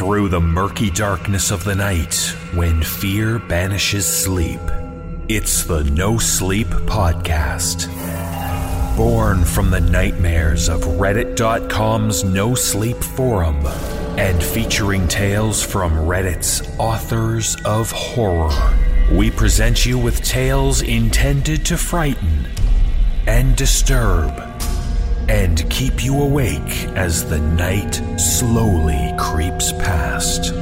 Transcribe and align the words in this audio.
through 0.00 0.30
the 0.30 0.40
murky 0.40 0.88
darkness 0.88 1.50
of 1.50 1.62
the 1.62 1.74
night 1.74 2.34
when 2.54 2.82
fear 2.82 3.38
banishes 3.38 4.06
sleep. 4.06 4.58
It's 5.28 5.64
the 5.64 5.84
No 5.84 6.16
Sleep 6.16 6.68
Podcast. 6.68 7.86
Born 8.96 9.44
from 9.44 9.70
the 9.70 9.82
nightmares 9.82 10.70
of 10.70 10.80
Reddit.com's 10.80 12.24
No 12.24 12.54
Sleep 12.54 12.96
Forum 12.96 13.58
and 14.16 14.42
featuring 14.42 15.06
tales 15.06 15.62
from 15.62 15.92
Reddit's 15.92 16.62
authors 16.78 17.58
of 17.66 17.90
horror, 17.90 18.74
we 19.12 19.30
present 19.30 19.84
you 19.84 19.98
with 19.98 20.24
tales 20.24 20.80
intended 20.80 21.66
to 21.66 21.76
frighten 21.76 22.48
and 23.26 23.54
disturb 23.54 24.49
and 25.30 25.70
keep 25.70 26.02
you 26.02 26.20
awake 26.20 26.88
as 26.96 27.24
the 27.24 27.38
night 27.38 27.94
slowly 28.18 29.14
creeps 29.16 29.70
past. 29.74 30.52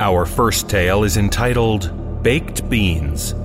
Our 0.00 0.26
first 0.26 0.68
tale 0.68 1.04
is 1.04 1.16
entitled 1.16 2.22
Baked 2.24 2.68
Beans. 2.68 3.36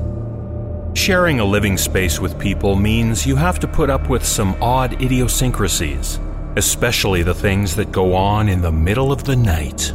Sharing 0.95 1.39
a 1.39 1.45
living 1.45 1.77
space 1.77 2.19
with 2.19 2.39
people 2.39 2.75
means 2.75 3.27
you 3.27 3.35
have 3.35 3.59
to 3.59 3.67
put 3.67 3.91
up 3.91 4.09
with 4.09 4.25
some 4.25 4.55
odd 4.59 4.99
idiosyncrasies, 5.01 6.19
especially 6.55 7.23
the 7.23 7.33
things 7.33 7.75
that 7.75 7.91
go 7.91 8.13
on 8.13 8.47
in 8.47 8.61
the 8.61 8.71
middle 8.71 9.11
of 9.11 9.23
the 9.23 9.35
night. 9.35 9.91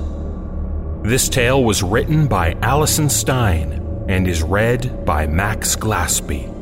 This 1.03 1.29
tale 1.29 1.63
was 1.63 1.83
written 1.83 2.27
by 2.27 2.53
Allison 2.63 3.09
Stein 3.09 4.07
and 4.09 4.27
is 4.27 4.43
read 4.43 5.05
by 5.05 5.27
Max 5.27 5.77
Glaspey. 5.77 6.55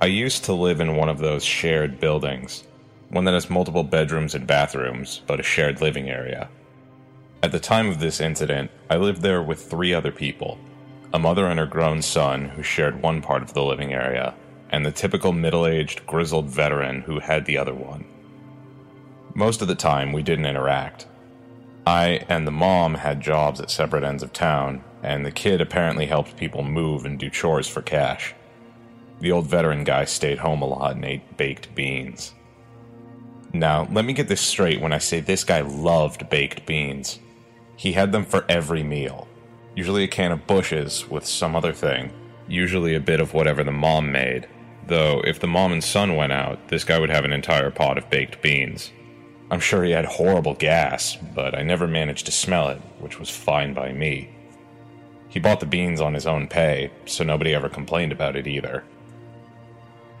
I 0.00 0.06
used 0.06 0.44
to 0.44 0.52
live 0.52 0.80
in 0.80 0.96
one 0.96 1.08
of 1.08 1.18
those 1.18 1.44
shared 1.44 1.98
buildings, 1.98 2.64
one 3.08 3.24
that 3.24 3.34
has 3.34 3.50
multiple 3.50 3.82
bedrooms 3.82 4.34
and 4.34 4.46
bathrooms, 4.46 5.22
but 5.26 5.40
a 5.40 5.42
shared 5.42 5.80
living 5.80 6.08
area. 6.08 6.48
At 7.42 7.52
the 7.52 7.60
time 7.60 7.88
of 7.88 7.98
this 7.98 8.20
incident, 8.20 8.70
I 8.90 8.96
lived 8.96 9.22
there 9.22 9.42
with 9.42 9.64
three 9.64 9.94
other 9.94 10.12
people 10.12 10.58
a 11.12 11.18
mother 11.18 11.46
and 11.46 11.58
her 11.58 11.66
grown 11.66 12.02
son 12.02 12.50
who 12.50 12.62
shared 12.62 13.00
one 13.00 13.22
part 13.22 13.42
of 13.42 13.54
the 13.54 13.64
living 13.64 13.94
area, 13.94 14.34
and 14.70 14.84
the 14.84 14.90
typical 14.92 15.32
middle 15.32 15.66
aged, 15.66 16.06
grizzled 16.06 16.46
veteran 16.46 17.02
who 17.02 17.20
had 17.20 17.44
the 17.44 17.58
other 17.58 17.74
one. 17.74 18.04
Most 19.34 19.62
of 19.62 19.68
the 19.68 19.74
time, 19.74 20.12
we 20.12 20.22
didn't 20.22 20.46
interact. 20.46 21.06
I 21.86 22.24
and 22.28 22.46
the 22.46 22.50
mom 22.50 22.94
had 22.94 23.20
jobs 23.20 23.60
at 23.60 23.70
separate 23.70 24.04
ends 24.04 24.22
of 24.22 24.32
town, 24.32 24.84
and 25.02 25.24
the 25.24 25.30
kid 25.30 25.60
apparently 25.60 26.06
helped 26.06 26.36
people 26.36 26.62
move 26.62 27.04
and 27.04 27.18
do 27.18 27.30
chores 27.30 27.68
for 27.68 27.80
cash. 27.80 28.34
The 29.20 29.32
old 29.32 29.46
veteran 29.46 29.84
guy 29.84 30.04
stayed 30.04 30.38
home 30.38 30.62
a 30.62 30.66
lot 30.66 30.96
and 30.96 31.04
ate 31.04 31.36
baked 31.36 31.74
beans. 31.74 32.34
Now, 33.52 33.88
let 33.90 34.04
me 34.04 34.12
get 34.12 34.28
this 34.28 34.40
straight 34.40 34.80
when 34.80 34.92
I 34.92 34.98
say 34.98 35.20
this 35.20 35.44
guy 35.44 35.62
loved 35.62 36.28
baked 36.28 36.66
beans. 36.66 37.18
He 37.76 37.92
had 37.92 38.12
them 38.12 38.24
for 38.24 38.44
every 38.48 38.82
meal. 38.82 39.26
Usually 39.74 40.04
a 40.04 40.08
can 40.08 40.32
of 40.32 40.46
Bush's 40.46 41.08
with 41.08 41.24
some 41.24 41.56
other 41.56 41.72
thing, 41.72 42.12
usually 42.46 42.94
a 42.94 43.00
bit 43.00 43.20
of 43.20 43.32
whatever 43.32 43.64
the 43.64 43.72
mom 43.72 44.12
made. 44.12 44.46
Though, 44.88 45.20
if 45.26 45.38
the 45.38 45.46
mom 45.46 45.72
and 45.72 45.84
son 45.84 46.16
went 46.16 46.32
out, 46.32 46.68
this 46.68 46.82
guy 46.82 46.98
would 46.98 47.10
have 47.10 47.26
an 47.26 47.32
entire 47.32 47.70
pot 47.70 47.98
of 47.98 48.08
baked 48.08 48.40
beans. 48.40 48.90
I'm 49.50 49.60
sure 49.60 49.84
he 49.84 49.90
had 49.90 50.06
horrible 50.06 50.54
gas, 50.54 51.14
but 51.34 51.54
I 51.54 51.62
never 51.62 51.86
managed 51.86 52.24
to 52.24 52.32
smell 52.32 52.68
it, 52.70 52.80
which 52.98 53.20
was 53.20 53.28
fine 53.28 53.74
by 53.74 53.92
me. 53.92 54.30
He 55.28 55.40
bought 55.40 55.60
the 55.60 55.66
beans 55.66 56.00
on 56.00 56.14
his 56.14 56.26
own 56.26 56.48
pay, 56.48 56.90
so 57.04 57.22
nobody 57.22 57.54
ever 57.54 57.68
complained 57.68 58.12
about 58.12 58.34
it 58.34 58.46
either. 58.46 58.82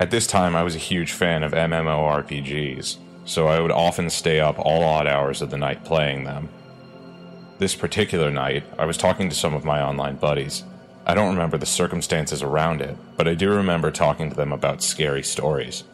At 0.00 0.10
this 0.10 0.26
time, 0.26 0.54
I 0.54 0.62
was 0.62 0.74
a 0.74 0.78
huge 0.90 1.12
fan 1.12 1.42
of 1.42 1.52
MMORPGs, 1.52 2.98
so 3.24 3.48
I 3.48 3.60
would 3.60 3.70
often 3.70 4.10
stay 4.10 4.38
up 4.38 4.58
all 4.58 4.84
odd 4.84 5.06
hours 5.06 5.40
of 5.40 5.48
the 5.48 5.56
night 5.56 5.82
playing 5.82 6.24
them. 6.24 6.50
This 7.58 7.74
particular 7.74 8.30
night, 8.30 8.64
I 8.78 8.84
was 8.84 8.98
talking 8.98 9.30
to 9.30 9.34
some 9.34 9.54
of 9.54 9.64
my 9.64 9.80
online 9.82 10.16
buddies. 10.16 10.62
I 11.10 11.14
don't 11.14 11.30
remember 11.30 11.56
the 11.56 11.64
circumstances 11.64 12.42
around 12.42 12.82
it, 12.82 12.94
but 13.16 13.26
I 13.26 13.32
do 13.32 13.48
remember 13.48 13.90
talking 13.90 14.28
to 14.28 14.36
them 14.36 14.52
about 14.52 14.82
scary 14.82 15.22
stories. 15.22 15.84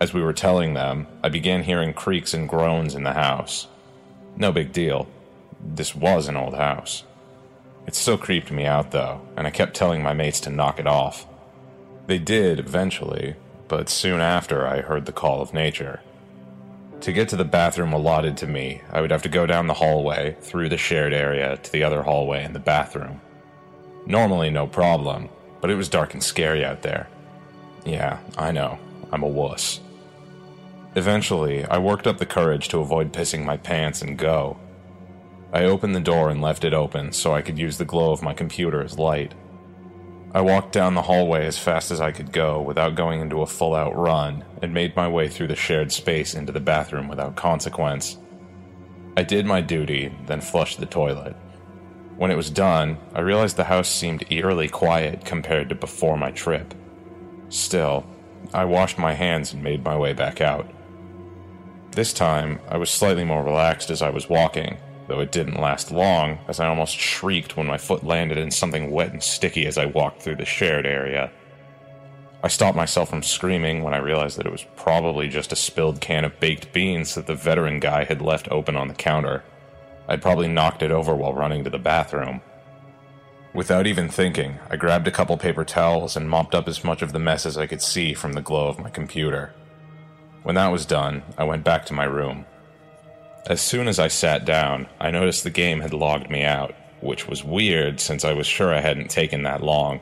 As 0.00 0.12
we 0.12 0.22
were 0.22 0.32
telling 0.32 0.74
them, 0.74 1.06
I 1.22 1.28
began 1.28 1.62
hearing 1.62 1.94
creaks 1.94 2.34
and 2.34 2.48
groans 2.48 2.96
in 2.96 3.04
the 3.04 3.12
house. 3.12 3.68
No 4.36 4.50
big 4.50 4.72
deal. 4.72 5.06
This 5.64 5.94
was 5.94 6.26
an 6.26 6.36
old 6.36 6.54
house. 6.54 7.04
It 7.86 7.94
still 7.94 8.18
creeped 8.18 8.50
me 8.50 8.66
out, 8.66 8.90
though, 8.90 9.20
and 9.36 9.46
I 9.46 9.50
kept 9.50 9.74
telling 9.76 10.02
my 10.02 10.14
mates 10.14 10.40
to 10.40 10.50
knock 10.50 10.80
it 10.80 10.86
off. 10.88 11.28
They 12.08 12.18
did 12.18 12.58
eventually, 12.58 13.36
but 13.68 13.88
soon 13.88 14.20
after 14.20 14.66
I 14.66 14.80
heard 14.80 15.06
the 15.06 15.12
call 15.12 15.42
of 15.42 15.54
nature. 15.54 16.00
To 17.02 17.12
get 17.12 17.28
to 17.28 17.36
the 17.36 17.44
bathroom 17.44 17.92
allotted 17.92 18.36
to 18.38 18.48
me, 18.48 18.82
I 18.90 19.00
would 19.00 19.12
have 19.12 19.22
to 19.22 19.28
go 19.28 19.46
down 19.46 19.68
the 19.68 19.74
hallway, 19.74 20.36
through 20.40 20.70
the 20.70 20.76
shared 20.76 21.12
area, 21.12 21.56
to 21.56 21.70
the 21.70 21.84
other 21.84 22.02
hallway 22.02 22.42
and 22.42 22.52
the 22.52 22.58
bathroom. 22.58 23.20
Normally, 24.06 24.50
no 24.50 24.66
problem, 24.66 25.28
but 25.60 25.70
it 25.70 25.76
was 25.76 25.88
dark 25.88 26.14
and 26.14 26.22
scary 26.22 26.64
out 26.64 26.82
there. 26.82 27.08
Yeah, 27.84 28.18
I 28.36 28.52
know, 28.52 28.78
I'm 29.12 29.22
a 29.22 29.28
wuss. 29.28 29.80
Eventually, 30.96 31.64
I 31.64 31.78
worked 31.78 32.06
up 32.06 32.18
the 32.18 32.26
courage 32.26 32.68
to 32.68 32.80
avoid 32.80 33.12
pissing 33.12 33.44
my 33.44 33.56
pants 33.56 34.02
and 34.02 34.16
go. 34.16 34.58
I 35.52 35.64
opened 35.64 35.94
the 35.94 36.00
door 36.00 36.30
and 36.30 36.42
left 36.42 36.64
it 36.64 36.74
open 36.74 37.12
so 37.12 37.34
I 37.34 37.42
could 37.42 37.58
use 37.58 37.78
the 37.78 37.84
glow 37.84 38.12
of 38.12 38.22
my 38.22 38.34
computer 38.34 38.82
as 38.82 38.98
light. 38.98 39.34
I 40.34 40.40
walked 40.40 40.72
down 40.72 40.94
the 40.94 41.02
hallway 41.02 41.46
as 41.46 41.58
fast 41.58 41.92
as 41.92 42.00
I 42.00 42.10
could 42.10 42.32
go 42.32 42.60
without 42.60 42.96
going 42.96 43.20
into 43.20 43.42
a 43.42 43.46
full 43.46 43.74
out 43.74 43.96
run 43.96 44.44
and 44.62 44.74
made 44.74 44.96
my 44.96 45.06
way 45.06 45.28
through 45.28 45.46
the 45.46 45.54
shared 45.54 45.92
space 45.92 46.34
into 46.34 46.52
the 46.52 46.60
bathroom 46.60 47.06
without 47.06 47.36
consequence. 47.36 48.18
I 49.16 49.22
did 49.22 49.46
my 49.46 49.60
duty, 49.60 50.12
then 50.26 50.40
flushed 50.40 50.80
the 50.80 50.86
toilet. 50.86 51.36
When 52.16 52.30
it 52.30 52.36
was 52.36 52.50
done, 52.50 52.98
I 53.12 53.20
realized 53.20 53.56
the 53.56 53.64
house 53.64 53.88
seemed 53.88 54.30
eerily 54.30 54.68
quiet 54.68 55.24
compared 55.24 55.68
to 55.68 55.74
before 55.74 56.16
my 56.16 56.30
trip. 56.30 56.72
Still, 57.48 58.06
I 58.52 58.64
washed 58.64 58.98
my 58.98 59.14
hands 59.14 59.52
and 59.52 59.62
made 59.62 59.84
my 59.84 59.96
way 59.96 60.12
back 60.12 60.40
out. 60.40 60.70
This 61.90 62.12
time, 62.12 62.60
I 62.68 62.76
was 62.76 62.90
slightly 62.90 63.24
more 63.24 63.42
relaxed 63.42 63.90
as 63.90 64.00
I 64.00 64.10
was 64.10 64.28
walking, 64.28 64.76
though 65.08 65.20
it 65.20 65.32
didn't 65.32 65.60
last 65.60 65.90
long, 65.90 66.38
as 66.48 66.60
I 66.60 66.66
almost 66.66 66.96
shrieked 66.96 67.56
when 67.56 67.66
my 67.66 67.78
foot 67.78 68.04
landed 68.04 68.38
in 68.38 68.50
something 68.50 68.90
wet 68.90 69.12
and 69.12 69.22
sticky 69.22 69.66
as 69.66 69.78
I 69.78 69.86
walked 69.86 70.22
through 70.22 70.36
the 70.36 70.44
shared 70.44 70.86
area. 70.86 71.30
I 72.44 72.48
stopped 72.48 72.76
myself 72.76 73.08
from 73.08 73.22
screaming 73.22 73.82
when 73.82 73.94
I 73.94 73.98
realized 73.98 74.38
that 74.38 74.46
it 74.46 74.52
was 74.52 74.66
probably 74.76 75.28
just 75.28 75.52
a 75.52 75.56
spilled 75.56 76.00
can 76.00 76.24
of 76.24 76.38
baked 76.40 76.72
beans 76.72 77.14
that 77.14 77.26
the 77.26 77.34
veteran 77.34 77.80
guy 77.80 78.04
had 78.04 78.20
left 78.20 78.48
open 78.50 78.76
on 78.76 78.88
the 78.88 78.94
counter. 78.94 79.42
I'd 80.08 80.22
probably 80.22 80.48
knocked 80.48 80.82
it 80.82 80.90
over 80.90 81.14
while 81.14 81.32
running 81.32 81.64
to 81.64 81.70
the 81.70 81.78
bathroom. 81.78 82.40
Without 83.54 83.86
even 83.86 84.08
thinking, 84.08 84.58
I 84.68 84.76
grabbed 84.76 85.06
a 85.06 85.12
couple 85.12 85.36
paper 85.36 85.64
towels 85.64 86.16
and 86.16 86.28
mopped 86.28 86.54
up 86.54 86.66
as 86.66 86.82
much 86.82 87.02
of 87.02 87.12
the 87.12 87.18
mess 87.18 87.46
as 87.46 87.56
I 87.56 87.66
could 87.66 87.80
see 87.80 88.12
from 88.12 88.32
the 88.32 88.42
glow 88.42 88.66
of 88.66 88.80
my 88.80 88.90
computer. 88.90 89.54
When 90.42 90.56
that 90.56 90.72
was 90.72 90.84
done, 90.84 91.22
I 91.38 91.44
went 91.44 91.64
back 91.64 91.86
to 91.86 91.94
my 91.94 92.04
room. 92.04 92.46
As 93.46 93.60
soon 93.60 93.88
as 93.88 93.98
I 93.98 94.08
sat 94.08 94.44
down, 94.44 94.88
I 95.00 95.10
noticed 95.10 95.44
the 95.44 95.50
game 95.50 95.80
had 95.80 95.94
logged 95.94 96.30
me 96.30 96.42
out, 96.42 96.74
which 97.00 97.28
was 97.28 97.44
weird 97.44 98.00
since 98.00 98.24
I 98.24 98.32
was 98.32 98.46
sure 98.46 98.74
I 98.74 98.80
hadn't 98.80 99.10
taken 99.10 99.44
that 99.44 99.62
long. 99.62 100.00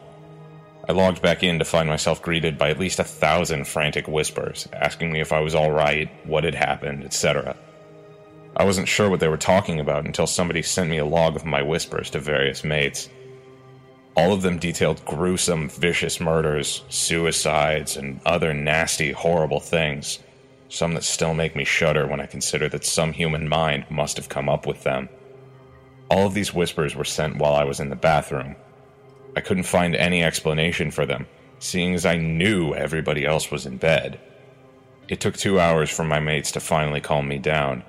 I 0.89 0.93
logged 0.93 1.23
back 1.23 1.43
in 1.43 1.59
to 1.59 1.65
find 1.65 1.89
myself 1.89 2.23
greeted 2.23 2.57
by 2.59 2.71
at 2.71 2.79
least 2.79 2.99
a 2.99 3.05
thousand 3.05 3.69
frantic 3.69 4.09
whispers, 4.09 4.67
asking 4.73 5.13
me 5.13 5.21
if 5.21 5.33
I 5.33 5.41
was 5.41 5.55
alright, 5.55 6.11
what 6.27 6.45
had 6.45 6.55
happened, 6.55 7.05
etc. 7.05 7.55
I 8.57 8.65
wasn't 8.65 8.89
sure 8.89 9.09
what 9.09 9.21
they 9.21 9.29
were 9.29 9.37
talking 9.37 9.81
about 9.81 10.05
until 10.05 10.27
somebody 10.27 10.63
sent 10.63 10.91
me 10.91 10.99
a 10.99 11.07
log 11.07 11.37
of 11.37 11.45
my 11.45 11.63
whispers 11.63 12.11
to 12.11 12.19
various 12.19 12.65
mates. 12.65 13.09
All 14.15 14.33
of 14.33 14.43
them 14.43 14.59
detailed 14.59 15.05
gruesome, 15.05 15.69
vicious 15.69 16.21
murders, 16.21 16.83
suicides, 16.89 17.97
and 17.97 18.21
other 18.27 18.53
nasty, 18.53 19.13
horrible 19.13 19.61
things 19.61 20.19
some 20.73 20.95
that 20.95 21.05
still 21.05 21.35
make 21.35 21.55
me 21.55 21.65
shudder 21.65 22.07
when 22.07 22.21
I 22.21 22.27
consider 22.27 22.67
that 22.71 22.85
some 22.85 23.13
human 23.13 23.47
mind 23.47 23.85
must 23.91 24.17
have 24.17 24.31
come 24.31 24.49
up 24.49 24.67
with 24.67 24.85
them. 24.85 25.11
All 26.11 26.27
of 26.27 26.35
these 26.35 26.55
whispers 26.55 26.97
were 26.97 27.05
sent 27.05 27.37
while 27.37 27.55
I 27.55 27.65
was 27.65 27.79
in 27.79 27.91
the 27.91 27.97
bathroom. 27.97 28.57
I 29.37 29.41
couldn't 29.41 29.65
find 29.65 29.95
any 29.95 30.25
explanation 30.25 30.91
for 30.91 31.05
them, 31.05 31.27
seeing 31.59 31.95
as 31.95 32.07
I 32.07 32.17
knew 32.17 32.73
everybody 32.73 33.27
else 33.27 33.51
was 33.51 33.67
in 33.67 33.77
bed. 33.77 34.19
It 35.09 35.21
took 35.21 35.37
two 35.37 35.61
hours 35.61 35.91
for 35.91 36.05
my 36.05 36.21
mates 36.21 36.53
to 36.53 36.61
finally 36.61 37.03
calm 37.03 37.29
me 37.29 37.39
down. 37.39 37.85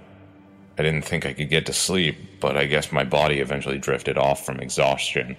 I 0.77 0.83
didn't 0.83 1.05
think 1.05 1.25
I 1.25 1.33
could 1.33 1.49
get 1.49 1.65
to 1.67 1.73
sleep, 1.73 2.39
but 2.39 2.57
I 2.57 2.65
guess 2.65 2.91
my 2.91 3.03
body 3.03 3.39
eventually 3.39 3.77
drifted 3.77 4.17
off 4.17 4.45
from 4.45 4.59
exhaustion. 4.59 5.37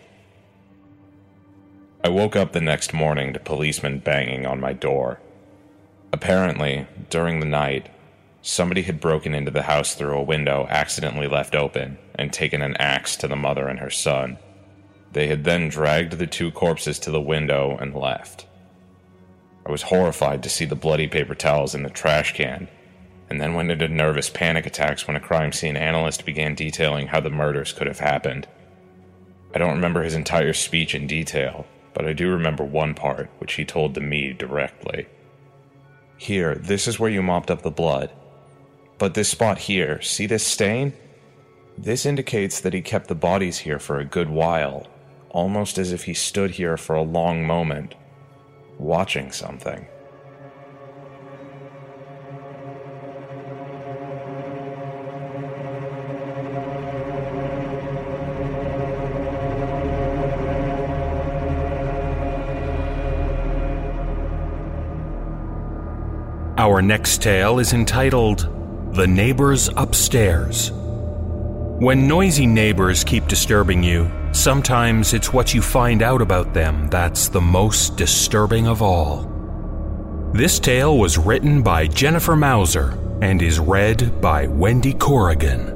I 2.05 2.09
woke 2.09 2.37
up 2.37 2.53
the 2.53 2.61
next 2.61 2.93
morning 2.93 3.33
to 3.33 3.41
policemen 3.41 3.99
banging 3.99 4.47
on 4.47 4.61
my 4.61 4.73
door. 4.73 5.21
Apparently, 6.13 6.87
during 7.11 7.41
the 7.41 7.47
night, 7.47 7.89
Somebody 8.47 8.83
had 8.83 9.01
broken 9.01 9.35
into 9.35 9.51
the 9.51 9.63
house 9.63 9.95
through 9.95 10.19
a 10.19 10.23
window 10.23 10.67
accidentally 10.69 11.27
left 11.27 11.55
open 11.55 11.97
and 12.15 12.31
taken 12.31 12.61
an 12.61 12.77
axe 12.77 13.17
to 13.17 13.27
the 13.27 13.37
mother 13.37 13.69
and 13.69 13.79
her 13.79 13.89
son. 13.89 14.37
They 15.13 15.29
had 15.29 15.45
then 15.45 15.71
dragged 15.71 16.19
the 16.19 16.27
two 16.27 16.51
corpses 16.51 16.99
to 17.01 17.11
the 17.11 17.23
window 17.23 17.79
and 17.81 17.95
left. 17.95 18.45
I 19.65 19.73
was 19.73 19.81
horrified 19.81 20.43
to 20.43 20.51
see 20.51 20.67
the 20.67 20.77
bloody 20.77 21.09
paper 21.09 21.35
towels 21.35 21.75
in 21.75 21.85
the 21.85 21.89
trash 21.89 22.35
can, 22.35 22.69
and 23.31 23.41
then 23.41 23.55
went 23.55 23.71
into 23.71 23.89
nervous 23.89 24.31
panic 24.31 24.67
attacks 24.67 25.07
when 25.07 25.17
a 25.17 25.21
crime 25.21 25.53
scene 25.53 25.77
analyst 25.77 26.27
began 26.27 26.55
detailing 26.55 27.09
how 27.09 27.21
the 27.21 27.31
murders 27.31 27.73
could 27.73 27.87
have 27.87 28.01
happened. 28.01 28.47
I 29.55 29.59
don't 29.59 29.75
remember 29.75 30.03
his 30.03 30.15
entire 30.15 30.53
speech 30.53 30.95
in 30.95 31.07
detail, 31.07 31.67
but 31.95 32.07
I 32.07 32.13
do 32.13 32.31
remember 32.31 32.65
one 32.65 32.95
part, 32.95 33.31
which 33.39 33.55
he 33.55 33.65
told 33.65 33.95
to 33.95 34.01
me 34.01 34.33
directly. 34.33 35.07
Here, 36.17 36.55
this 36.55 36.87
is 36.87 36.99
where 36.99 37.11
you 37.11 37.23
mopped 37.23 37.51
up 37.51 37.63
the 37.63 37.71
blood. 37.71 38.11
But 38.99 39.15
this 39.15 39.29
spot 39.29 39.59
here, 39.59 40.01
see 40.03 40.27
this 40.27 40.47
stain? 40.47 40.93
This 41.77 42.07
indicates 42.07 42.61
that 42.61 42.73
he 42.73 42.83
kept 42.83 43.09
the 43.09 43.15
bodies 43.15 43.59
here 43.59 43.79
for 43.79 43.99
a 43.99 44.05
good 44.05 44.31
while, 44.31 44.87
almost 45.31 45.79
as 45.79 45.93
if 45.93 46.05
he 46.05 46.15
stood 46.15 46.53
here 46.53 46.77
for 46.77 46.95
a 46.95 47.03
long 47.03 47.45
moment, 47.45 47.95
watching 48.79 49.33
something. 49.33 49.87
Our 66.75 66.83
next 66.83 67.23
tale 67.23 67.61
is 67.61 67.73
entitled 67.73 68.49
The 68.97 69.07
Neighbors 69.07 69.71
Upstairs. 69.77 70.73
When 70.73 72.09
noisy 72.09 72.47
neighbors 72.47 73.05
keep 73.05 73.29
disturbing 73.29 73.85
you, 73.85 74.11
sometimes 74.33 75.15
it's 75.15 75.33
what 75.33 75.55
you 75.55 75.63
find 75.63 76.03
out 76.03 76.21
about 76.21 76.53
them 76.53 76.89
that's 76.89 77.29
the 77.29 77.41
most 77.41 77.97
disturbing 77.97 78.67
of 78.67 78.83
all. 78.83 79.31
This 80.35 80.59
tale 80.59 80.99
was 80.99 81.17
written 81.17 81.63
by 81.63 81.87
Jennifer 81.87 82.35
Mauser 82.35 82.99
and 83.23 83.41
is 83.41 83.61
read 83.61 84.21
by 84.21 84.49
Wendy 84.49 84.95
Corrigan. 84.95 85.71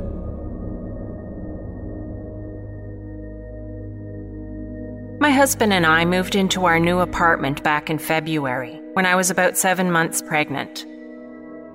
My 5.20 5.30
husband 5.30 5.72
and 5.72 5.86
I 5.86 6.04
moved 6.04 6.34
into 6.34 6.64
our 6.64 6.80
new 6.80 6.98
apartment 6.98 7.62
back 7.62 7.88
in 7.88 8.00
February 8.00 8.80
when 8.94 9.06
I 9.06 9.14
was 9.14 9.30
about 9.30 9.56
seven 9.56 9.92
months 9.92 10.20
pregnant. 10.20 10.87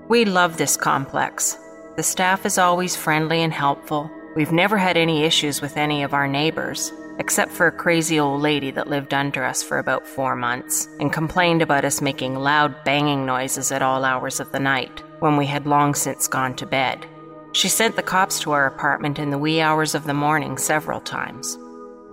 We 0.10 0.26
love 0.26 0.58
this 0.58 0.76
complex. 0.76 1.58
The 1.96 2.04
staff 2.04 2.46
is 2.46 2.58
always 2.58 2.94
friendly 2.94 3.42
and 3.42 3.54
helpful. 3.54 4.12
We've 4.36 4.52
never 4.52 4.78
had 4.78 4.98
any 4.98 5.24
issues 5.24 5.62
with 5.62 5.78
any 5.78 6.04
of 6.04 6.14
our 6.14 6.28
neighbors, 6.28 6.92
except 7.20 7.52
for 7.52 7.68
a 7.68 7.72
crazy 7.72 8.20
old 8.20 8.42
lady 8.42 8.70
that 8.72 8.90
lived 8.90 9.14
under 9.14 9.46
us 9.46 9.64
for 9.64 9.80
about 9.80 10.06
four 10.06 10.36
months 10.36 10.90
and 11.00 11.14
complained 11.14 11.62
about 11.62 11.86
us 11.86 12.02
making 12.02 12.36
loud 12.36 12.84
banging 12.84 13.26
noises 13.26 13.72
at 13.72 13.82
all 13.82 14.04
hours 14.04 14.42
of 14.42 14.52
the 14.52 14.60
night 14.60 15.02
when 15.20 15.38
we 15.38 15.46
had 15.46 15.68
long 15.68 15.96
since 15.96 16.28
gone 16.28 16.54
to 16.58 16.66
bed. 16.66 17.06
She 17.54 17.70
sent 17.70 17.96
the 17.96 18.04
cops 18.04 18.40
to 18.42 18.52
our 18.52 18.66
apartment 18.66 19.20
in 19.20 19.30
the 19.30 19.38
wee 19.38 19.62
hours 19.62 19.96
of 19.96 20.04
the 20.04 20.14
morning 20.14 20.58
several 20.58 21.00
times. 21.00 21.58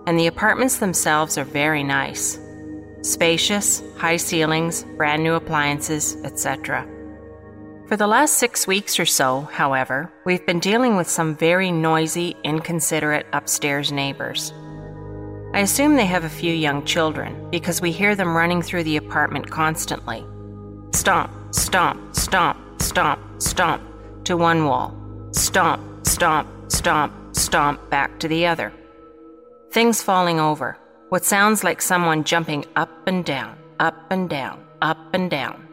And 0.07 0.17
the 0.17 0.29
apartments 0.29 0.79
themselves 0.79 1.37
are 1.37 1.45
very 1.45 1.83
nice 1.83 2.39
spacious, 3.03 3.83
high 3.97 4.19
ceilings, 4.19 4.85
brand 4.97 5.25
new 5.25 5.35
appliances, 5.35 6.17
etc. 6.23 6.87
For 7.91 7.97
the 7.97 8.07
last 8.07 8.35
six 8.35 8.69
weeks 8.69 9.01
or 9.01 9.05
so, 9.05 9.49
however, 9.51 10.13
we've 10.25 10.47
been 10.47 10.61
dealing 10.61 10.97
with 10.97 11.11
some 11.11 11.35
very 11.35 11.73
noisy, 11.73 12.37
inconsiderate 12.45 13.27
upstairs 13.33 13.91
neighbors. 13.91 14.53
I 15.55 15.59
assume 15.59 15.97
they 15.97 16.07
have 16.07 16.23
a 16.23 16.29
few 16.29 16.55
young 16.55 16.85
children 16.85 17.51
because 17.51 17.81
we 17.81 17.91
hear 17.91 18.15
them 18.15 18.37
running 18.37 18.63
through 18.63 18.85
the 18.85 18.97
apartment 18.97 19.51
constantly. 19.51 20.25
Stomp, 20.95 21.33
stomp, 21.53 22.15
stomp, 22.15 22.81
stomp, 22.81 23.43
stomp 23.43 23.83
to 24.23 24.37
one 24.37 24.67
wall. 24.67 24.95
Stomp, 25.33 26.07
stomp, 26.07 26.49
stomp, 26.71 27.13
stomp 27.35 27.91
back 27.91 28.21
to 28.21 28.29
the 28.29 28.47
other. 28.47 28.73
Things 29.73 30.01
falling 30.01 30.39
over. 30.39 30.79
What 31.09 31.25
sounds 31.25 31.65
like 31.65 31.83
someone 31.83 32.23
jumping 32.23 32.67
up 32.77 33.09
and 33.09 33.25
down, 33.25 33.59
up 33.81 33.97
and 34.13 34.31
down, 34.31 34.65
up 34.81 35.13
and 35.13 35.29
down. 35.29 35.70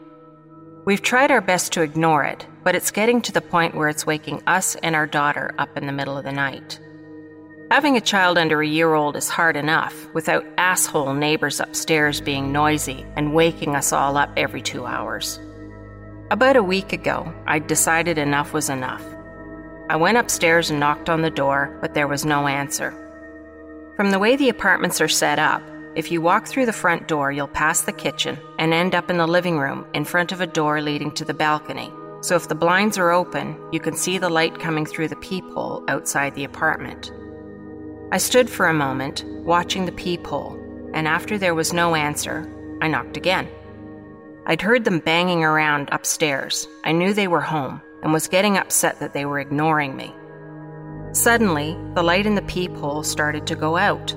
We've 0.87 1.01
tried 1.01 1.31
our 1.31 1.41
best 1.41 1.73
to 1.73 1.81
ignore 1.81 2.23
it, 2.23 2.47
but 2.63 2.73
it's 2.73 2.91
getting 2.91 3.21
to 3.23 3.33
the 3.33 3.41
point 3.41 3.75
where 3.75 3.89
it's 3.89 4.05
waking 4.05 4.41
us 4.47 4.75
and 4.75 4.95
our 4.95 5.05
daughter 5.05 5.53
up 5.57 5.75
in 5.75 5.85
the 5.85 5.91
middle 5.91 6.17
of 6.17 6.23
the 6.23 6.31
night. 6.31 6.79
Having 7.69 7.97
a 7.97 8.01
child 8.01 8.37
under 8.37 8.61
a 8.61 8.67
year 8.67 8.93
old 8.93 9.17
is 9.17 9.27
hard 9.27 9.57
enough 9.57 10.07
without 10.13 10.45
asshole 10.57 11.13
neighbors 11.13 11.59
upstairs 11.59 12.21
being 12.21 12.53
noisy 12.53 13.05
and 13.17 13.33
waking 13.33 13.75
us 13.75 13.91
all 13.91 14.15
up 14.15 14.31
every 14.37 14.61
two 14.61 14.85
hours. 14.85 15.41
About 16.31 16.55
a 16.55 16.63
week 16.63 16.93
ago, 16.93 17.33
I 17.45 17.59
decided 17.59 18.17
enough 18.17 18.53
was 18.53 18.69
enough. 18.69 19.03
I 19.89 19.97
went 19.97 20.17
upstairs 20.17 20.69
and 20.69 20.79
knocked 20.79 21.09
on 21.09 21.21
the 21.21 21.29
door, 21.29 21.77
but 21.81 21.95
there 21.95 22.07
was 22.07 22.23
no 22.23 22.47
answer. 22.47 22.93
From 23.97 24.11
the 24.11 24.19
way 24.19 24.37
the 24.37 24.47
apartments 24.47 25.01
are 25.01 25.09
set 25.09 25.37
up, 25.37 25.61
if 25.97 26.11
you 26.11 26.21
walk 26.21 26.45
through 26.45 26.67
the 26.67 26.71
front 26.71 27.07
door, 27.07 27.31
you'll 27.31 27.47
pass 27.47 27.81
the 27.81 27.91
kitchen 27.91 28.37
and 28.59 28.71
end 28.71 28.93
up 28.93 29.09
in 29.09 29.17
the 29.17 29.25
living 29.25 29.57
room 29.57 29.83
in 29.95 30.05
front 30.05 30.31
of 30.31 30.41
a 30.41 30.45
door 30.45 30.79
leading 30.79 31.09
to 31.13 31.25
the 31.25 31.33
balcony. 31.33 31.91
So 32.21 32.35
if 32.35 32.47
the 32.47 32.53
blinds 32.53 32.99
are 32.99 33.09
open, 33.09 33.57
you 33.71 33.79
can 33.79 33.95
see 33.95 34.19
the 34.19 34.29
light 34.29 34.59
coming 34.59 34.85
through 34.85 35.07
the 35.07 35.15
peephole 35.15 35.83
outside 35.87 36.35
the 36.35 36.43
apartment. 36.43 37.11
I 38.11 38.19
stood 38.19 38.47
for 38.47 38.67
a 38.67 38.75
moment, 38.75 39.23
watching 39.43 39.87
the 39.87 39.91
peephole, 39.91 40.53
and 40.93 41.07
after 41.07 41.35
there 41.35 41.55
was 41.55 41.73
no 41.73 41.95
answer, 41.95 42.47
I 42.79 42.89
knocked 42.89 43.17
again. 43.17 43.49
I'd 44.45 44.61
heard 44.61 44.85
them 44.85 44.99
banging 44.99 45.43
around 45.43 45.89
upstairs. 45.91 46.67
I 46.83 46.91
knew 46.91 47.11
they 47.11 47.27
were 47.27 47.41
home 47.41 47.81
and 48.03 48.13
was 48.13 48.27
getting 48.27 48.55
upset 48.55 48.99
that 48.99 49.13
they 49.13 49.25
were 49.25 49.39
ignoring 49.39 49.97
me. 49.97 50.13
Suddenly, 51.13 51.75
the 51.95 52.03
light 52.03 52.27
in 52.27 52.35
the 52.35 52.43
peephole 52.43 53.01
started 53.01 53.47
to 53.47 53.55
go 53.55 53.77
out. 53.77 54.15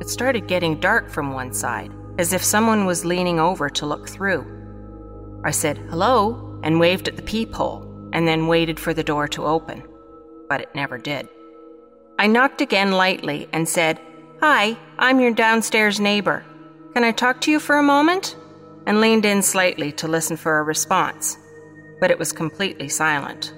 It 0.00 0.08
started 0.08 0.46
getting 0.46 0.80
dark 0.80 1.10
from 1.10 1.32
one 1.32 1.52
side, 1.52 1.92
as 2.18 2.32
if 2.32 2.44
someone 2.44 2.86
was 2.86 3.04
leaning 3.04 3.40
over 3.40 3.68
to 3.70 3.86
look 3.86 4.08
through. 4.08 4.44
I 5.44 5.50
said, 5.50 5.78
hello, 5.78 6.60
and 6.62 6.80
waved 6.80 7.08
at 7.08 7.16
the 7.16 7.22
peephole, 7.22 8.10
and 8.12 8.26
then 8.26 8.46
waited 8.46 8.80
for 8.80 8.92
the 8.92 9.04
door 9.04 9.28
to 9.28 9.44
open. 9.44 9.82
But 10.48 10.60
it 10.60 10.74
never 10.74 10.98
did. 10.98 11.28
I 12.18 12.26
knocked 12.26 12.60
again 12.60 12.92
lightly 12.92 13.48
and 13.52 13.68
said, 13.68 14.00
Hi, 14.40 14.76
I'm 14.98 15.20
your 15.20 15.32
downstairs 15.32 16.00
neighbor. 16.00 16.44
Can 16.94 17.04
I 17.04 17.12
talk 17.12 17.40
to 17.42 17.50
you 17.50 17.60
for 17.60 17.76
a 17.76 17.82
moment? 17.82 18.36
And 18.86 19.00
leaned 19.00 19.26
in 19.26 19.42
slightly 19.42 19.92
to 19.92 20.08
listen 20.08 20.36
for 20.36 20.58
a 20.58 20.62
response. 20.62 21.36
But 22.00 22.10
it 22.10 22.18
was 22.18 22.32
completely 22.32 22.88
silent. 22.88 23.52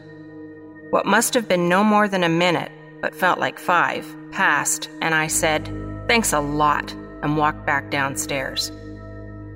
What 0.91 1.07
must 1.07 1.35
have 1.35 1.49
been 1.49 1.69
no 1.69 1.85
more 1.85 2.09
than 2.09 2.25
a 2.25 2.29
minute, 2.29 2.73
but 3.03 3.15
felt 3.15 3.39
like 3.39 3.59
five, 3.59 4.07
passed, 4.33 4.89
and 5.03 5.15
I 5.15 5.27
said, 5.27 5.69
Thanks 6.09 6.33
a 6.33 6.41
lot, 6.41 6.91
and 7.23 7.37
walked 7.37 7.67
back 7.67 7.91
downstairs. 7.91 8.73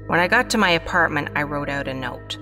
When 0.07 0.21
I 0.21 0.29
got 0.29 0.51
to 0.51 0.59
my 0.59 0.71
apartment, 0.71 1.31
I 1.35 1.45
wrote 1.45 1.71
out 1.71 1.89
a 1.89 1.95
note. 1.95 2.37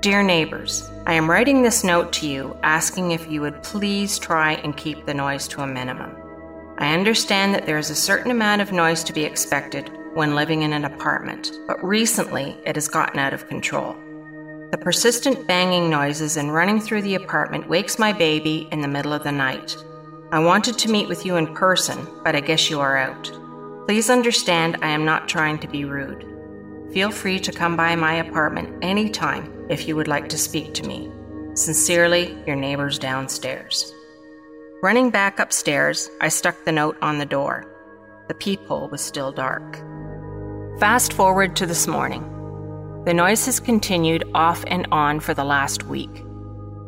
Dear 0.00 0.22
neighbors, 0.22 0.90
I 1.06 1.12
am 1.12 1.28
writing 1.30 1.60
this 1.60 1.84
note 1.84 2.14
to 2.14 2.26
you 2.26 2.56
asking 2.62 3.10
if 3.10 3.30
you 3.30 3.42
would 3.42 3.62
please 3.62 4.18
try 4.18 4.54
and 4.54 4.74
keep 4.74 5.04
the 5.04 5.12
noise 5.12 5.46
to 5.48 5.60
a 5.60 5.66
minimum. 5.66 6.16
I 6.78 6.94
understand 6.94 7.54
that 7.54 7.66
there 7.66 7.76
is 7.76 7.90
a 7.90 7.94
certain 7.94 8.30
amount 8.30 8.62
of 8.62 8.72
noise 8.72 9.04
to 9.04 9.12
be 9.12 9.24
expected 9.24 9.90
when 10.14 10.34
living 10.34 10.62
in 10.62 10.72
an 10.72 10.86
apartment, 10.86 11.52
but 11.66 11.84
recently 11.84 12.56
it 12.64 12.76
has 12.76 12.88
gotten 12.88 13.18
out 13.18 13.34
of 13.34 13.48
control. 13.48 13.94
The 14.70 14.78
persistent 14.78 15.46
banging 15.46 15.90
noises 15.90 16.38
and 16.38 16.54
running 16.54 16.80
through 16.80 17.02
the 17.02 17.16
apartment 17.16 17.68
wakes 17.68 17.98
my 17.98 18.14
baby 18.14 18.66
in 18.72 18.80
the 18.80 18.88
middle 18.88 19.12
of 19.12 19.24
the 19.24 19.32
night. 19.32 19.76
I 20.32 20.38
wanted 20.38 20.78
to 20.78 20.90
meet 20.90 21.08
with 21.08 21.26
you 21.26 21.34
in 21.34 21.54
person, 21.54 22.06
but 22.22 22.36
I 22.36 22.40
guess 22.40 22.70
you 22.70 22.78
are 22.78 22.96
out. 22.96 23.32
Please 23.86 24.08
understand 24.08 24.76
I 24.80 24.90
am 24.90 25.04
not 25.04 25.28
trying 25.28 25.58
to 25.58 25.66
be 25.66 25.84
rude. 25.84 26.24
Feel 26.92 27.10
free 27.10 27.40
to 27.40 27.50
come 27.50 27.76
by 27.76 27.96
my 27.96 28.14
apartment 28.14 28.78
anytime 28.80 29.66
if 29.68 29.88
you 29.88 29.96
would 29.96 30.06
like 30.06 30.28
to 30.28 30.38
speak 30.38 30.72
to 30.74 30.86
me. 30.86 31.10
Sincerely, 31.54 32.38
your 32.46 32.54
neighbors 32.54 32.96
downstairs. 32.96 33.92
Running 34.84 35.10
back 35.10 35.40
upstairs, 35.40 36.08
I 36.20 36.28
stuck 36.28 36.64
the 36.64 36.70
note 36.70 36.96
on 37.02 37.18
the 37.18 37.26
door. 37.26 37.66
The 38.28 38.34
peephole 38.34 38.88
was 38.88 39.00
still 39.00 39.32
dark. 39.32 39.78
Fast 40.78 41.12
forward 41.12 41.56
to 41.56 41.66
this 41.66 41.88
morning. 41.88 42.22
The 43.04 43.14
noise 43.14 43.46
has 43.46 43.58
continued 43.58 44.22
off 44.32 44.62
and 44.68 44.86
on 44.92 45.18
for 45.18 45.34
the 45.34 45.42
last 45.42 45.82
week. 45.86 46.24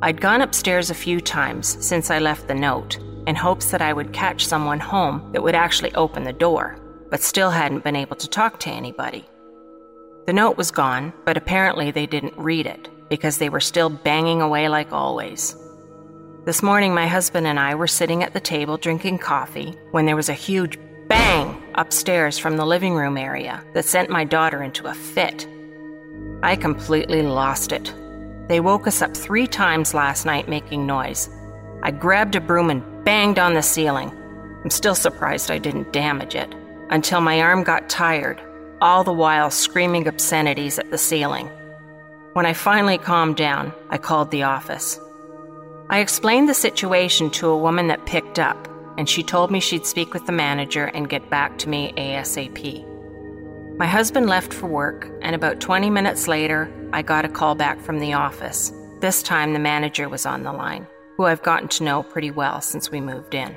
I'd 0.01 0.21
gone 0.21 0.43
upstairs 0.43 0.91
a 0.91 0.95
few 0.95 1.21
times 1.21 1.85
since 1.85 2.09
I 2.09 2.21
left 2.21 2.47
the 2.47 2.55
note, 2.55 2.99
in 3.27 3.37
hopes 3.37 3.71
that 3.71 3.83
I 3.83 3.93
would 3.93 4.13
catch 4.13 4.47
someone 4.47 4.81
home 4.81 5.31
that 5.33 5.43
would 5.43 5.55
actually 5.55 5.95
open 5.95 6.25
the 6.25 6.33
door, 6.33 6.77
but 7.11 7.23
still 7.23 7.51
hadn't 7.51 7.85
been 7.85 7.97
able 7.97 8.17
to 8.17 8.29
talk 8.29 8.59
to 8.61 8.71
anybody. 8.71 9.25
The 10.27 10.33
note 10.33 10.57
was 10.57 10.71
gone, 10.71 11.13
but 11.25 11.37
apparently 11.37 11.91
they 11.91 12.07
didn't 12.07 12.39
read 12.39 12.67
it 12.67 12.89
because 13.09 13.39
they 13.39 13.49
were 13.49 13.61
still 13.61 13.91
banging 13.91 14.41
away 14.41 14.69
like 14.69 14.93
always. 14.93 15.57
This 16.45 16.63
morning, 16.63 16.95
my 16.95 17.07
husband 17.07 17.47
and 17.47 17.59
I 17.61 17.75
were 17.75 17.87
sitting 17.87 18.23
at 18.23 18.33
the 18.33 18.41
table 18.41 18.77
drinking 18.77 19.19
coffee 19.19 19.77
when 19.93 20.07
there 20.07 20.17
was 20.17 20.29
a 20.29 20.35
huge 20.35 20.79
bang 21.09 21.63
upstairs 21.75 22.39
from 22.39 22.57
the 22.57 22.67
living 22.67 22.95
room 22.95 23.17
area 23.17 23.63
that 23.75 23.85
sent 23.85 24.11
my 24.11 24.25
daughter 24.25 24.63
into 24.63 24.87
a 24.87 24.95
fit. 24.95 25.47
I 26.43 26.57
completely 26.57 27.23
lost 27.23 27.71
it. 27.71 27.95
They 28.49 28.61
woke 28.61 28.87
us 28.87 29.03
up 29.03 29.17
three 29.17 29.47
times 29.47 29.95
last 29.95 30.27
night 30.27 30.49
making 30.49 30.87
noise. 30.87 31.31
I 31.83 31.91
grabbed 31.91 32.35
a 32.35 32.41
broom 32.41 32.71
and 32.71 32.83
banged 33.05 33.39
on 33.39 33.55
the 33.55 33.63
ceiling. 33.63 34.11
I'm 34.63 34.71
still 34.71 34.95
surprised 34.95 35.51
I 35.51 35.59
didn't 35.59 35.93
damage 35.93 36.35
it, 36.35 36.55
until 36.91 37.21
my 37.21 37.41
arm 37.41 37.65
got 37.65 37.89
tired, 37.89 38.41
all 38.81 39.05
the 39.05 39.13
while 39.13 39.51
screaming 39.51 40.07
obscenities 40.07 40.79
at 40.79 40.91
the 40.91 40.99
ceiling. 40.99 41.49
When 42.35 42.47
I 42.47 42.53
finally 42.53 42.99
calmed 42.99 43.37
down, 43.37 43.73
I 43.91 43.99
called 43.99 44.31
the 44.31 44.45
office. 44.45 44.99
I 45.91 45.99
explained 45.99 46.49
the 46.49 46.55
situation 46.55 47.29
to 47.31 47.49
a 47.49 47.59
woman 47.59 47.89
that 47.89 48.07
picked 48.07 48.39
up, 48.39 48.69
and 48.97 49.09
she 49.09 49.23
told 49.23 49.51
me 49.51 49.61
she'd 49.61 49.87
speak 49.87 50.15
with 50.15 50.27
the 50.27 50.33
manager 50.33 50.87
and 50.87 51.09
get 51.09 51.29
back 51.29 51.59
to 51.59 51.69
me 51.69 51.93
ASAP. 51.97 52.89
My 53.77 53.87
husband 53.87 54.29
left 54.29 54.55
for 54.55 54.67
work, 54.69 55.11
and 55.23 55.35
about 55.35 55.61
20 55.61 55.91
minutes 55.91 56.29
later, 56.29 56.73
I 56.93 57.03
got 57.03 57.25
a 57.25 57.29
call 57.29 57.55
back 57.55 57.81
from 57.81 57.99
the 57.99 58.13
office. 58.13 58.73
This 59.01 59.23
time, 59.23 59.53
the 59.53 59.59
manager 59.59 60.09
was 60.09 60.25
on 60.25 60.43
the 60.43 60.53
line, 60.53 60.87
who 61.23 61.27
I've 61.27 61.43
gotten 61.43 61.69
to 61.69 61.85
know 61.85 62.03
pretty 62.03 62.33
well 62.33 62.61
since 62.61 62.91
we 62.91 63.01
moved 63.01 63.33
in. 63.33 63.57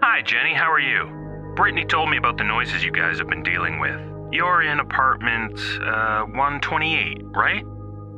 Hi, 0.00 0.22
Jenny, 0.22 0.54
how 0.54 0.70
are 0.70 0.78
you? 0.78 1.10
Brittany 1.56 1.84
told 1.84 2.08
me 2.08 2.16
about 2.16 2.38
the 2.38 2.44
noises 2.44 2.84
you 2.84 2.92
guys 2.92 3.18
have 3.18 3.28
been 3.28 3.42
dealing 3.42 3.80
with. 3.80 4.00
You're 4.30 4.62
in 4.62 4.78
apartment 4.78 5.58
uh, 5.82 6.22
128, 6.22 7.24
right? 7.34 7.64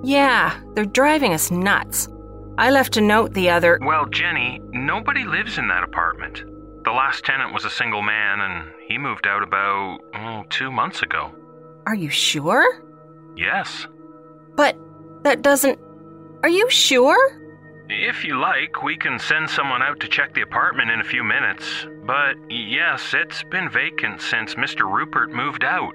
Yeah, 0.02 0.60
they're 0.74 0.84
driving 0.84 1.32
us 1.32 1.50
nuts. 1.50 2.06
I 2.58 2.70
left 2.70 2.98
a 2.98 3.00
note 3.00 3.32
the 3.32 3.48
other. 3.48 3.78
Well, 3.80 4.04
Jenny, 4.06 4.60
nobody 4.72 5.24
lives 5.24 5.56
in 5.56 5.68
that 5.68 5.82
apartment. 5.82 6.44
The 6.84 6.92
last 6.92 7.24
tenant 7.24 7.54
was 7.54 7.64
a 7.64 7.70
single 7.70 8.02
man, 8.02 8.40
and 8.40 8.70
he 8.86 8.98
moved 8.98 9.26
out 9.26 9.42
about 9.42 10.00
oh, 10.14 10.44
two 10.50 10.70
months 10.70 11.00
ago. 11.00 11.34
Are 11.86 11.94
you 11.94 12.10
sure? 12.10 12.82
Yes. 13.38 13.86
But 14.54 14.76
that 15.22 15.40
doesn't. 15.40 15.78
Are 16.42 16.50
you 16.50 16.68
sure? 16.68 17.40
If 17.96 18.24
you 18.24 18.40
like, 18.40 18.82
we 18.82 18.96
can 18.96 19.20
send 19.20 19.48
someone 19.48 19.80
out 19.80 20.00
to 20.00 20.08
check 20.08 20.34
the 20.34 20.40
apartment 20.40 20.90
in 20.90 21.00
a 21.00 21.04
few 21.04 21.22
minutes. 21.22 21.86
But 22.04 22.34
yes, 22.50 23.14
it's 23.14 23.44
been 23.44 23.70
vacant 23.70 24.20
since 24.20 24.56
Mr. 24.56 24.80
Rupert 24.92 25.30
moved 25.30 25.62
out. 25.62 25.94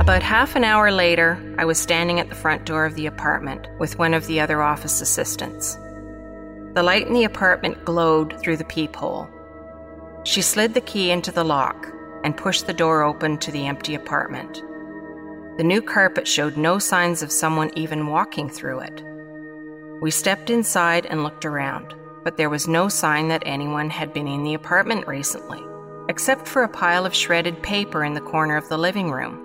About 0.00 0.22
half 0.22 0.56
an 0.56 0.64
hour 0.64 0.90
later, 0.90 1.38
I 1.58 1.66
was 1.66 1.78
standing 1.78 2.18
at 2.18 2.30
the 2.30 2.34
front 2.34 2.64
door 2.64 2.86
of 2.86 2.94
the 2.94 3.04
apartment 3.04 3.68
with 3.78 3.98
one 3.98 4.14
of 4.14 4.26
the 4.26 4.40
other 4.40 4.62
office 4.62 5.02
assistants. 5.02 5.74
The 6.72 6.82
light 6.82 7.06
in 7.06 7.12
the 7.12 7.24
apartment 7.24 7.84
glowed 7.84 8.40
through 8.40 8.56
the 8.56 8.64
peephole. 8.64 9.28
She 10.24 10.40
slid 10.40 10.72
the 10.72 10.80
key 10.80 11.10
into 11.10 11.30
the 11.30 11.44
lock 11.44 11.88
and 12.24 12.34
pushed 12.34 12.66
the 12.66 12.72
door 12.72 13.02
open 13.02 13.36
to 13.38 13.52
the 13.52 13.66
empty 13.66 13.94
apartment. 13.94 14.62
The 15.58 15.64
new 15.64 15.82
carpet 15.82 16.26
showed 16.26 16.56
no 16.56 16.78
signs 16.78 17.22
of 17.22 17.30
someone 17.30 17.70
even 17.76 18.06
walking 18.06 18.48
through 18.48 18.80
it. 18.80 19.04
We 20.00 20.10
stepped 20.12 20.48
inside 20.48 21.06
and 21.06 21.24
looked 21.24 21.44
around, 21.44 21.94
but 22.22 22.36
there 22.36 22.50
was 22.50 22.68
no 22.68 22.88
sign 22.88 23.28
that 23.28 23.42
anyone 23.44 23.90
had 23.90 24.12
been 24.12 24.28
in 24.28 24.44
the 24.44 24.54
apartment 24.54 25.06
recently, 25.08 25.60
except 26.08 26.46
for 26.46 26.62
a 26.62 26.68
pile 26.68 27.04
of 27.04 27.14
shredded 27.14 27.62
paper 27.62 28.04
in 28.04 28.14
the 28.14 28.20
corner 28.20 28.56
of 28.56 28.68
the 28.68 28.78
living 28.78 29.10
room. 29.10 29.44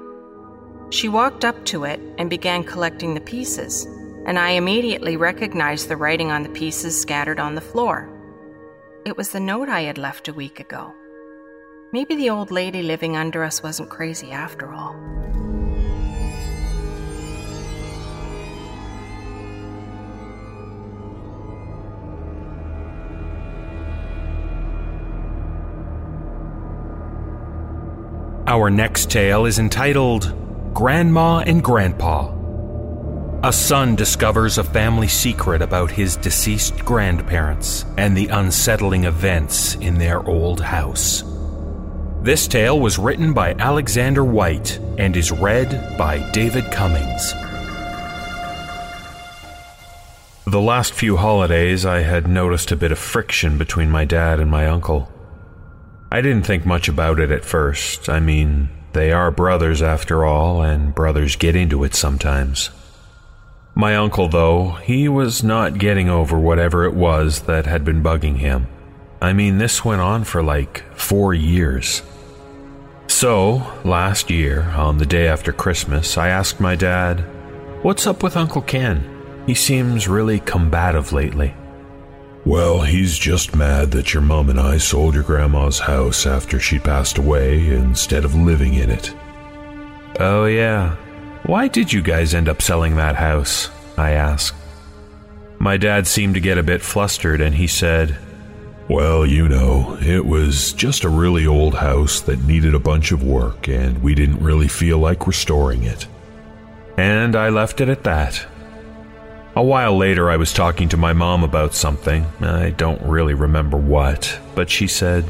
She 0.91 1.09
walked 1.09 1.43
up 1.43 1.65
to 1.65 1.85
it 1.85 1.99
and 2.19 2.29
began 2.29 2.63
collecting 2.63 3.15
the 3.15 3.21
pieces, 3.21 3.85
and 4.27 4.37
I 4.37 4.51
immediately 4.51 5.17
recognized 5.17 5.89
the 5.89 5.97
writing 5.97 6.31
on 6.31 6.43
the 6.43 6.49
pieces 6.49 6.99
scattered 6.99 7.39
on 7.39 7.55
the 7.55 7.61
floor. 7.61 8.09
It 9.05 9.17
was 9.17 9.31
the 9.31 9.39
note 9.39 9.69
I 9.69 9.81
had 9.81 9.97
left 9.97 10.27
a 10.27 10.33
week 10.33 10.59
ago. 10.59 10.93
Maybe 11.91 12.15
the 12.15 12.29
old 12.29 12.51
lady 12.51 12.83
living 12.83 13.17
under 13.17 13.43
us 13.43 13.63
wasn't 13.63 13.89
crazy 13.89 14.31
after 14.31 14.71
all. 14.71 14.95
Our 28.53 28.69
next 28.69 29.09
tale 29.09 29.47
is 29.47 29.57
entitled 29.57 30.31
Grandma 30.75 31.39
and 31.39 31.63
Grandpa. 31.63 32.31
A 33.41 33.51
son 33.51 33.95
discovers 33.95 34.59
a 34.59 34.63
family 34.63 35.07
secret 35.07 35.63
about 35.63 35.89
his 35.89 36.17
deceased 36.17 36.85
grandparents 36.85 37.83
and 37.97 38.15
the 38.15 38.27
unsettling 38.27 39.05
events 39.05 39.73
in 39.77 39.97
their 39.97 40.23
old 40.29 40.61
house. 40.61 41.23
This 42.21 42.47
tale 42.47 42.79
was 42.79 42.99
written 42.99 43.33
by 43.33 43.55
Alexander 43.55 44.23
White 44.23 44.77
and 44.99 45.17
is 45.17 45.31
read 45.31 45.97
by 45.97 46.19
David 46.29 46.65
Cummings. 46.71 47.33
The 50.45 50.61
last 50.61 50.93
few 50.93 51.17
holidays, 51.17 51.87
I 51.87 52.01
had 52.01 52.27
noticed 52.27 52.71
a 52.71 52.75
bit 52.75 52.91
of 52.91 52.99
friction 52.99 53.57
between 53.57 53.89
my 53.89 54.05
dad 54.05 54.39
and 54.39 54.51
my 54.51 54.67
uncle. 54.67 55.09
I 56.13 56.21
didn't 56.21 56.45
think 56.45 56.63
much 56.63 56.87
about 56.87 57.19
it 57.19 57.31
at 57.31 57.43
first. 57.43 58.07
I 58.07 58.19
mean, 58.19 58.69
they 58.91 59.11
are 59.11 59.31
brothers 59.31 59.81
after 59.81 60.23
all, 60.23 60.61
and 60.61 60.93
brothers 60.93 61.35
get 61.35 61.55
into 61.55 61.83
it 61.83 61.95
sometimes. 61.95 62.69
My 63.73 63.95
uncle, 63.95 64.27
though, 64.27 64.73
he 64.83 65.09
was 65.09 65.43
not 65.43 65.79
getting 65.79 66.09
over 66.09 66.37
whatever 66.37 66.85
it 66.85 66.93
was 66.93 67.41
that 67.41 67.65
had 67.65 67.83
been 67.83 68.03
bugging 68.03 68.37
him. 68.37 68.67
I 69.23 69.33
mean, 69.33 69.57
this 69.57 69.83
went 69.83 70.01
on 70.01 70.23
for 70.23 70.43
like 70.43 70.83
four 70.95 71.33
years. 71.33 72.03
So, 73.07 73.63
last 73.83 74.29
year, 74.29 74.69
on 74.69 74.99
the 74.99 75.07
day 75.07 75.27
after 75.27 75.51
Christmas, 75.51 76.15
I 76.15 76.27
asked 76.27 76.59
my 76.59 76.75
dad, 76.75 77.21
What's 77.81 78.05
up 78.05 78.21
with 78.21 78.37
Uncle 78.37 78.61
Ken? 78.61 79.03
He 79.47 79.55
seems 79.55 80.07
really 80.07 80.41
combative 80.41 81.11
lately. 81.11 81.55
Well, 82.45 82.81
he's 82.81 83.17
just 83.17 83.55
mad 83.55 83.91
that 83.91 84.13
your 84.13 84.21
mom 84.21 84.49
and 84.49 84.59
I 84.59 84.77
sold 84.77 85.13
your 85.13 85.23
grandma's 85.23 85.79
house 85.79 86.25
after 86.25 86.59
she 86.59 86.77
passed 86.77 87.17
away 87.17 87.67
instead 87.69 88.25
of 88.25 88.35
living 88.35 88.73
in 88.73 88.89
it. 88.89 89.13
Oh, 90.19 90.45
yeah. 90.45 90.95
Why 91.45 91.69
did 91.69 91.91
you 91.91 92.01
guys 92.01 92.33
end 92.33 92.49
up 92.49 92.61
selling 92.61 92.97
that 92.97 93.15
house? 93.15 93.69
I 93.97 94.11
asked. 94.11 94.55
My 95.57 95.77
dad 95.77 96.05
seemed 96.05 96.33
to 96.33 96.41
get 96.41 96.57
a 96.57 96.63
bit 96.63 96.81
flustered 96.81 97.39
and 97.39 97.55
he 97.55 97.67
said, 97.67 98.17
Well, 98.89 99.25
you 99.25 99.47
know, 99.47 99.97
it 100.01 100.25
was 100.25 100.73
just 100.73 101.05
a 101.05 101.09
really 101.09 101.47
old 101.47 101.75
house 101.75 102.19
that 102.21 102.43
needed 102.43 102.75
a 102.75 102.79
bunch 102.79 103.13
of 103.13 103.23
work 103.23 103.69
and 103.69 104.03
we 104.03 104.15
didn't 104.15 104.43
really 104.43 104.67
feel 104.67 104.97
like 104.97 105.27
restoring 105.27 105.83
it. 105.83 106.07
And 106.97 107.37
I 107.37 107.49
left 107.49 107.79
it 107.79 107.87
at 107.87 108.03
that. 108.03 108.45
A 109.55 109.63
while 109.63 109.95
later, 109.95 110.31
I 110.31 110.37
was 110.37 110.51
talking 110.51 110.89
to 110.89 110.97
my 110.97 111.13
mom 111.13 111.43
about 111.43 111.75
something. 111.75 112.25
I 112.41 112.71
don't 112.71 113.01
really 113.03 113.35
remember 113.35 113.77
what, 113.77 114.39
but 114.55 114.69
she 114.69 114.87
said, 114.87 115.25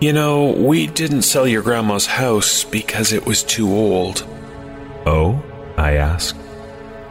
You 0.00 0.14
know, 0.14 0.52
we 0.52 0.86
didn't 0.86 1.22
sell 1.22 1.46
your 1.46 1.62
grandma's 1.62 2.06
house 2.06 2.64
because 2.64 3.12
it 3.12 3.26
was 3.26 3.42
too 3.42 3.70
old. 3.70 4.26
Oh? 5.04 5.42
I 5.76 5.92
asked. 5.96 6.36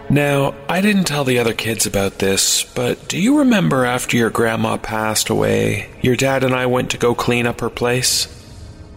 Now, 0.10 0.56
I 0.68 0.82
didn't 0.82 1.06
tell 1.06 1.24
the 1.24 1.40
other 1.40 1.54
kids 1.54 1.86
about 1.86 2.18
this, 2.18 2.64
but 2.64 3.08
do 3.08 3.20
you 3.20 3.38
remember 3.40 3.86
after 3.86 4.18
your 4.18 4.30
grandma 4.32 4.78
passed 4.78 5.30
away, 5.30 5.92
your 6.02 6.16
dad 6.16 6.44
and 6.44 6.56
I 6.56 6.66
went 6.66 6.90
to 6.92 6.98
go 6.98 7.14
clean 7.14 7.46
up 7.46 7.62
her 7.62 7.70
place? 7.70 8.28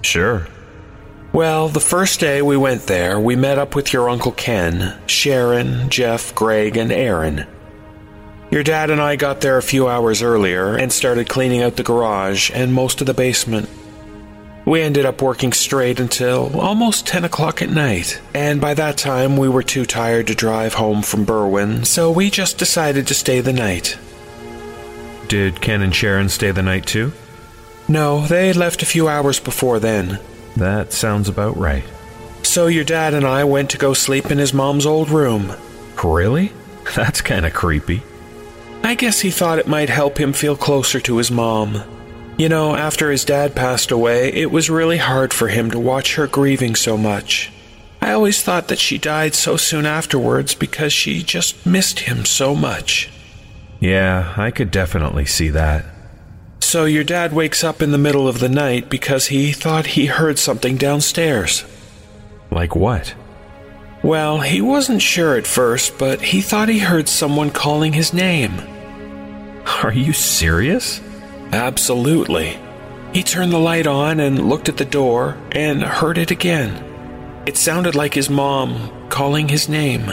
Sure. 0.03 0.49
Well, 1.35 1.69
the 1.69 1.81
first 1.81 2.21
day 2.21 2.43
we 2.43 2.57
went 2.57 2.87
there, 2.87 3.19
we 3.19 3.35
met 3.35 3.59
up 3.59 3.75
with 3.75 3.93
your 3.93 4.09
Uncle 4.09 4.31
Ken, 4.31 4.97
Sharon, 5.07 5.91
Jeff, 5.91 6.33
Greg, 6.33 6.77
and 6.77 6.93
Aaron. 6.93 7.45
Your 8.53 8.63
dad 8.63 8.89
and 8.89 9.01
I 9.01 9.17
got 9.17 9.41
there 9.41 9.59
a 9.59 9.63
few 9.63 9.89
hours 9.89 10.23
earlier 10.23 10.77
and 10.77 10.93
started 10.93 11.29
cleaning 11.29 11.61
out 11.61 11.75
the 11.75 11.83
garage 11.83 12.53
and 12.55 12.73
most 12.73 13.01
of 13.01 13.09
the 13.09 13.15
basement. 13.15 13.69
We 14.65 14.81
ended 14.81 15.07
up 15.07 15.23
working 15.23 15.53
straight 15.53 15.99
until 15.99 16.61
almost 16.61 17.09
10 17.09 17.25
o'clock 17.25 17.63
at 17.63 17.69
night, 17.69 18.23
and 18.33 18.61
by 18.61 18.75
that 18.75 18.97
time 18.97 19.37
we 19.37 19.49
were 19.49 19.65
too 19.65 19.85
tired 19.87 20.29
to 20.29 20.37
drive 20.37 20.75
home 20.75 21.03
from 21.03 21.27
Berwyn, 21.27 21.85
so 21.85 22.13
we 22.13 22.31
just 22.31 22.59
decided 22.59 23.09
to 23.09 23.15
stay 23.15 23.41
the 23.41 23.53
night. 23.53 23.99
Did 25.27 25.61
Ken 25.61 25.83
and 25.83 25.93
Sharon 25.93 26.29
stay 26.29 26.53
the 26.53 26.63
night 26.63 26.87
too? 26.87 27.11
No, 27.89 28.25
they 28.25 28.53
left 28.53 28.85
a 28.85 28.87
few 28.87 29.09
hours 29.09 29.41
before 29.41 29.81
then. 29.81 30.21
That 30.57 30.93
sounds 30.93 31.29
about 31.29 31.57
right. 31.57 31.85
So 32.43 32.67
your 32.67 32.85
dad 32.85 33.15
and 33.15 33.27
I 33.27 33.45
went 33.45 33.71
to 33.71 33.79
go 33.79 33.95
sleep 33.95 34.31
in 34.31 34.39
his 34.39 34.55
mom's 34.55 34.87
old 34.87 35.11
room. 35.11 35.53
Really? 36.03 36.53
That's 36.95 37.21
kind 37.21 37.47
of 37.47 37.55
creepy. 37.55 38.03
I 38.83 38.95
guess 38.95 39.21
he 39.21 39.31
thought 39.31 39.59
it 39.59 39.67
might 39.67 39.89
help 39.89 40.19
him 40.19 40.33
feel 40.33 40.57
closer 40.57 41.01
to 41.01 41.17
his 41.17 41.31
mom. 41.31 41.83
You 42.37 42.49
know, 42.49 42.77
after 42.77 43.11
his 43.11 43.25
dad 43.25 43.55
passed 43.55 43.91
away, 43.91 44.33
it 44.33 44.51
was 44.51 44.69
really 44.69 44.99
hard 44.99 45.33
for 45.33 45.49
him 45.49 45.71
to 45.71 45.79
watch 45.79 46.17
her 46.17 46.27
grieving 46.27 46.75
so 46.75 46.97
much. 46.97 47.51
I 48.03 48.13
always 48.13 48.43
thought 48.43 48.69
that 48.69 48.79
she 48.79 48.99
died 48.99 49.35
so 49.35 49.57
soon 49.57 49.87
afterwards 49.87 50.55
because 50.55 50.93
she 50.93 51.23
just 51.23 51.65
missed 51.65 52.01
him 52.01 52.27
so 52.27 52.55
much. 52.55 53.09
Yeah, 53.81 54.35
I 54.37 54.51
could 54.51 54.71
definitely 54.71 55.25
see 55.25 55.49
that. 55.51 55.87
So 56.75 56.87
your 56.87 57.05
dad 57.05 57.33
wakes 57.33 57.63
up 57.63 57.83
in 57.83 57.93
the 57.93 57.99
middle 57.99 58.27
of 58.27 58.41
the 58.41 58.49
night 58.49 58.91
because 58.91 59.29
he 59.29 59.53
thought 59.53 59.87
he 59.95 60.07
heard 60.07 60.41
something 60.41 60.77
downstairs. 60.77 61.65
Like 62.51 62.75
what? 62.75 63.15
Well, 64.03 64.41
he 64.41 64.61
wasn't 64.61 65.01
sure 65.01 65.37
at 65.37 65.47
first, 65.47 65.97
but 65.99 66.21
he 66.21 66.41
thought 66.41 66.69
he 66.69 66.81
heard 66.81 67.09
someone 67.09 67.53
calling 67.53 67.93
his 67.93 68.13
name. 68.13 68.61
Are 69.85 69.93
you 69.93 70.13
serious? 70.13 71.01
Absolutely. 71.53 72.59
He 73.13 73.23
turned 73.23 73.53
the 73.53 73.59
light 73.59 73.87
on 73.87 74.19
and 74.19 74.49
looked 74.49 74.69
at 74.69 74.77
the 74.77 74.85
door 74.85 75.39
and 75.53 75.81
heard 75.81 76.19
it 76.19 76.33
again. 76.33 76.83
It 77.47 77.57
sounded 77.57 77.95
like 77.95 78.15
his 78.15 78.29
mom 78.29 79.09
calling 79.11 79.47
his 79.47 79.69
name. 79.69 80.13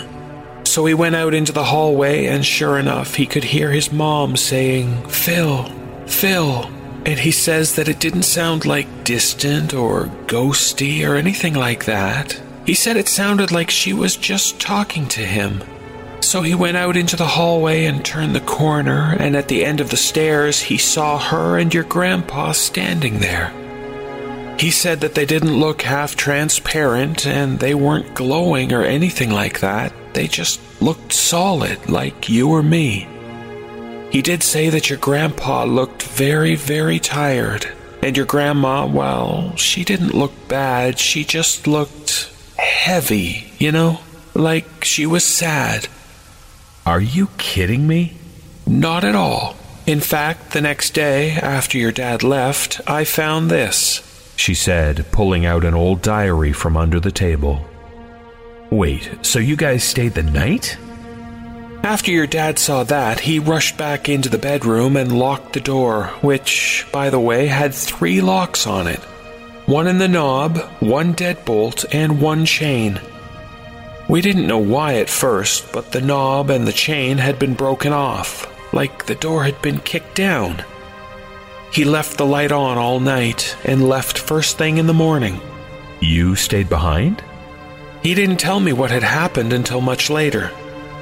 So 0.66 0.86
he 0.86 0.94
went 0.94 1.16
out 1.16 1.34
into 1.34 1.54
the 1.54 1.64
hallway, 1.64 2.28
and 2.28 2.46
sure 2.46 2.78
enough, 2.78 3.16
he 3.16 3.26
could 3.26 3.46
hear 3.46 3.72
his 3.72 3.92
mom 3.92 4.38
saying, 4.38 5.08
Phil, 5.08 5.81
Phil. 6.08 6.70
And 7.06 7.20
he 7.20 7.32
says 7.32 7.76
that 7.76 7.88
it 7.88 8.00
didn't 8.00 8.24
sound 8.24 8.66
like 8.66 9.04
distant 9.04 9.74
or 9.74 10.06
ghosty 10.28 11.08
or 11.08 11.16
anything 11.16 11.56
like 11.56 11.86
that. 11.86 12.40
He 12.66 12.76
said 12.76 12.96
it 12.96 13.08
sounded 13.08 13.52
like 13.52 13.72
she 13.72 13.92
was 13.92 14.16
just 14.16 14.60
talking 14.60 15.08
to 15.10 15.22
him. 15.22 15.64
So 16.22 16.44
he 16.44 16.54
went 16.54 16.78
out 16.78 16.96
into 16.96 17.16
the 17.16 17.26
hallway 17.26 17.86
and 17.86 18.06
turned 18.06 18.36
the 18.36 18.42
corner, 18.42 19.16
and 19.20 19.36
at 19.36 19.48
the 19.48 19.66
end 19.66 19.82
of 19.82 19.90
the 19.90 19.98
stairs, 19.98 20.62
he 20.62 20.78
saw 20.78 21.18
her 21.18 21.58
and 21.58 21.74
your 21.74 21.84
grandpa 21.84 22.52
standing 22.52 23.20
there. 23.20 23.52
He 24.60 24.70
said 24.70 25.02
that 25.02 25.16
they 25.16 25.26
didn't 25.26 25.60
look 25.60 25.82
half 25.82 26.16
transparent 26.16 27.26
and 27.26 27.60
they 27.60 27.74
weren't 27.74 28.14
glowing 28.14 28.72
or 28.72 28.84
anything 28.84 29.32
like 29.32 29.60
that. 29.62 29.92
They 30.14 30.28
just 30.28 30.62
looked 30.80 31.14
solid, 31.14 31.90
like 31.90 32.30
you 32.30 32.50
or 32.50 32.62
me. 32.62 33.08
He 34.12 34.22
did 34.22 34.44
say 34.44 34.70
that 34.70 34.90
your 34.90 35.00
grandpa 35.00 35.64
looked 35.64 36.04
very, 36.04 36.56
very 36.56 37.00
tired. 37.00 37.72
And 38.04 38.18
your 38.18 38.26
grandma, 38.26 38.86
well, 38.86 39.56
she 39.56 39.84
didn't 39.84 40.14
look 40.14 40.34
bad. 40.48 41.00
She 41.00 41.24
just 41.24 41.68
looked 41.68 42.32
heavy, 42.58 43.52
you 43.58 43.72
know? 43.72 44.00
Like 44.34 44.84
she 44.84 45.06
was 45.06 45.24
sad. 45.24 45.88
Are 46.86 47.02
you 47.02 47.30
kidding 47.38 47.88
me? 47.88 48.14
Not 48.68 49.04
at 49.04 49.16
all. 49.16 49.56
In 49.86 50.00
fact, 50.00 50.52
the 50.52 50.62
next 50.62 50.94
day, 50.94 51.32
after 51.32 51.78
your 51.78 51.92
dad 51.92 52.24
left, 52.24 52.82
I 52.88 53.04
found 53.04 53.50
this 53.50 54.08
she 54.42 54.56
said, 54.56 55.06
pulling 55.12 55.46
out 55.46 55.64
an 55.64 55.76
old 55.76 56.02
diary 56.02 56.52
from 56.52 56.76
under 56.76 57.00
the 57.00 57.12
table. 57.12 57.64
Wait, 58.72 59.08
so 59.22 59.38
you 59.38 59.56
guys 59.56 59.84
stayed 59.84 60.16
the 60.16 60.24
night? 60.24 60.78
After 61.84 62.12
your 62.12 62.28
dad 62.28 62.60
saw 62.60 62.84
that, 62.84 63.22
he 63.22 63.40
rushed 63.40 63.76
back 63.76 64.08
into 64.08 64.30
the 64.30 64.38
bedroom 64.38 64.96
and 64.96 65.18
locked 65.18 65.54
the 65.54 65.60
door, 65.60 66.06
which, 66.22 66.86
by 66.92 67.10
the 67.10 67.20
way, 67.20 67.48
had 67.48 67.74
three 67.74 68.22
locks 68.22 68.68
on 68.68 68.88
it 68.88 69.00
one 69.66 69.88
in 69.88 69.98
the 69.98 70.08
knob, 70.08 70.58
one 70.80 71.14
deadbolt, 71.14 71.86
and 71.92 72.22
one 72.22 72.46
chain. 72.46 73.00
We 74.10 74.22
didn't 74.22 74.48
know 74.48 74.58
why 74.58 74.96
at 74.96 75.10
first, 75.10 75.72
but 75.72 75.92
the 75.92 76.02
knob 76.02 76.50
and 76.50 76.68
the 76.68 76.74
chain 76.74 77.18
had 77.18 77.40
been 77.40 77.54
broken 77.54 77.94
off, 77.94 78.46
like 78.74 79.06
the 79.06 79.16
door 79.16 79.44
had 79.44 79.62
been 79.62 79.80
kicked 79.80 80.16
down. 80.16 80.64
He 81.72 81.86
left 81.86 82.18
the 82.18 82.26
light 82.26 82.52
on 82.52 82.78
all 82.78 83.00
night 83.00 83.56
and 83.64 83.88
left 83.88 84.18
first 84.18 84.58
thing 84.58 84.78
in 84.78 84.88
the 84.88 84.94
morning. 84.94 85.40
You 86.02 86.36
stayed 86.36 86.68
behind? 86.68 87.24
He 88.04 88.14
didn't 88.14 88.38
tell 88.38 88.60
me 88.60 88.74
what 88.74 88.92
had 88.92 89.04
happened 89.04 89.54
until 89.54 89.80
much 89.80 90.10
later. 90.10 90.52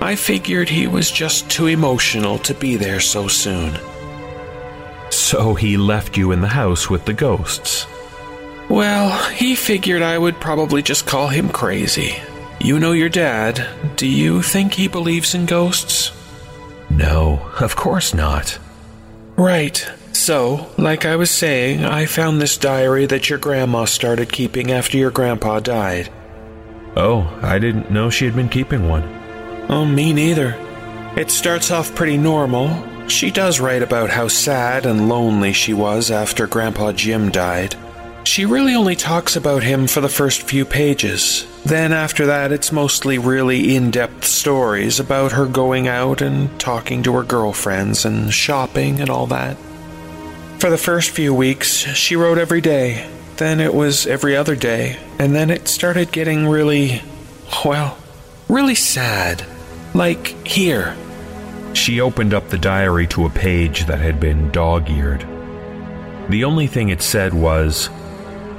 I 0.02 0.16
figured 0.16 0.70
he 0.70 0.88
was 0.88 1.12
just 1.12 1.50
too 1.50 1.68
emotional 1.68 2.38
to 2.40 2.54
be 2.54 2.76
there 2.78 3.00
so 3.00 3.28
soon. 3.28 3.78
So 5.10 5.54
he 5.54 5.78
left 5.78 6.18
you 6.18 6.32
in 6.32 6.42
the 6.42 6.48
house 6.48 6.90
with 6.90 7.06
the 7.06 7.14
ghosts? 7.14 7.86
Well, 8.70 9.12
he 9.34 9.56
figured 9.56 10.02
I 10.02 10.18
would 10.18 10.40
probably 10.40 10.82
just 10.82 11.08
call 11.08 11.28
him 11.28 11.50
crazy. 11.50 12.16
You 12.62 12.80
know 12.80 12.92
your 12.92 13.10
dad. 13.10 13.68
Do 13.96 14.08
you 14.08 14.42
think 14.42 14.74
he 14.74 14.88
believes 14.88 15.34
in 15.34 15.46
ghosts? 15.46 16.12
No, 16.90 17.52
of 17.60 17.76
course 17.76 18.14
not. 18.14 18.60
Right. 19.36 19.88
So, 20.12 20.70
like 20.78 21.06
I 21.06 21.16
was 21.16 21.32
saying, 21.32 21.86
I 21.86 22.06
found 22.06 22.42
this 22.42 22.58
diary 22.58 23.06
that 23.08 23.30
your 23.30 23.40
grandma 23.40 23.86
started 23.86 24.32
keeping 24.32 24.72
after 24.72 24.98
your 24.98 25.12
grandpa 25.12 25.60
died. 25.60 26.12
Oh, 26.96 27.38
I 27.42 27.60
didn't 27.60 27.92
know 27.92 28.10
she 28.10 28.26
had 28.26 28.36
been 28.36 28.50
keeping 28.50 28.90
one. 28.90 29.19
Oh, 29.70 29.86
me 29.86 30.14
neither. 30.14 30.56
It 31.16 31.30
starts 31.30 31.70
off 31.70 31.94
pretty 31.94 32.18
normal. 32.18 33.08
She 33.08 33.30
does 33.30 33.60
write 33.60 33.84
about 33.84 34.10
how 34.10 34.28
sad 34.28 34.86
and 34.86 35.08
lonely 35.08 35.54
she 35.54 35.74
was 35.74 36.10
after 36.10 36.48
Grandpa 36.48 36.92
Jim 36.92 37.30
died. 37.30 37.76
She 38.24 38.46
really 38.46 38.76
only 38.76 38.96
talks 38.96 39.36
about 39.36 39.64
him 39.64 39.88
for 39.88 40.02
the 40.02 40.10
first 40.10 40.44
few 40.44 40.66
pages. 40.66 41.46
Then, 41.66 41.94
after 41.94 42.26
that, 42.28 42.52
it's 42.52 42.72
mostly 42.72 43.18
really 43.18 43.76
in 43.76 43.92
depth 43.92 44.26
stories 44.26 45.00
about 45.00 45.34
her 45.34 45.46
going 45.46 45.88
out 45.88 46.22
and 46.22 46.60
talking 46.60 47.04
to 47.04 47.14
her 47.14 47.24
girlfriends 47.24 48.06
and 48.06 48.34
shopping 48.34 49.00
and 49.00 49.10
all 49.10 49.28
that. 49.28 49.56
For 50.60 50.70
the 50.70 50.78
first 50.78 51.12
few 51.12 51.34
weeks, 51.34 51.70
she 51.96 52.16
wrote 52.16 52.38
every 52.38 52.62
day. 52.62 53.10
Then 53.38 53.60
it 53.60 53.74
was 53.74 54.06
every 54.06 54.36
other 54.36 54.56
day. 54.56 54.98
And 55.18 55.34
then 55.34 55.50
it 55.50 55.68
started 55.68 56.12
getting 56.12 56.48
really, 56.48 57.02
well, 57.64 57.98
really 58.48 58.76
sad. 58.76 59.46
Like 59.94 60.48
here. 60.48 60.96
She 61.74 62.02
opened 62.02 62.34
up 62.34 62.50
the 62.50 62.58
diary 62.58 63.08
to 63.08 63.26
a 63.26 63.30
page 63.30 63.86
that 63.86 64.00
had 64.00 64.20
been 64.20 64.52
dog 64.52 64.90
eared. 64.90 65.22
The 66.30 66.44
only 66.44 66.68
thing 66.68 66.90
it 66.90 67.02
said 67.02 67.34
was, 67.34 67.90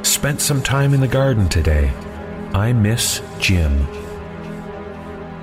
Spent 0.02 0.40
some 0.40 0.62
time 0.62 0.94
in 0.94 1.00
the 1.00 1.08
garden 1.08 1.48
today. 1.48 1.92
I 2.54 2.72
miss 2.72 3.20
Jim. 3.38 3.86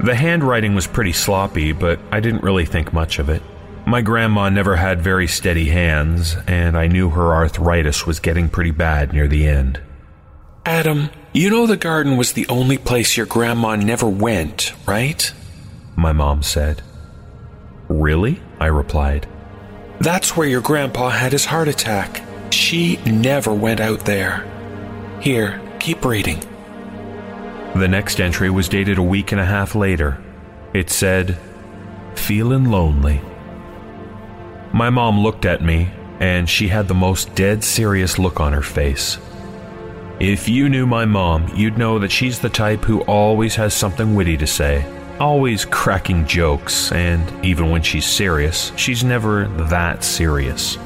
The 0.04 0.16
handwriting 0.16 0.76
was 0.76 0.88
pretty 0.88 1.14
sloppy, 1.14 1.72
but 1.72 2.00
I 2.12 2.20
didn't 2.20 2.44
really 2.44 2.66
think 2.66 2.92
much 2.92 3.20
of 3.20 3.30
it. 3.30 3.42
My 3.86 4.02
grandma 4.02 4.50
never 4.50 4.76
had 4.76 5.02
very 5.02 5.28
steady 5.28 5.70
hands, 5.70 6.36
and 6.46 6.78
I 6.78 6.88
knew 6.88 7.10
her 7.10 7.34
arthritis 7.34 8.06
was 8.06 8.20
getting 8.20 8.50
pretty 8.50 8.72
bad 8.72 9.14
near 9.14 9.28
the 9.28 9.48
end. 9.48 9.80
Adam, 10.66 11.10
you 11.32 11.50
know 11.50 11.66
the 11.66 11.78
garden 11.78 12.18
was 12.18 12.34
the 12.34 12.46
only 12.48 12.78
place 12.78 13.16
your 13.16 13.26
grandma 13.26 13.78
never 13.78 14.10
went, 14.10 14.74
right? 14.86 15.32
My 15.98 16.14
mom 16.14 16.44
said. 16.44 16.84
Really? 17.90 18.40
I 18.60 18.68
replied. 18.68 19.28
That's 20.00 20.38
where 20.38 20.48
your 20.48 20.62
grandpa 20.62 21.10
had 21.10 21.32
his 21.32 21.46
heart 21.46 21.68
attack. 21.68 22.24
She 22.52 22.98
never 22.98 23.52
went 23.52 23.80
out 23.80 24.06
there. 24.06 24.46
Here, 25.20 25.60
keep 25.80 26.06
reading. 26.06 26.40
The 27.76 27.88
next 27.88 28.22
entry 28.22 28.52
was 28.52 28.70
dated 28.70 29.00
a 29.00 29.04
week 29.04 29.32
and 29.32 29.42
a 29.42 29.46
half 29.46 29.74
later. 29.74 30.24
It 30.72 30.92
said, 30.92 31.36
Feeling 32.16 32.66
lonely. 32.66 33.20
My 34.74 34.92
mom 34.92 35.20
looked 35.20 35.46
at 35.46 35.64
me, 35.64 35.90
and 36.20 36.48
she 36.48 36.68
had 36.68 36.88
the 36.88 36.94
most 36.94 37.34
dead 37.34 37.64
serious 37.64 38.20
look 38.20 38.40
on 38.40 38.54
her 38.54 38.62
face. 38.62 39.18
If 40.20 40.48
you 40.48 40.70
knew 40.70 40.86
my 40.86 41.06
mom, 41.06 41.52
you'd 41.56 41.80
know 41.80 41.98
that 41.98 42.12
she's 42.12 42.40
the 42.40 42.50
type 42.50 42.84
who 42.84 43.02
always 43.02 43.56
has 43.56 43.74
something 43.74 44.14
witty 44.14 44.38
to 44.38 44.48
say, 44.48 44.86
always 45.20 45.66
cracking 45.66 46.26
jokes, 46.28 46.92
and 46.92 47.46
even 47.46 47.70
when 47.72 47.82
she's 47.82 48.06
serious, 48.06 48.72
she's 48.76 49.04
never 49.04 49.48
that 49.70 50.04
serious. 50.04 50.78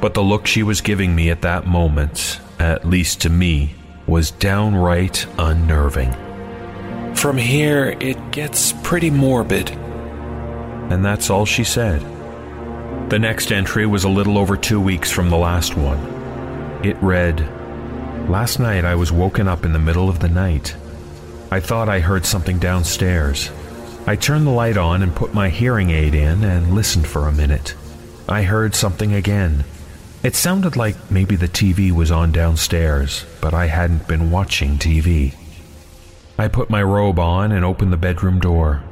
But 0.00 0.14
the 0.14 0.22
look 0.22 0.46
she 0.46 0.62
was 0.62 0.80
giving 0.80 1.14
me 1.14 1.30
at 1.30 1.42
that 1.42 1.66
moment, 1.66 2.40
at 2.58 2.86
least 2.86 3.20
to 3.22 3.30
me, 3.30 3.74
was 4.06 4.30
downright 4.30 5.26
unnerving. 5.38 6.12
From 7.14 7.36
here, 7.36 7.96
it 8.00 8.30
gets 8.30 8.72
pretty 8.82 9.10
morbid. 9.10 9.70
And 9.70 11.04
that's 11.04 11.30
all 11.30 11.44
she 11.44 11.64
said. 11.64 12.00
The 13.10 13.18
next 13.18 13.52
entry 13.52 13.86
was 13.86 14.04
a 14.04 14.08
little 14.08 14.38
over 14.38 14.56
two 14.56 14.80
weeks 14.80 15.10
from 15.10 15.30
the 15.30 15.36
last 15.36 15.76
one. 15.76 15.98
It 16.84 16.96
read 17.02 17.40
Last 18.28 18.60
night 18.60 18.84
I 18.84 18.94
was 18.94 19.10
woken 19.10 19.48
up 19.48 19.64
in 19.64 19.72
the 19.72 19.78
middle 19.78 20.08
of 20.08 20.20
the 20.20 20.28
night. 20.28 20.76
I 21.50 21.58
thought 21.58 21.88
I 21.88 21.98
heard 21.98 22.24
something 22.24 22.58
downstairs. 22.58 23.50
I 24.06 24.16
turned 24.16 24.46
the 24.46 24.50
light 24.50 24.76
on 24.76 25.02
and 25.02 25.14
put 25.14 25.34
my 25.34 25.50
hearing 25.50 25.90
aid 25.90 26.14
in 26.14 26.42
and 26.42 26.74
listened 26.74 27.06
for 27.06 27.28
a 27.28 27.32
minute. 27.32 27.74
I 28.28 28.42
heard 28.42 28.74
something 28.74 29.12
again. 29.12 29.64
It 30.22 30.34
sounded 30.34 30.76
like 30.76 31.10
maybe 31.10 31.36
the 31.36 31.48
TV 31.48 31.92
was 31.92 32.10
on 32.10 32.32
downstairs, 32.32 33.24
but 33.40 33.54
I 33.54 33.66
hadn't 33.66 34.08
been 34.08 34.30
watching 34.30 34.78
TV. 34.78 35.34
I 36.38 36.48
put 36.48 36.70
my 36.70 36.82
robe 36.82 37.18
on 37.18 37.52
and 37.52 37.64
opened 37.64 37.92
the 37.92 37.98
bedroom 37.98 38.40
door. 38.40 38.82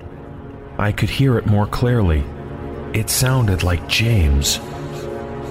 I 0.79 0.93
could 0.93 1.11
hear 1.11 1.39
it 1.39 1.47
more 1.47 1.67
clearly. 1.67 2.25
It 2.93 3.11
sounded 3.11 3.63
like 3.63 3.89
James. 3.89 4.61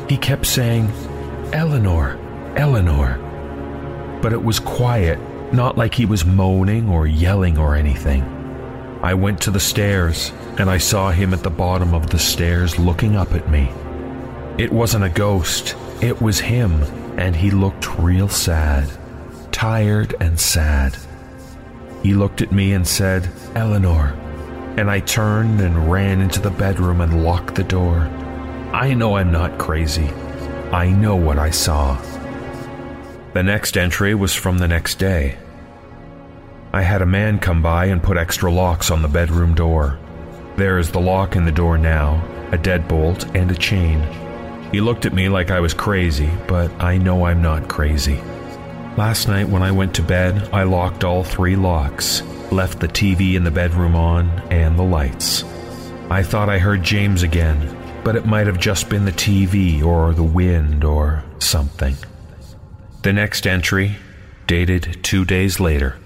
He 0.08 0.18
kept 0.18 0.46
saying, 0.46 0.92
Eleanor, 1.52 2.18
Eleanor. 2.56 3.18
But 4.22 4.34
it 4.34 4.44
was 4.44 4.60
quiet, 4.60 5.20
not 5.52 5.78
like 5.78 5.94
he 5.94 6.06
was 6.06 6.26
moaning 6.26 6.90
or 6.90 7.08
yelling 7.08 7.58
or 7.58 7.76
anything. 7.76 8.37
I 9.02 9.14
went 9.14 9.42
to 9.42 9.52
the 9.52 9.60
stairs, 9.60 10.32
and 10.58 10.70
I 10.70 10.80
saw 10.80 11.12
him 11.12 11.34
at 11.34 11.44
the 11.44 11.50
bottom 11.50 11.94
of 11.94 12.10
the 12.10 12.20
stairs 12.20 12.80
looking 12.80 13.16
up 13.16 13.34
at 13.34 13.50
me. 13.50 13.72
It 14.58 14.72
wasn't 14.72 15.04
a 15.04 15.10
ghost, 15.10 15.76
it 16.02 16.22
was 16.22 16.40
him, 16.40 16.82
and 17.18 17.36
he 17.36 17.52
looked 17.52 18.00
real 18.00 18.28
sad, 18.28 18.90
tired 19.52 20.16
and 20.20 20.40
sad. 20.40 20.98
He 22.02 22.14
looked 22.14 22.42
at 22.42 22.52
me 22.52 22.74
and 22.74 22.88
said, 22.88 23.30
Eleanor, 23.54 24.18
and 24.78 24.90
I 24.90 25.00
turned 25.00 25.62
and 25.62 25.92
ran 25.92 26.22
into 26.22 26.40
the 26.40 26.50
bedroom 26.50 27.02
and 27.02 27.24
locked 27.24 27.56
the 27.56 27.64
door. 27.64 28.00
I 28.74 28.94
know 28.94 29.18
I'm 29.18 29.32
not 29.32 29.60
crazy. 29.60 30.10
I 30.72 30.90
know 30.90 31.16
what 31.16 31.40
I 31.40 31.52
saw. 31.52 32.02
The 33.34 33.44
next 33.44 33.78
entry 33.78 34.16
was 34.16 34.34
from 34.34 34.58
the 34.58 34.68
next 34.68 34.96
day. 34.96 35.38
I 36.78 36.84
had 36.84 37.02
a 37.02 37.08
man 37.08 37.40
come 37.40 37.64
by 37.64 37.86
and 37.86 38.04
put 38.04 38.18
extra 38.18 38.52
locks 38.52 38.92
on 38.92 39.02
the 39.02 39.08
bedroom 39.08 39.56
door. 39.56 39.98
There 40.58 40.78
is 40.78 40.92
the 40.92 41.00
lock 41.00 41.36
in 41.36 41.44
the 41.44 41.52
door 41.52 41.76
now, 41.76 42.24
a 42.52 42.58
deadbolt, 42.60 43.36
and 43.36 43.50
a 43.50 43.56
chain. 43.56 44.00
He 44.72 44.80
looked 44.80 45.08
at 45.08 45.14
me 45.16 45.28
like 45.28 45.50
I 45.50 45.60
was 45.60 45.74
crazy, 45.74 46.30
but 46.48 46.70
I 46.80 47.00
know 47.00 47.26
I'm 47.26 47.42
not 47.42 47.68
crazy. 47.68 48.22
Last 48.96 49.28
night 49.28 49.50
when 49.50 49.64
I 49.64 49.72
went 49.72 49.96
to 49.96 50.04
bed, 50.04 50.50
I 50.54 50.64
locked 50.64 51.04
all 51.04 51.24
three 51.24 51.56
locks, 51.56 52.22
left 52.52 52.80
the 52.80 52.88
TV 52.88 53.34
in 53.34 53.44
the 53.44 53.50
bedroom 53.50 53.96
on, 53.96 54.30
and 54.52 54.78
the 54.78 54.84
lights. 54.84 55.44
I 56.12 56.22
thought 56.22 56.48
I 56.48 56.60
heard 56.60 56.84
James 56.84 57.24
again, 57.24 57.76
but 58.04 58.16
it 58.16 58.28
might 58.28 58.46
have 58.46 58.60
just 58.60 58.88
been 58.88 59.06
the 59.06 59.12
TV 59.12 59.84
or 59.84 60.14
the 60.14 60.24
wind 60.24 60.84
or 60.84 61.24
something. 61.40 61.96
The 63.02 63.14
next 63.14 63.48
entry, 63.48 63.96
dated 64.46 65.00
two 65.02 65.26
days 65.26 65.60
later. 65.60 65.98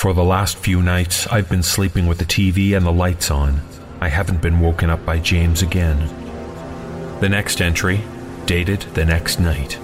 For 0.00 0.14
the 0.14 0.24
last 0.24 0.56
few 0.56 0.80
nights, 0.80 1.26
I've 1.26 1.50
been 1.50 1.62
sleeping 1.62 2.06
with 2.06 2.16
the 2.16 2.24
TV 2.24 2.74
and 2.74 2.86
the 2.86 2.90
lights 2.90 3.30
on. 3.30 3.60
I 4.00 4.08
haven't 4.08 4.40
been 4.40 4.58
woken 4.58 4.88
up 4.88 5.04
by 5.04 5.18
James 5.18 5.60
again. 5.60 6.08
The 7.20 7.28
next 7.28 7.60
entry, 7.60 8.00
dated 8.46 8.80
the 8.94 9.04
next 9.04 9.40
night. 9.40 9.78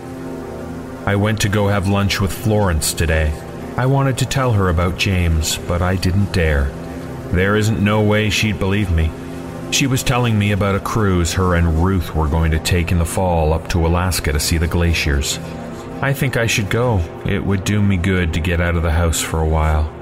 I 1.05 1.17
went 1.17 1.43
to 1.43 1.51
go 1.51 1.69
have 1.69 1.87
lunch 1.87 2.19
with 2.19 2.33
Florence 2.33 2.95
today. 2.95 3.31
I 3.77 3.85
wanted 3.85 4.17
to 4.17 4.25
tell 4.25 4.53
her 4.53 4.71
about 4.71 4.97
James, 4.97 5.59
but 5.59 5.83
I 5.83 5.97
didn't 5.97 6.33
dare. 6.33 6.71
There 7.33 7.55
isn't 7.55 7.85
no 7.85 8.03
way 8.03 8.31
she'd 8.31 8.59
believe 8.59 8.91
me. 8.91 9.11
She 9.71 9.87
was 9.87 10.03
telling 10.03 10.39
me 10.39 10.53
about 10.53 10.77
a 10.77 10.81
cruise 10.81 11.35
her 11.35 11.57
and 11.57 11.85
Ruth 11.85 12.15
were 12.15 12.27
going 12.27 12.53
to 12.53 12.59
take 12.59 12.91
in 12.91 13.01
the 13.01 13.05
fall 13.05 13.53
up 13.53 13.69
to 13.69 13.87
Alaska 13.87 14.33
to 14.33 14.41
see 14.41 14.57
the 14.57 14.67
glaciers. 14.67 15.39
I 16.01 16.15
think 16.15 16.39
I 16.39 16.47
should 16.47 16.71
go. 16.71 17.01
It 17.27 17.45
would 17.45 17.65
do 17.65 17.83
me 17.83 17.99
good 17.99 18.33
to 18.33 18.41
get 18.41 18.63
out 18.63 18.77
of 18.77 18.83
the 18.83 18.93
house 18.93 19.21
for 19.21 19.43
a 19.43 19.49
while. 19.49 19.93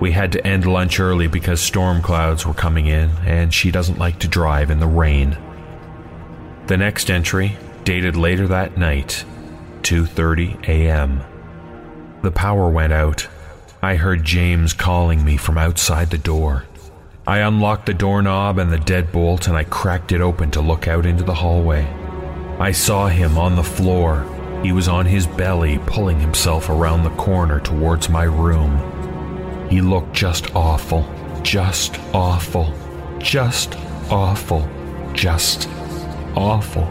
We 0.00 0.12
had 0.12 0.32
to 0.32 0.46
end 0.46 0.66
lunch 0.66 1.00
early 1.00 1.26
because 1.26 1.60
storm 1.60 2.02
clouds 2.02 2.44
were 2.44 2.54
coming 2.54 2.86
in, 2.86 3.10
and 3.24 3.52
she 3.52 3.70
doesn't 3.70 3.98
like 3.98 4.18
to 4.20 4.28
drive 4.28 4.70
in 4.70 4.78
the 4.78 4.86
rain. 4.86 5.38
The 6.66 6.76
next 6.76 7.10
entry, 7.10 7.56
dated 7.84 8.16
later 8.16 8.46
that 8.48 8.76
night, 8.76 9.24
2:30 9.82 10.68
a.m. 10.68 11.22
The 12.22 12.30
power 12.30 12.68
went 12.68 12.92
out. 12.92 13.28
I 13.82 13.96
heard 13.96 14.24
James 14.24 14.72
calling 14.72 15.24
me 15.24 15.36
from 15.36 15.56
outside 15.56 16.10
the 16.10 16.18
door. 16.18 16.64
I 17.26 17.38
unlocked 17.38 17.86
the 17.86 17.94
doorknob 17.94 18.58
and 18.58 18.72
the 18.72 18.78
deadbolt 18.78 19.48
and 19.48 19.56
I 19.56 19.64
cracked 19.64 20.12
it 20.12 20.20
open 20.20 20.50
to 20.52 20.60
look 20.60 20.88
out 20.88 21.06
into 21.06 21.24
the 21.24 21.34
hallway. 21.34 21.86
I 22.58 22.72
saw 22.72 23.06
him 23.08 23.36
on 23.38 23.54
the 23.54 23.62
floor. 23.62 24.26
He 24.62 24.72
was 24.72 24.88
on 24.88 25.06
his 25.06 25.26
belly, 25.26 25.78
pulling 25.86 26.18
himself 26.18 26.68
around 26.68 27.04
the 27.04 27.10
corner 27.10 27.60
towards 27.60 28.08
my 28.08 28.24
room. 28.24 28.95
He 29.70 29.80
looked 29.80 30.14
just 30.14 30.54
awful, 30.54 31.08
just 31.42 31.98
awful, 32.12 32.72
just 33.18 33.76
awful, 34.10 34.68
just 35.12 35.68
awful. 36.36 36.86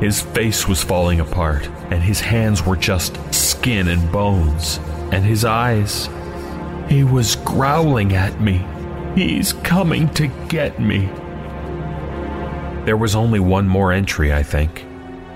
His 0.00 0.20
face 0.20 0.68
was 0.68 0.82
falling 0.82 1.20
apart, 1.20 1.68
and 1.90 2.02
his 2.02 2.20
hands 2.20 2.64
were 2.64 2.76
just 2.76 3.18
skin 3.34 3.88
and 3.88 4.12
bones, 4.12 4.78
and 5.12 5.24
his 5.24 5.44
eyes. 5.44 6.08
He 6.88 7.02
was 7.02 7.36
growling 7.36 8.14
at 8.14 8.40
me 8.40 8.64
He's 9.16 9.54
coming 9.54 10.10
to 10.10 10.26
get 10.48 10.78
me. 10.78 11.06
There 12.84 12.98
was 12.98 13.16
only 13.16 13.40
one 13.40 13.66
more 13.66 13.90
entry, 13.90 14.30
I 14.30 14.42
think. 14.42 14.84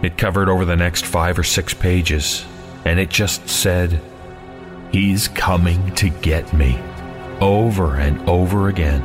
It 0.03 0.19
covered 0.19 0.51
over 0.51 0.67
the 0.67 0.77
next 0.77 1.07
five 1.07 1.39
or 1.39 1.43
six 1.43 1.73
pages, 1.73 2.45
and 2.85 3.01
it 3.01 3.09
just 3.09 3.49
said, 3.49 4.03
He's 4.93 5.29
coming 5.29 5.95
to 5.97 6.09
get 6.09 6.53
me. 6.53 6.79
Over 7.41 7.97
and 7.97 8.29
over 8.29 8.69
again. 8.69 9.03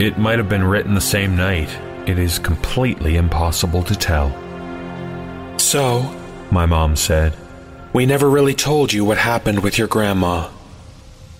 It 0.00 0.18
might 0.18 0.38
have 0.38 0.48
been 0.48 0.64
written 0.64 0.94
the 0.94 1.00
same 1.00 1.36
night. 1.36 1.68
It 2.06 2.18
is 2.18 2.38
completely 2.38 3.16
impossible 3.16 3.82
to 3.84 3.94
tell. 3.94 4.30
So, 5.58 6.02
my 6.50 6.66
mom 6.66 6.96
said, 6.96 7.34
we 7.92 8.06
never 8.06 8.30
really 8.30 8.54
told 8.54 8.92
you 8.92 9.04
what 9.04 9.18
happened 9.18 9.62
with 9.62 9.76
your 9.76 9.88
grandma. 9.88 10.48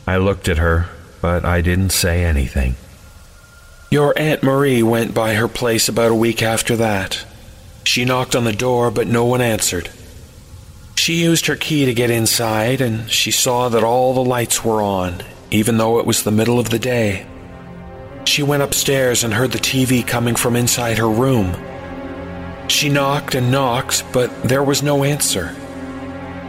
I 0.07 0.17
looked 0.17 0.49
at 0.49 0.59
her 0.59 0.89
but 1.21 1.45
I 1.45 1.61
didn't 1.61 1.91
say 1.91 2.25
anything. 2.25 2.77
Your 3.91 4.17
Aunt 4.17 4.43
Marie 4.43 4.83
went 4.83 5.15
by 5.15 5.35
her 5.35 5.49
place 5.49 5.89
about 5.89 6.13
a 6.13 6.15
week 6.15 6.43
after 6.43 6.77
that. 6.77 7.25
She 7.85 8.05
knocked 8.05 8.37
on 8.37 8.45
the 8.45 8.53
door, 8.53 8.91
but 8.91 9.07
no 9.07 9.25
one 9.25 9.41
answered. 9.41 9.91
She 11.01 11.23
used 11.23 11.47
her 11.47 11.57
key 11.57 11.87
to 11.87 11.95
get 11.95 12.11
inside, 12.11 12.83
and 12.83 13.11
she 13.11 13.31
saw 13.31 13.71
that 13.71 13.83
all 13.83 14.13
the 14.13 14.23
lights 14.23 14.63
were 14.63 14.83
on, 14.83 15.23
even 15.51 15.79
though 15.79 15.99
it 15.99 16.05
was 16.05 16.25
the 16.25 16.31
middle 16.31 16.61
of 16.61 16.69
the 16.69 16.79
day. 16.79 17.27
She 18.27 18.43
went 18.43 18.63
upstairs 18.63 19.25
and 19.25 19.33
heard 19.33 19.53
the 19.53 19.59
TV 19.59 20.07
coming 20.07 20.35
from 20.35 20.57
inside 20.57 20.99
her 20.99 21.09
room. 21.09 21.57
She 22.69 22.91
knocked 22.91 23.35
and 23.35 23.51
knocked, 23.51 24.05
but 24.13 24.43
there 24.43 24.63
was 24.63 24.83
no 24.83 25.03
answer. 25.03 25.57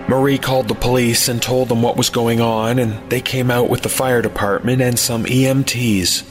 Marie 0.09 0.37
called 0.37 0.67
the 0.67 0.75
police 0.75 1.29
and 1.29 1.41
told 1.41 1.69
them 1.69 1.81
what 1.81 1.95
was 1.95 2.09
going 2.09 2.41
on, 2.41 2.77
and 2.77 3.09
they 3.09 3.21
came 3.21 3.49
out 3.49 3.69
with 3.69 3.83
the 3.83 3.87
fire 3.87 4.21
department 4.21 4.81
and 4.81 4.99
some 4.99 5.23
EMTs. 5.23 6.25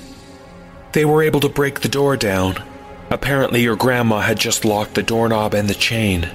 They 0.93 1.07
were 1.07 1.23
able 1.23 1.41
to 1.41 1.49
break 1.49 1.81
the 1.81 1.89
door 1.89 2.19
down. 2.19 2.63
Apparently, 3.09 3.63
your 3.63 3.77
grandma 3.77 4.21
had 4.21 4.39
just 4.39 4.67
locked 4.67 4.93
the 4.93 5.03
doorknob 5.03 5.55
and 5.55 5.71
the 5.71 5.75
chain. 5.75 6.29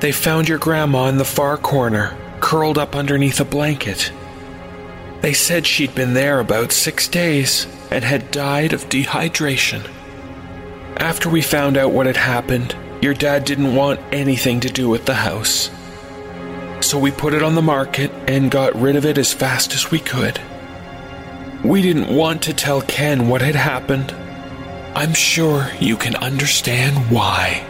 They 0.00 0.12
found 0.12 0.48
your 0.48 0.58
grandma 0.58 1.06
in 1.06 1.16
the 1.16 1.24
far 1.24 1.56
corner, 1.56 2.16
curled 2.40 2.78
up 2.78 2.94
underneath 2.94 3.40
a 3.40 3.44
blanket. 3.44 4.12
They 5.20 5.32
said 5.32 5.66
she'd 5.66 5.94
been 5.94 6.14
there 6.14 6.40
about 6.40 6.72
six 6.72 7.08
days 7.08 7.66
and 7.90 8.04
had 8.04 8.30
died 8.30 8.72
of 8.72 8.88
dehydration. 8.88 9.88
After 10.98 11.28
we 11.28 11.42
found 11.42 11.76
out 11.76 11.92
what 11.92 12.06
had 12.06 12.16
happened, 12.16 12.76
your 13.00 13.14
dad 13.14 13.44
didn't 13.44 13.74
want 13.74 14.00
anything 14.12 14.60
to 14.60 14.68
do 14.68 14.88
with 14.88 15.06
the 15.06 15.14
house 15.14 15.70
so 16.86 16.98
we 16.98 17.10
put 17.10 17.34
it 17.34 17.42
on 17.42 17.54
the 17.54 17.62
market 17.62 18.10
and 18.28 18.50
got 18.50 18.74
rid 18.76 18.96
of 18.96 19.04
it 19.04 19.18
as 19.18 19.32
fast 19.32 19.74
as 19.74 19.90
we 19.90 19.98
could. 19.98 20.40
We 21.64 21.82
didn't 21.82 22.14
want 22.14 22.42
to 22.42 22.54
tell 22.54 22.80
Ken 22.82 23.28
what 23.28 23.42
had 23.42 23.56
happened. 23.56 24.12
I'm 24.94 25.12
sure 25.12 25.68
you 25.80 25.96
can 25.96 26.14
understand 26.16 27.10
why. 27.10 27.64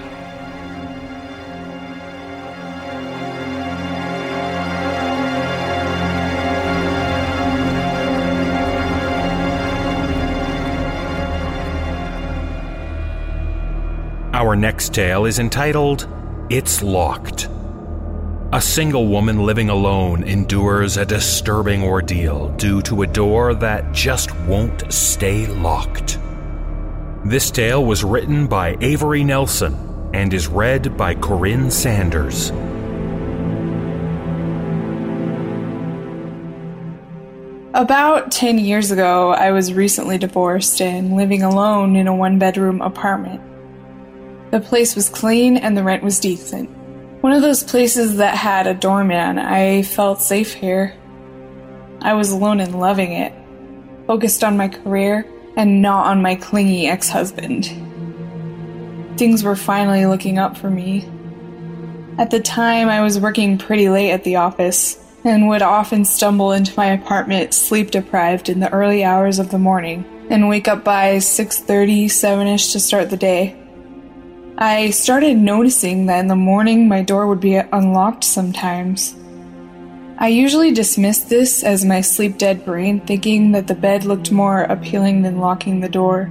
Our 14.46 14.54
next 14.54 14.94
tale 14.94 15.24
is 15.24 15.40
entitled 15.40 16.06
It's 16.50 16.80
Locked. 16.80 17.48
A 18.52 18.60
single 18.60 19.08
woman 19.08 19.42
living 19.44 19.70
alone 19.70 20.22
endures 20.22 20.96
a 20.96 21.04
disturbing 21.04 21.82
ordeal 21.82 22.50
due 22.50 22.80
to 22.82 23.02
a 23.02 23.08
door 23.08 23.54
that 23.54 23.92
just 23.92 24.32
won't 24.42 24.92
stay 24.92 25.48
locked. 25.48 26.20
This 27.24 27.50
tale 27.50 27.84
was 27.84 28.04
written 28.04 28.46
by 28.46 28.76
Avery 28.80 29.24
Nelson 29.24 29.74
and 30.14 30.32
is 30.32 30.46
read 30.46 30.96
by 30.96 31.16
Corinne 31.16 31.68
Sanders. 31.68 32.50
About 37.74 38.30
10 38.30 38.60
years 38.60 38.92
ago, 38.92 39.32
I 39.32 39.50
was 39.50 39.72
recently 39.72 40.18
divorced 40.18 40.80
and 40.80 41.16
living 41.16 41.42
alone 41.42 41.96
in 41.96 42.06
a 42.06 42.14
one 42.14 42.38
bedroom 42.38 42.80
apartment. 42.80 43.40
The 44.56 44.62
place 44.62 44.96
was 44.96 45.10
clean 45.10 45.58
and 45.58 45.76
the 45.76 45.84
rent 45.84 46.02
was 46.02 46.18
decent. 46.18 46.70
One 47.20 47.34
of 47.34 47.42
those 47.42 47.62
places 47.62 48.16
that 48.16 48.34
had 48.34 48.66
a 48.66 48.72
doorman, 48.72 49.38
I 49.38 49.82
felt 49.82 50.22
safe 50.22 50.54
here. 50.54 50.94
I 52.00 52.14
was 52.14 52.30
alone 52.30 52.60
and 52.60 52.80
loving 52.80 53.12
it, 53.12 53.34
focused 54.06 54.42
on 54.42 54.56
my 54.56 54.68
career 54.68 55.30
and 55.58 55.82
not 55.82 56.06
on 56.06 56.22
my 56.22 56.36
clingy 56.36 56.88
ex 56.88 57.10
husband. 57.10 57.66
Things 59.18 59.44
were 59.44 59.56
finally 59.56 60.06
looking 60.06 60.38
up 60.38 60.56
for 60.56 60.70
me. 60.70 61.06
At 62.16 62.30
the 62.30 62.40
time, 62.40 62.88
I 62.88 63.02
was 63.02 63.20
working 63.20 63.58
pretty 63.58 63.90
late 63.90 64.12
at 64.12 64.24
the 64.24 64.36
office, 64.36 64.98
and 65.22 65.48
would 65.48 65.60
often 65.60 66.06
stumble 66.06 66.52
into 66.52 66.72
my 66.78 66.86
apartment 66.86 67.52
sleep 67.52 67.90
deprived 67.90 68.48
in 68.48 68.60
the 68.60 68.72
early 68.72 69.04
hours 69.04 69.38
of 69.38 69.50
the 69.50 69.58
morning 69.58 70.06
and 70.30 70.48
wake 70.48 70.66
up 70.66 70.82
by 70.82 71.18
6:30, 71.18 72.06
7ish 72.06 72.72
to 72.72 72.80
start 72.80 73.10
the 73.10 73.18
day. 73.18 73.54
I 74.58 74.88
started 74.88 75.36
noticing 75.36 76.06
that 76.06 76.20
in 76.20 76.28
the 76.28 76.34
morning 76.34 76.88
my 76.88 77.02
door 77.02 77.26
would 77.26 77.40
be 77.40 77.56
unlocked 77.56 78.24
sometimes. 78.24 79.14
I 80.16 80.28
usually 80.28 80.72
dismissed 80.72 81.28
this 81.28 81.62
as 81.62 81.84
my 81.84 82.00
sleep 82.00 82.38
dead 82.38 82.64
brain, 82.64 83.00
thinking 83.00 83.52
that 83.52 83.66
the 83.66 83.74
bed 83.74 84.04
looked 84.06 84.32
more 84.32 84.62
appealing 84.62 85.20
than 85.20 85.40
locking 85.40 85.80
the 85.80 85.90
door. 85.90 86.30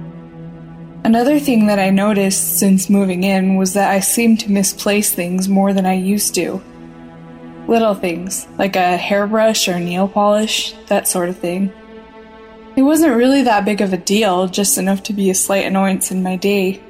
Another 1.04 1.38
thing 1.38 1.68
that 1.68 1.78
I 1.78 1.90
noticed 1.90 2.58
since 2.58 2.90
moving 2.90 3.22
in 3.22 3.54
was 3.54 3.74
that 3.74 3.92
I 3.92 4.00
seemed 4.00 4.40
to 4.40 4.50
misplace 4.50 5.12
things 5.12 5.48
more 5.48 5.72
than 5.72 5.86
I 5.86 5.94
used 5.94 6.34
to. 6.34 6.60
Little 7.68 7.94
things, 7.94 8.48
like 8.58 8.74
a 8.74 8.96
hairbrush 8.96 9.68
or 9.68 9.78
nail 9.78 10.08
polish, 10.08 10.72
that 10.88 11.06
sort 11.06 11.28
of 11.28 11.38
thing. 11.38 11.72
It 12.74 12.82
wasn't 12.82 13.14
really 13.14 13.42
that 13.42 13.64
big 13.64 13.80
of 13.80 13.92
a 13.92 13.96
deal, 13.96 14.48
just 14.48 14.78
enough 14.78 15.04
to 15.04 15.12
be 15.12 15.30
a 15.30 15.34
slight 15.34 15.64
annoyance 15.64 16.10
in 16.10 16.24
my 16.24 16.34
day. 16.34 16.82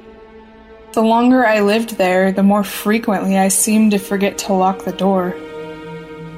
The 0.93 1.01
longer 1.01 1.45
I 1.45 1.59
lived 1.59 1.97
there, 1.97 2.31
the 2.31 2.43
more 2.43 2.63
frequently 2.63 3.37
I 3.37 3.49
seemed 3.49 3.91
to 3.91 3.99
forget 3.99 4.37
to 4.39 4.53
lock 4.53 4.83
the 4.85 4.93
door. 4.93 5.35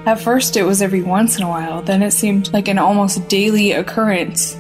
At 0.06 0.20
first, 0.20 0.58
it 0.58 0.64
was 0.64 0.82
every 0.82 1.04
once 1.04 1.38
in 1.38 1.44
a 1.44 1.50
while, 1.50 1.82
then 1.82 2.02
it 2.02 2.12
seemed 2.12 2.52
like 2.52 2.68
an 2.68 2.80
almost 2.80 3.28
daily 3.30 3.72
occurrence. 3.74 4.58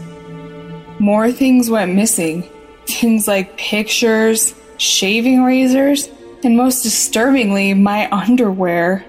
More 1.00 1.32
things 1.32 1.70
went 1.70 1.96
missing, 1.96 2.44
things 2.86 3.28
like 3.28 3.58
pictures, 3.58 4.54
shaving 4.78 5.44
razors, 5.44 6.08
and 6.44 6.56
most 6.56 6.84
disturbingly, 6.84 7.74
my 7.74 8.10
underwear. 8.12 9.06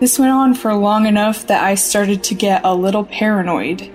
This 0.00 0.18
went 0.18 0.32
on 0.32 0.54
for 0.54 0.74
long 0.74 1.06
enough 1.06 1.46
that 1.48 1.62
I 1.62 1.74
started 1.74 2.24
to 2.24 2.34
get 2.34 2.62
a 2.64 2.74
little 2.74 3.04
paranoid. 3.04 3.90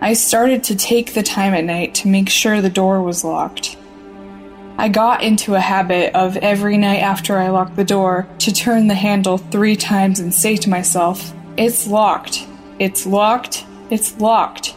I 0.00 0.14
started 0.14 0.64
to 0.64 0.76
take 0.76 1.14
the 1.14 1.22
time 1.22 1.54
at 1.54 1.64
night 1.64 1.94
to 1.96 2.08
make 2.08 2.28
sure 2.28 2.60
the 2.60 2.68
door 2.68 3.00
was 3.02 3.22
locked. 3.22 3.76
I 4.82 4.88
got 4.88 5.22
into 5.22 5.54
a 5.54 5.60
habit 5.60 6.14
of 6.14 6.36
every 6.36 6.76
night 6.76 6.98
after 7.00 7.38
I 7.38 7.48
locked 7.48 7.76
the 7.76 7.84
door 7.84 8.28
to 8.40 8.52
turn 8.52 8.88
the 8.88 8.94
handle 8.94 9.38
three 9.38 9.76
times 9.76 10.20
and 10.20 10.34
say 10.34 10.56
to 10.56 10.68
myself, 10.68 11.32
It's 11.56 11.86
locked, 11.86 12.46
it's 12.78 13.06
locked, 13.06 13.64
it's 13.90 14.18
locked 14.20 14.74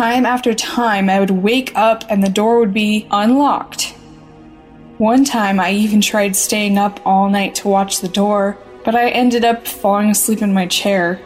time 0.00 0.24
after 0.24 0.54
time, 0.54 1.10
I 1.10 1.20
would 1.20 1.30
wake 1.30 1.72
up 1.76 2.04
and 2.08 2.24
the 2.24 2.30
door 2.30 2.58
would 2.60 2.72
be 2.72 3.06
unlocked. 3.10 3.92
One 4.96 5.26
time, 5.26 5.60
I 5.60 5.72
even 5.72 6.00
tried 6.00 6.34
staying 6.34 6.78
up 6.78 7.00
all 7.04 7.28
night 7.28 7.54
to 7.56 7.68
watch 7.68 8.00
the 8.00 8.08
door, 8.08 8.56
but 8.82 8.94
I 8.94 9.10
ended 9.10 9.44
up 9.44 9.66
falling 9.66 10.08
asleep 10.08 10.40
in 10.40 10.54
my 10.54 10.66
chair. 10.66 11.20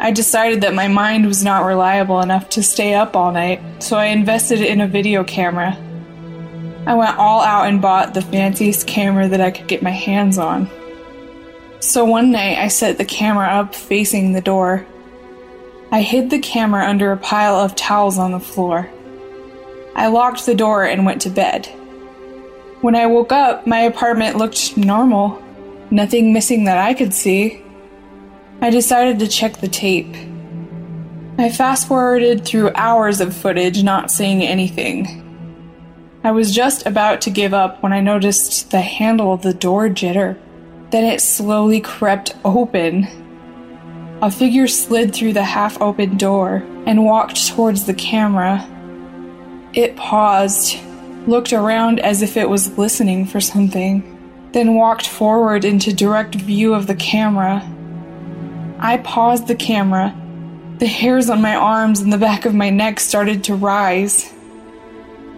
I 0.00 0.10
decided 0.10 0.62
that 0.62 0.74
my 0.74 0.88
mind 0.88 1.26
was 1.26 1.44
not 1.44 1.64
reliable 1.64 2.20
enough 2.22 2.48
to 2.50 2.62
stay 2.62 2.94
up 2.94 3.14
all 3.14 3.30
night, 3.30 3.60
so 3.78 3.96
I 3.96 4.06
invested 4.06 4.62
in 4.62 4.80
a 4.80 4.88
video 4.88 5.22
camera. 5.22 5.76
I 6.86 6.94
went 6.94 7.18
all 7.18 7.40
out 7.40 7.68
and 7.68 7.82
bought 7.82 8.14
the 8.14 8.22
fanciest 8.22 8.86
camera 8.86 9.28
that 9.28 9.40
I 9.40 9.50
could 9.50 9.68
get 9.68 9.82
my 9.82 9.90
hands 9.90 10.38
on. 10.38 10.68
So 11.80 12.04
one 12.04 12.30
night, 12.30 12.58
I 12.58 12.68
set 12.68 12.98
the 12.98 13.04
camera 13.04 13.48
up 13.48 13.74
facing 13.74 14.32
the 14.32 14.40
door 14.40 14.86
I 15.92 16.02
hid 16.02 16.30
the 16.30 16.38
camera 16.38 16.86
under 16.86 17.10
a 17.10 17.16
pile 17.16 17.56
of 17.56 17.74
towels 17.74 18.16
on 18.16 18.30
the 18.30 18.38
floor. 18.38 18.88
I 19.96 20.06
locked 20.06 20.46
the 20.46 20.54
door 20.54 20.84
and 20.84 21.04
went 21.04 21.20
to 21.22 21.30
bed. 21.30 21.66
When 22.80 22.94
I 22.94 23.06
woke 23.06 23.32
up, 23.32 23.66
my 23.66 23.80
apartment 23.80 24.36
looked 24.36 24.76
normal, 24.76 25.42
nothing 25.90 26.32
missing 26.32 26.64
that 26.64 26.78
I 26.78 26.94
could 26.94 27.12
see. 27.12 27.64
I 28.60 28.70
decided 28.70 29.18
to 29.18 29.26
check 29.26 29.56
the 29.56 29.66
tape. 29.66 30.14
I 31.38 31.50
fast 31.50 31.88
forwarded 31.88 32.44
through 32.44 32.70
hours 32.76 33.20
of 33.20 33.34
footage, 33.34 33.82
not 33.82 34.12
seeing 34.12 34.42
anything. 34.42 35.19
I 36.22 36.32
was 36.32 36.54
just 36.54 36.86
about 36.86 37.20
to 37.22 37.30
give 37.30 37.54
up 37.54 37.82
when 37.82 37.92
I 37.92 38.00
noticed 38.00 38.70
the 38.70 38.80
handle 38.80 39.32
of 39.32 39.42
the 39.42 39.54
door 39.54 39.88
jitter. 39.88 40.38
Then 40.90 41.04
it 41.04 41.20
slowly 41.20 41.80
crept 41.80 42.34
open 42.44 43.08
a 44.22 44.30
figure 44.30 44.66
slid 44.66 45.14
through 45.14 45.32
the 45.32 45.42
half 45.42 45.80
open 45.80 46.18
door 46.18 46.62
and 46.84 47.04
walked 47.04 47.48
towards 47.48 47.86
the 47.86 47.94
camera. 47.94 48.68
It 49.72 49.96
paused, 49.96 50.76
looked 51.26 51.54
around 51.54 52.00
as 52.00 52.20
if 52.20 52.36
it 52.36 52.48
was 52.48 52.76
listening 52.76 53.24
for 53.24 53.40
something, 53.40 54.04
then 54.52 54.74
walked 54.74 55.08
forward 55.08 55.64
into 55.64 55.94
direct 55.94 56.34
view 56.34 56.74
of 56.74 56.86
the 56.86 56.94
camera. 56.94 57.66
I 58.78 58.98
paused 58.98 59.46
the 59.46 59.54
camera. 59.54 60.14
The 60.78 60.86
hairs 60.86 61.30
on 61.30 61.40
my 61.40 61.54
arms 61.54 62.00
and 62.00 62.12
the 62.12 62.18
back 62.18 62.44
of 62.44 62.54
my 62.54 62.68
neck 62.68 63.00
started 63.00 63.44
to 63.44 63.54
rise. 63.54 64.34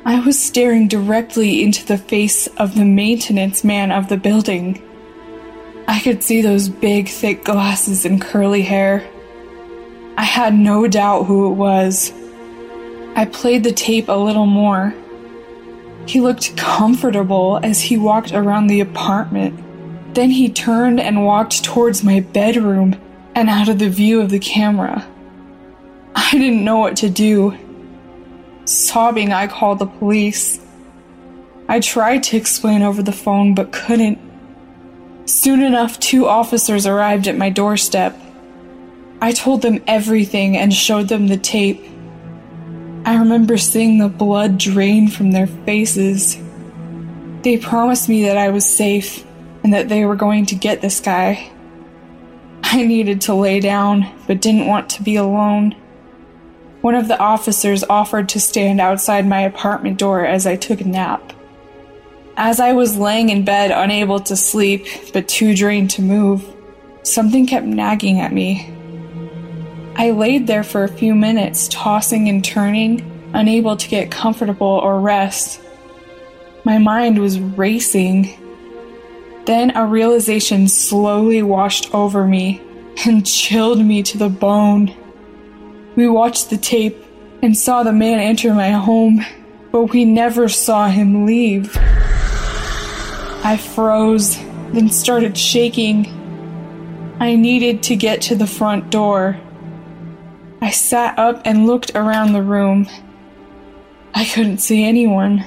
I 0.04 0.18
was 0.18 0.36
staring 0.36 0.88
directly 0.88 1.62
into 1.62 1.86
the 1.86 1.96
face 1.96 2.48
of 2.58 2.74
the 2.74 2.84
maintenance 2.84 3.62
man 3.62 3.92
of 3.92 4.08
the 4.08 4.16
building. 4.16 4.82
I 5.86 6.00
could 6.00 6.24
see 6.24 6.42
those 6.42 6.68
big, 6.68 7.08
thick 7.08 7.44
glasses 7.44 8.04
and 8.04 8.20
curly 8.20 8.62
hair. 8.62 9.08
I 10.18 10.24
had 10.24 10.54
no 10.54 10.88
doubt 10.88 11.26
who 11.26 11.52
it 11.52 11.54
was. 11.54 12.12
I 13.14 13.26
played 13.26 13.62
the 13.62 13.72
tape 13.72 14.08
a 14.08 14.12
little 14.12 14.46
more. 14.46 14.92
He 16.06 16.20
looked 16.20 16.56
comfortable 16.56 17.60
as 17.62 17.80
he 17.80 17.96
walked 17.96 18.32
around 18.32 18.66
the 18.66 18.80
apartment. 18.80 20.14
Then 20.14 20.30
he 20.30 20.48
turned 20.48 20.98
and 20.98 21.24
walked 21.24 21.62
towards 21.62 22.02
my 22.02 22.20
bedroom 22.20 23.00
and 23.36 23.48
out 23.48 23.68
of 23.68 23.78
the 23.78 23.88
view 23.88 24.20
of 24.20 24.30
the 24.30 24.40
camera. 24.40 25.06
I 26.14 26.30
didn't 26.32 26.64
know 26.64 26.78
what 26.78 26.96
to 26.96 27.08
do. 27.08 27.56
Sobbing, 28.64 29.32
I 29.32 29.46
called 29.48 29.78
the 29.78 29.86
police. 29.86 30.60
I 31.68 31.80
tried 31.80 32.22
to 32.24 32.36
explain 32.36 32.82
over 32.82 33.02
the 33.02 33.12
phone 33.12 33.54
but 33.54 33.72
couldn't. 33.72 34.18
Soon 35.24 35.62
enough, 35.62 35.98
two 35.98 36.26
officers 36.26 36.86
arrived 36.86 37.26
at 37.28 37.36
my 37.36 37.50
doorstep. 37.50 38.18
I 39.20 39.32
told 39.32 39.62
them 39.62 39.82
everything 39.86 40.56
and 40.56 40.72
showed 40.72 41.08
them 41.08 41.28
the 41.28 41.36
tape. 41.36 41.82
I 43.04 43.16
remember 43.16 43.56
seeing 43.56 43.98
the 43.98 44.08
blood 44.08 44.58
drain 44.58 45.08
from 45.08 45.32
their 45.32 45.46
faces. 45.46 46.38
They 47.42 47.56
promised 47.56 48.08
me 48.08 48.24
that 48.24 48.36
I 48.36 48.50
was 48.50 48.68
safe 48.68 49.24
and 49.64 49.72
that 49.72 49.88
they 49.88 50.04
were 50.04 50.16
going 50.16 50.46
to 50.46 50.54
get 50.54 50.80
this 50.80 51.00
guy. 51.00 51.50
I 52.62 52.84
needed 52.84 53.20
to 53.22 53.34
lay 53.34 53.60
down, 53.60 54.06
but 54.26 54.40
didn't 54.40 54.66
want 54.66 54.88
to 54.90 55.02
be 55.02 55.16
alone. 55.16 55.74
One 56.82 56.96
of 56.96 57.06
the 57.06 57.18
officers 57.18 57.84
offered 57.84 58.28
to 58.30 58.40
stand 58.40 58.80
outside 58.80 59.26
my 59.26 59.42
apartment 59.42 59.98
door 59.98 60.26
as 60.26 60.48
I 60.48 60.56
took 60.56 60.80
a 60.80 60.84
nap. 60.84 61.32
As 62.36 62.58
I 62.58 62.72
was 62.72 62.96
laying 62.96 63.28
in 63.28 63.44
bed, 63.44 63.70
unable 63.70 64.18
to 64.18 64.34
sleep, 64.34 64.86
but 65.12 65.28
too 65.28 65.54
drained 65.54 65.90
to 65.92 66.02
move, 66.02 66.44
something 67.04 67.46
kept 67.46 67.66
nagging 67.66 68.18
at 68.18 68.32
me. 68.32 68.68
I 69.94 70.10
laid 70.10 70.48
there 70.48 70.64
for 70.64 70.82
a 70.82 70.88
few 70.88 71.14
minutes, 71.14 71.68
tossing 71.68 72.28
and 72.28 72.44
turning, 72.44 73.30
unable 73.32 73.76
to 73.76 73.88
get 73.88 74.10
comfortable 74.10 74.66
or 74.66 75.00
rest. 75.00 75.60
My 76.64 76.78
mind 76.78 77.20
was 77.20 77.38
racing. 77.38 78.36
Then 79.46 79.76
a 79.76 79.86
realization 79.86 80.66
slowly 80.66 81.44
washed 81.44 81.94
over 81.94 82.26
me 82.26 82.60
and 83.06 83.24
chilled 83.40 83.84
me 83.84 84.02
to 84.02 84.18
the 84.18 84.28
bone. 84.28 84.96
We 85.94 86.08
watched 86.08 86.48
the 86.48 86.56
tape 86.56 87.04
and 87.42 87.56
saw 87.56 87.82
the 87.82 87.92
man 87.92 88.18
enter 88.18 88.54
my 88.54 88.70
home, 88.70 89.24
but 89.70 89.92
we 89.92 90.04
never 90.04 90.48
saw 90.48 90.88
him 90.88 91.26
leave. 91.26 91.76
I 93.44 93.58
froze, 93.58 94.38
then 94.72 94.88
started 94.88 95.36
shaking. 95.36 96.06
I 97.20 97.34
needed 97.34 97.82
to 97.84 97.96
get 97.96 98.22
to 98.22 98.34
the 98.34 98.46
front 98.46 98.90
door. 98.90 99.38
I 100.62 100.70
sat 100.70 101.18
up 101.18 101.42
and 101.44 101.66
looked 101.66 101.94
around 101.94 102.32
the 102.32 102.42
room. 102.42 102.88
I 104.14 104.24
couldn't 104.24 104.58
see 104.58 104.84
anyone. 104.84 105.44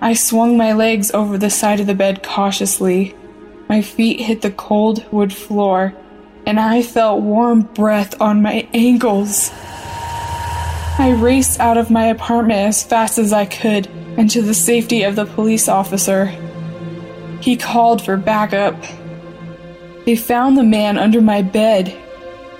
I 0.00 0.14
swung 0.14 0.56
my 0.56 0.72
legs 0.72 1.10
over 1.12 1.38
the 1.38 1.50
side 1.50 1.80
of 1.80 1.86
the 1.86 1.94
bed 1.94 2.22
cautiously. 2.22 3.14
My 3.68 3.80
feet 3.80 4.20
hit 4.20 4.42
the 4.42 4.50
cold 4.50 5.06
wood 5.12 5.32
floor, 5.32 5.94
and 6.46 6.58
I 6.58 6.82
felt 6.82 7.22
warm 7.22 7.62
breath 7.62 8.20
on 8.20 8.42
my 8.42 8.68
ankles. 8.74 9.50
I 10.98 11.16
raced 11.18 11.60
out 11.60 11.76
of 11.76 11.90
my 11.90 12.06
apartment 12.06 12.60
as 12.60 12.84
fast 12.84 13.18
as 13.18 13.32
I 13.32 13.46
could 13.46 13.86
and 14.16 14.28
to 14.30 14.42
the 14.42 14.54
safety 14.54 15.04
of 15.04 15.16
the 15.16 15.24
police 15.24 15.68
officer. 15.68 16.26
He 17.40 17.56
called 17.56 18.04
for 18.04 18.16
backup. 18.16 18.76
They 20.04 20.16
found 20.16 20.58
the 20.58 20.64
man 20.64 20.98
under 20.98 21.20
my 21.20 21.42
bed, 21.42 21.96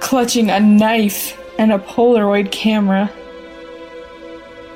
clutching 0.00 0.50
a 0.50 0.60
knife 0.60 1.38
and 1.58 1.72
a 1.72 1.78
Polaroid 1.78 2.50
camera. 2.50 3.10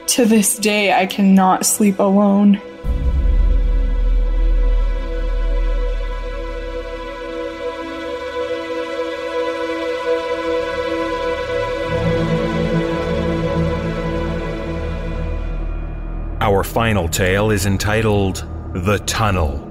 To 0.08 0.24
this 0.24 0.56
day, 0.56 0.92
I 0.92 1.06
cannot 1.06 1.66
sleep 1.66 1.98
alone. 1.98 2.60
Final 16.66 17.08
tale 17.08 17.50
is 17.50 17.64
entitled 17.64 18.46
The 18.74 18.98
Tunnel. 19.06 19.62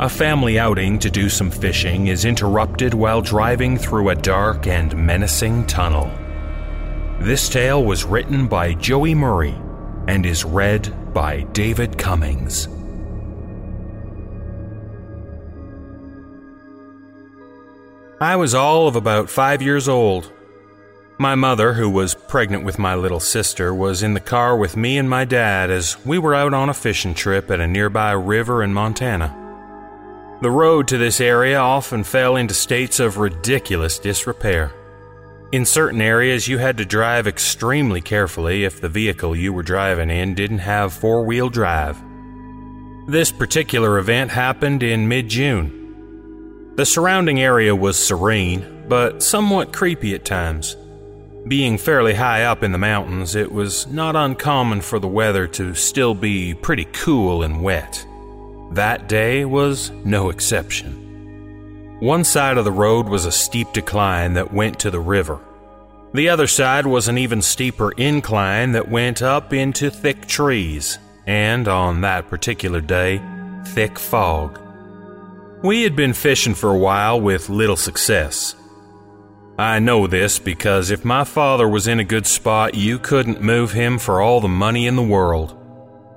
A 0.00 0.08
family 0.08 0.58
outing 0.58 0.98
to 1.00 1.10
do 1.10 1.28
some 1.28 1.50
fishing 1.50 2.06
is 2.06 2.24
interrupted 2.24 2.94
while 2.94 3.20
driving 3.20 3.76
through 3.76 4.08
a 4.08 4.14
dark 4.14 4.66
and 4.66 4.96
menacing 4.96 5.66
tunnel. 5.66 6.10
This 7.20 7.50
tale 7.50 7.84
was 7.84 8.04
written 8.04 8.48
by 8.48 8.72
Joey 8.74 9.14
Murray 9.14 9.54
and 10.08 10.24
is 10.24 10.44
read 10.44 11.12
by 11.12 11.42
David 11.52 11.98
Cummings. 11.98 12.66
I 18.22 18.36
was 18.36 18.54
all 18.54 18.88
of 18.88 18.96
about 18.96 19.30
five 19.30 19.60
years 19.60 19.88
old. 19.88 20.32
My 21.20 21.34
mother, 21.34 21.74
who 21.74 21.90
was 21.90 22.14
pregnant 22.14 22.64
with 22.64 22.78
my 22.78 22.94
little 22.94 23.20
sister, 23.20 23.74
was 23.74 24.02
in 24.02 24.14
the 24.14 24.20
car 24.20 24.56
with 24.56 24.74
me 24.74 24.96
and 24.96 25.10
my 25.10 25.26
dad 25.26 25.70
as 25.70 26.02
we 26.02 26.16
were 26.16 26.34
out 26.34 26.54
on 26.54 26.70
a 26.70 26.72
fishing 26.74 27.12
trip 27.12 27.50
at 27.50 27.60
a 27.60 27.66
nearby 27.66 28.12
river 28.12 28.62
in 28.62 28.72
Montana. 28.72 29.36
The 30.40 30.50
road 30.50 30.88
to 30.88 30.96
this 30.96 31.20
area 31.20 31.58
often 31.58 32.04
fell 32.04 32.36
into 32.36 32.54
states 32.54 33.00
of 33.00 33.18
ridiculous 33.18 33.98
disrepair. 33.98 34.72
In 35.52 35.66
certain 35.66 36.00
areas, 36.00 36.48
you 36.48 36.56
had 36.56 36.78
to 36.78 36.86
drive 36.86 37.26
extremely 37.26 38.00
carefully 38.00 38.64
if 38.64 38.80
the 38.80 38.88
vehicle 38.88 39.36
you 39.36 39.52
were 39.52 39.62
driving 39.62 40.08
in 40.08 40.34
didn't 40.34 40.60
have 40.60 40.90
four 40.90 41.22
wheel 41.26 41.50
drive. 41.50 42.02
This 43.06 43.30
particular 43.30 43.98
event 43.98 44.30
happened 44.30 44.82
in 44.82 45.06
mid 45.06 45.28
June. 45.28 46.72
The 46.76 46.86
surrounding 46.86 47.42
area 47.42 47.76
was 47.76 47.98
serene, 47.98 48.86
but 48.88 49.22
somewhat 49.22 49.74
creepy 49.74 50.14
at 50.14 50.24
times. 50.24 50.76
Being 51.48 51.78
fairly 51.78 52.14
high 52.14 52.44
up 52.44 52.62
in 52.62 52.72
the 52.72 52.78
mountains, 52.78 53.34
it 53.34 53.50
was 53.50 53.86
not 53.86 54.14
uncommon 54.14 54.82
for 54.82 54.98
the 54.98 55.08
weather 55.08 55.46
to 55.48 55.74
still 55.74 56.14
be 56.14 56.54
pretty 56.54 56.84
cool 56.92 57.42
and 57.42 57.62
wet. 57.62 58.06
That 58.72 59.08
day 59.08 59.44
was 59.44 59.90
no 60.04 60.28
exception. 60.28 61.98
One 62.00 62.24
side 62.24 62.58
of 62.58 62.64
the 62.64 62.72
road 62.72 63.08
was 63.08 63.24
a 63.24 63.32
steep 63.32 63.72
decline 63.72 64.34
that 64.34 64.52
went 64.52 64.78
to 64.80 64.90
the 64.90 65.00
river. 65.00 65.40
The 66.12 66.28
other 66.28 66.46
side 66.46 66.86
was 66.86 67.08
an 67.08 67.18
even 67.18 67.40
steeper 67.40 67.92
incline 67.92 68.72
that 68.72 68.90
went 68.90 69.22
up 69.22 69.52
into 69.52 69.90
thick 69.90 70.26
trees, 70.26 70.98
and 71.26 71.68
on 71.68 72.00
that 72.02 72.28
particular 72.28 72.80
day, 72.80 73.20
thick 73.68 73.98
fog. 73.98 74.58
We 75.62 75.82
had 75.82 75.96
been 75.96 76.14
fishing 76.14 76.54
for 76.54 76.70
a 76.70 76.78
while 76.78 77.20
with 77.20 77.48
little 77.48 77.76
success. 77.76 78.54
I 79.60 79.78
know 79.78 80.06
this 80.06 80.38
because 80.38 80.90
if 80.90 81.04
my 81.04 81.22
father 81.22 81.68
was 81.68 81.86
in 81.86 82.00
a 82.00 82.04
good 82.04 82.26
spot, 82.26 82.74
you 82.74 82.98
couldn't 82.98 83.42
move 83.42 83.72
him 83.72 83.98
for 83.98 84.22
all 84.22 84.40
the 84.40 84.48
money 84.48 84.86
in 84.86 84.96
the 84.96 85.02
world. 85.02 85.54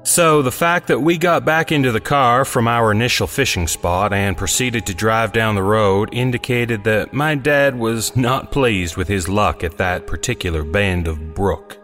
So, 0.04 0.42
the 0.42 0.50
fact 0.50 0.88
that 0.88 1.02
we 1.02 1.18
got 1.18 1.44
back 1.44 1.70
into 1.70 1.92
the 1.92 2.00
car 2.00 2.46
from 2.46 2.70
our 2.70 2.90
initial 2.90 3.28
fishing 3.28 3.68
spot 3.68 4.14
and 4.14 4.38
proceeded 4.38 4.86
to 4.86 4.94
drive 4.94 5.34
down 5.34 5.56
the 5.56 5.62
road 5.62 6.08
indicated 6.14 6.86
that 6.86 7.12
my 7.12 7.36
dad 7.36 7.78
was 7.78 8.16
not 8.16 8.54
pleased 8.54 8.96
with 8.96 9.10
his 9.10 9.28
luck 9.28 9.62
at 9.62 9.78
that 9.78 10.08
particular 10.08 10.64
bend 10.64 11.10
of 11.10 11.36
brook. 11.36 11.78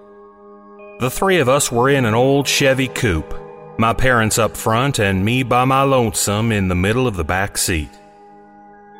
The 1.01 1.11
three 1.11 1.39
of 1.39 1.49
us 1.49 1.69
were 1.69 1.89
in 1.89 2.05
an 2.05 2.13
old 2.13 2.47
Chevy 2.47 2.87
coupe, 2.87 3.35
my 3.77 3.91
parents 3.91 4.39
up 4.39 4.55
front 4.55 4.97
and 4.97 5.25
me 5.25 5.43
by 5.43 5.65
my 5.65 5.83
lonesome 5.83 6.53
in 6.53 6.69
the 6.69 6.75
middle 6.75 7.05
of 7.05 7.17
the 7.17 7.25
back 7.25 7.57
seat. 7.57 7.89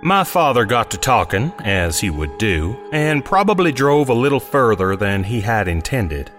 My 0.01 0.23
father 0.23 0.63
got 0.63 0.91
to 0.91 0.97
talking, 0.97 1.51
as 1.59 1.99
he 1.99 2.09
would 2.09 2.37
do, 2.37 2.77
and 2.93 3.25
probably 3.25 3.73
drove 3.73 4.07
a 4.07 4.13
little 4.13 4.39
further 4.39 4.95
than 4.95 5.25
he 5.25 5.41
had 5.41 5.67
intended. 5.67 6.31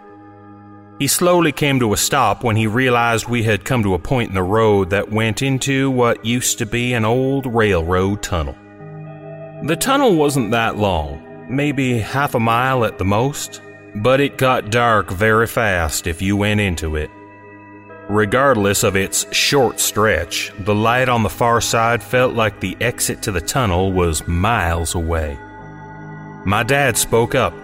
He 0.99 1.07
slowly 1.07 1.53
came 1.53 1.79
to 1.81 1.93
a 1.93 1.99
stop 1.99 2.43
when 2.43 2.57
he 2.57 2.67
realized 2.67 3.29
we 3.29 3.43
had 3.43 3.67
come 3.67 3.83
to 3.83 3.95
a 3.95 3.99
point 3.99 4.31
in 4.31 4.35
the 4.35 4.43
road 4.43 4.91
that 4.91 5.11
went 5.11 5.43
into 5.43 5.91
what 5.91 6.25
used 6.25 6.59
to 6.59 6.67
be 6.67 6.95
an 6.95 7.05
old 7.05 7.47
railroad 7.47 8.23
tunnel. 8.23 8.57
The 9.65 9.77
tunnel 9.77 10.15
wasn't 10.15 10.53
that 10.53 10.79
long, 10.79 11.47
maybe 11.51 11.99
half 11.99 12.35
a 12.35 12.41
mile 12.41 12.87
at 12.87 12.97
the 12.97 13.05
most, 13.05 13.61
but 13.97 14.21
it 14.21 14.39
got 14.39 14.71
dark 14.71 15.11
very 15.11 15.47
fast 15.47 16.07
if 16.07 16.23
you 16.23 16.35
went 16.35 16.61
into 16.61 16.97
it. 16.97 17.11
Regardless 18.11 18.83
of 18.83 18.97
its 18.97 19.33
short 19.33 19.79
stretch, 19.79 20.51
the 20.59 20.75
light 20.75 21.09
on 21.09 21.23
the 21.23 21.29
far 21.29 21.61
side 21.61 22.03
felt 22.03 22.35
like 22.35 22.59
the 22.59 22.77
exit 22.81 23.23
to 23.23 23.31
the 23.31 23.41
tunnel 23.41 23.93
was 23.93 24.27
miles 24.27 24.97
away. 24.97 25.39
My 26.45 26.65
dad 26.65 26.97
spoke 26.99 27.37
up. 27.37 27.55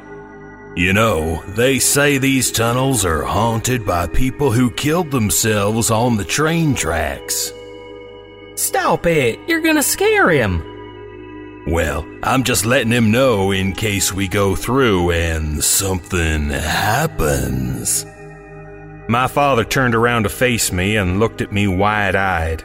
You 0.76 0.92
know, 0.92 1.42
they 1.48 1.80
say 1.80 2.18
these 2.18 2.52
tunnels 2.52 3.04
are 3.04 3.24
haunted 3.24 3.84
by 3.84 4.06
people 4.06 4.52
who 4.52 4.70
killed 4.70 5.10
themselves 5.10 5.90
on 5.90 6.16
the 6.16 6.24
train 6.24 6.76
tracks. 6.76 7.52
Stop 8.54 9.04
it! 9.06 9.40
You're 9.48 9.62
gonna 9.62 9.82
scare 9.82 10.30
him! 10.30 11.64
Well, 11.66 12.06
I'm 12.22 12.44
just 12.44 12.64
letting 12.64 12.92
him 12.92 13.10
know 13.10 13.50
in 13.50 13.72
case 13.72 14.12
we 14.12 14.28
go 14.28 14.54
through 14.54 15.10
and 15.10 15.64
something 15.64 16.50
happens. 16.50 18.06
My 19.08 19.28
father 19.28 19.64
turned 19.64 19.94
around 19.94 20.24
to 20.24 20.28
face 20.28 20.72
me 20.72 20.96
and 20.96 21.20
looked 21.20 21.40
at 21.40 21.52
me 21.52 21.68
wide 21.68 22.16
eyed. 22.16 22.64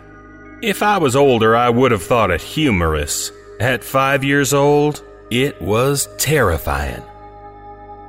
If 0.61 0.81
I 0.81 0.97
was 0.97 1.15
older, 1.15 1.55
I 1.55 1.69
would 1.69 1.91
have 1.91 2.03
thought 2.03 2.31
it 2.31 2.41
humorous. 2.41 3.31
At 3.59 3.83
five 3.83 4.23
years 4.23 4.53
old, 4.53 5.03
it 5.29 5.61
was 5.61 6.07
terrifying. 6.17 7.03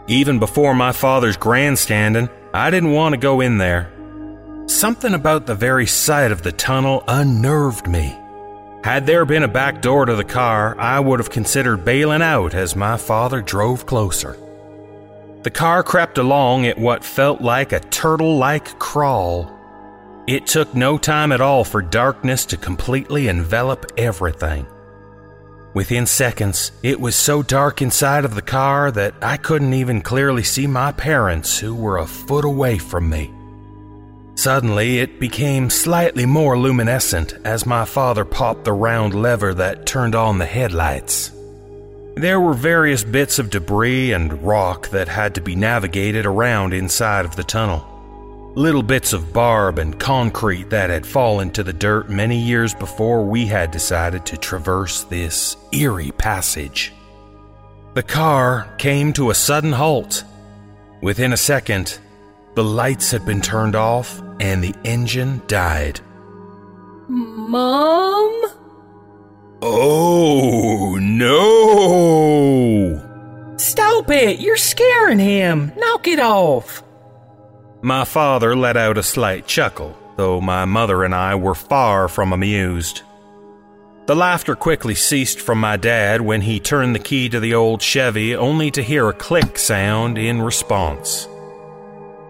Even 0.07 0.39
before 0.39 0.75
my 0.75 0.93
father's 0.93 1.37
grandstanding, 1.37 2.31
I 2.55 2.71
didn't 2.71 2.93
want 2.93 3.13
to 3.13 3.19
go 3.19 3.41
in 3.41 3.59
there. 3.59 3.93
Something 4.67 5.15
about 5.15 5.47
the 5.47 5.55
very 5.55 5.87
sight 5.87 6.33
of 6.33 6.43
the 6.43 6.53
tunnel 6.53 7.05
unnerved 7.07 7.87
me. 7.87 8.19
Had 8.83 9.07
there 9.07 9.25
been 9.25 9.43
a 9.43 9.49
back 9.49 9.81
door 9.81 10.07
to 10.07 10.17
the 10.17 10.25
car, 10.25 10.75
I 10.79 10.99
would 10.99 11.21
have 11.21 11.31
considered 11.31 11.85
bailing 11.85 12.23
out 12.23 12.55
as 12.55 12.75
my 12.75 12.97
father 12.97 13.41
drove 13.41 13.87
closer. 13.87 14.37
The 15.43 15.51
car 15.51 15.83
crept 15.83 16.19
along 16.19 16.67
at 16.67 16.79
what 16.79 17.05
felt 17.05 17.41
like 17.41 17.73
a 17.73 17.81
turtle 17.81 18.37
like 18.37 18.79
crawl. 18.79 19.51
It 20.29 20.47
took 20.47 20.73
no 20.75 20.99
time 20.99 21.33
at 21.33 21.41
all 21.41 21.65
for 21.65 21.83
darkness 21.83 22.47
to 22.47 22.57
completely 22.57 23.27
envelop 23.27 23.91
everything. 23.97 24.67
Within 25.75 26.07
seconds, 26.07 26.71
it 26.83 27.01
was 27.01 27.17
so 27.17 27.43
dark 27.43 27.83
inside 27.83 28.25
of 28.25 28.35
the 28.37 28.43
car 28.43 28.93
that 28.93 29.15
I 29.21 29.37
couldn't 29.37 29.75
even 29.75 30.01
clearly 30.01 30.45
see 30.45 30.67
my 30.69 30.93
parents, 30.93 31.59
who 31.59 31.75
were 31.75 31.99
a 31.99 32.07
foot 32.07 32.45
away 32.45 32.79
from 32.79 33.09
me. 33.11 33.33
Suddenly, 34.35 34.99
it 34.99 35.19
became 35.19 35.71
slightly 35.71 36.25
more 36.25 36.57
luminescent 36.57 37.35
as 37.45 37.67
my 37.67 37.85
father 37.85 38.25
popped 38.25 38.65
the 38.65 38.73
round 38.73 39.15
lever 39.15 39.55
that 39.55 39.87
turned 39.87 40.15
on 40.15 40.39
the 40.39 40.47
headlights. 40.47 41.33
There 42.15 42.41
were 42.41 42.55
various 42.55 43.05
bits 43.05 43.39
of 43.39 43.51
debris 43.51 44.13
and 44.13 44.43
rock 44.43 44.91
that 44.91 45.09
had 45.09 45.35
to 45.35 45.41
be 45.41 45.57
navigated 45.57 46.27
around 46.27 46.75
inside 46.75 47.25
of 47.25 47.37
the 47.37 47.45
tunnel. 47.45 47.89
Little 48.55 48.83
bits 48.83 49.15
of 49.15 49.33
barb 49.33 49.79
and 49.79 49.99
concrete 49.99 50.69
that 50.71 50.91
had 50.91 51.07
fallen 51.07 51.51
to 51.53 51.63
the 51.63 51.73
dirt 51.73 52.11
many 52.11 52.39
years 52.39 52.75
before 52.75 53.25
we 53.25 53.47
had 53.47 53.71
decided 53.71 54.27
to 54.27 54.37
traverse 54.37 55.05
this 55.05 55.57
eerie 55.73 56.13
passage. 56.13 56.93
The 57.95 58.03
car 58.03 58.75
came 58.77 59.15
to 59.15 59.31
a 59.31 59.35
sudden 59.35 59.73
halt. 59.73 60.25
Within 61.01 61.33
a 61.33 61.37
second, 61.39 61.99
the 62.55 62.65
lights 62.65 63.11
had 63.11 63.25
been 63.25 63.41
turned 63.41 63.75
off 63.75 64.21
and 64.39 64.63
the 64.63 64.75
engine 64.85 65.41
died. 65.47 66.01
Mom? 67.09 68.62
Oh, 69.65 70.99
no! 71.01 73.01
Stop 73.59 74.11
it! 74.11 74.41
You're 74.41 74.57
scaring 74.57 75.21
him! 75.21 75.71
Knock 75.77 76.09
it 76.09 76.19
off! 76.19 76.83
My 77.81 78.05
father 78.05 78.57
let 78.57 78.77
out 78.77 78.99
a 78.99 79.05
slight 79.05 79.47
chuckle, 79.47 79.97
though 80.17 80.41
my 80.41 80.65
mother 80.65 81.05
and 81.05 81.15
I 81.15 81.37
were 81.37 81.55
far 81.55 82.09
from 82.09 82.33
amused. 82.33 83.03
The 84.07 84.17
laughter 84.17 84.57
quickly 84.57 84.97
ceased 84.97 85.41
from 85.41 85.61
my 85.61 85.77
dad 85.77 86.23
when 86.23 86.41
he 86.41 86.59
turned 86.59 86.97
the 86.97 86.99
key 86.99 87.29
to 87.29 87.39
the 87.39 87.55
old 87.55 87.81
Chevy 87.81 88.35
only 88.35 88.73
to 88.73 88.83
hear 88.83 89.09
a 89.09 89.15
click 89.15 89.57
sound 89.57 90.19
in 90.19 90.43
response. 90.43 91.29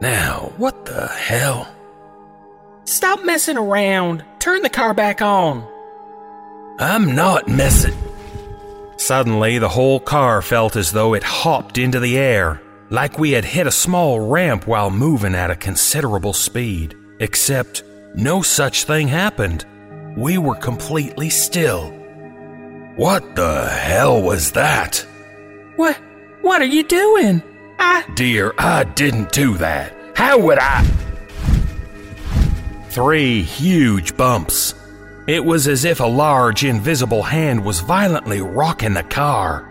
Now, 0.02 0.52
what 0.58 0.84
the 0.84 1.06
hell? 1.06 1.74
Stop 2.84 3.24
messing 3.24 3.56
around! 3.56 4.22
Turn 4.38 4.60
the 4.60 4.68
car 4.68 4.92
back 4.92 5.22
on! 5.22 5.71
I'm 6.78 7.14
not 7.14 7.48
messing. 7.48 7.96
Suddenly, 8.96 9.58
the 9.58 9.68
whole 9.68 10.00
car 10.00 10.42
felt 10.42 10.76
as 10.76 10.92
though 10.92 11.14
it 11.14 11.22
hopped 11.22 11.78
into 11.78 12.00
the 12.00 12.16
air, 12.18 12.60
like 12.90 13.18
we 13.18 13.32
had 13.32 13.44
hit 13.44 13.66
a 13.66 13.72
small 13.72 14.20
ramp 14.20 14.66
while 14.66 14.90
moving 14.90 15.34
at 15.34 15.50
a 15.50 15.56
considerable 15.56 16.32
speed. 16.32 16.96
Except, 17.18 17.82
no 18.14 18.42
such 18.42 18.84
thing 18.84 19.08
happened. 19.08 19.64
We 20.16 20.38
were 20.38 20.54
completely 20.54 21.30
still. 21.30 21.90
What 22.96 23.36
the 23.36 23.66
hell 23.68 24.22
was 24.22 24.52
that? 24.52 25.06
What? 25.76 25.96
What 26.42 26.60
are 26.60 26.66
you 26.66 26.82
doing? 26.82 27.42
I. 27.78 28.04
Dear, 28.14 28.52
I 28.58 28.84
didn't 28.84 29.32
do 29.32 29.56
that. 29.58 29.94
How 30.14 30.38
would 30.38 30.58
I? 30.60 30.84
Three 32.90 33.42
huge 33.42 34.16
bumps. 34.16 34.74
It 35.28 35.44
was 35.44 35.68
as 35.68 35.84
if 35.84 36.00
a 36.00 36.04
large, 36.04 36.64
invisible 36.64 37.22
hand 37.22 37.64
was 37.64 37.78
violently 37.78 38.40
rocking 38.40 38.94
the 38.94 39.04
car. 39.04 39.68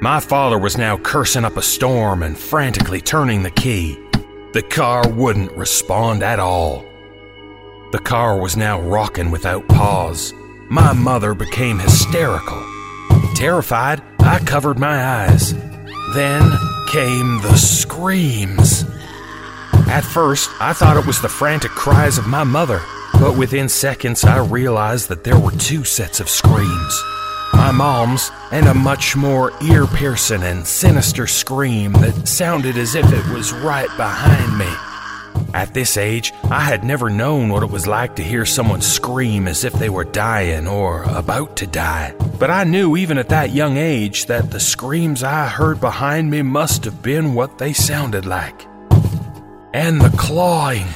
My 0.00 0.18
father 0.18 0.58
was 0.58 0.78
now 0.78 0.96
cursing 0.96 1.44
up 1.44 1.58
a 1.58 1.62
storm 1.62 2.22
and 2.22 2.38
frantically 2.38 3.02
turning 3.02 3.42
the 3.42 3.50
key. 3.50 3.98
The 4.54 4.62
car 4.62 5.06
wouldn't 5.08 5.52
respond 5.52 6.22
at 6.22 6.40
all. 6.40 6.86
The 7.92 7.98
car 7.98 8.38
was 8.38 8.56
now 8.56 8.80
rocking 8.80 9.30
without 9.30 9.68
pause. 9.68 10.32
My 10.70 10.94
mother 10.94 11.34
became 11.34 11.78
hysterical. 11.78 12.64
Terrified, 13.34 14.02
I 14.20 14.38
covered 14.38 14.78
my 14.78 15.04
eyes. 15.04 15.52
Then 16.14 16.50
came 16.88 17.42
the 17.42 17.56
screams. 17.56 18.86
At 19.88 20.00
first, 20.02 20.48
I 20.60 20.72
thought 20.72 20.96
it 20.96 21.06
was 21.06 21.20
the 21.20 21.28
frantic 21.28 21.72
cries 21.72 22.16
of 22.16 22.26
my 22.26 22.42
mother, 22.42 22.80
but 23.20 23.36
within 23.36 23.68
seconds 23.68 24.24
I 24.24 24.38
realized 24.38 25.08
that 25.08 25.24
there 25.24 25.38
were 25.38 25.52
two 25.52 25.84
sets 25.84 26.20
of 26.20 26.28
screams 26.28 27.02
my 27.56 27.72
mom's 27.72 28.30
and 28.52 28.66
a 28.66 28.74
much 28.74 29.16
more 29.16 29.50
ear 29.62 29.86
piercing 29.86 30.42
and 30.42 30.66
sinister 30.66 31.26
scream 31.26 31.92
that 31.94 32.28
sounded 32.28 32.76
as 32.76 32.94
if 32.94 33.10
it 33.10 33.26
was 33.32 33.52
right 33.52 33.88
behind 33.96 34.58
me. 34.58 34.70
At 35.54 35.72
this 35.72 35.96
age, 35.96 36.34
I 36.44 36.60
had 36.60 36.84
never 36.84 37.08
known 37.08 37.48
what 37.48 37.62
it 37.62 37.70
was 37.70 37.86
like 37.86 38.16
to 38.16 38.22
hear 38.22 38.44
someone 38.44 38.82
scream 38.82 39.48
as 39.48 39.64
if 39.64 39.72
they 39.72 39.88
were 39.88 40.04
dying 40.04 40.66
or 40.66 41.04
about 41.04 41.56
to 41.56 41.66
die. 41.66 42.14
But 42.38 42.50
I 42.50 42.64
knew 42.64 42.96
even 42.96 43.16
at 43.16 43.30
that 43.30 43.52
young 43.52 43.78
age 43.78 44.26
that 44.26 44.50
the 44.50 44.60
screams 44.60 45.22
I 45.22 45.48
heard 45.48 45.80
behind 45.80 46.30
me 46.30 46.42
must 46.42 46.84
have 46.84 47.02
been 47.02 47.34
what 47.34 47.56
they 47.56 47.72
sounded 47.72 48.26
like. 48.26 48.66
And 49.72 50.00
the 50.00 50.14
clawing. 50.18 50.86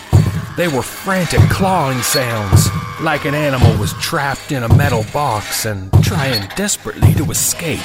They 0.56 0.68
were 0.68 0.82
frantic 0.82 1.40
clawing 1.48 2.02
sounds, 2.02 2.68
like 3.00 3.24
an 3.24 3.34
animal 3.34 3.76
was 3.78 3.92
trapped 3.94 4.52
in 4.52 4.62
a 4.62 4.76
metal 4.76 5.04
box 5.12 5.64
and 5.64 5.90
trying 6.02 6.46
desperately 6.56 7.14
to 7.14 7.30
escape. 7.30 7.80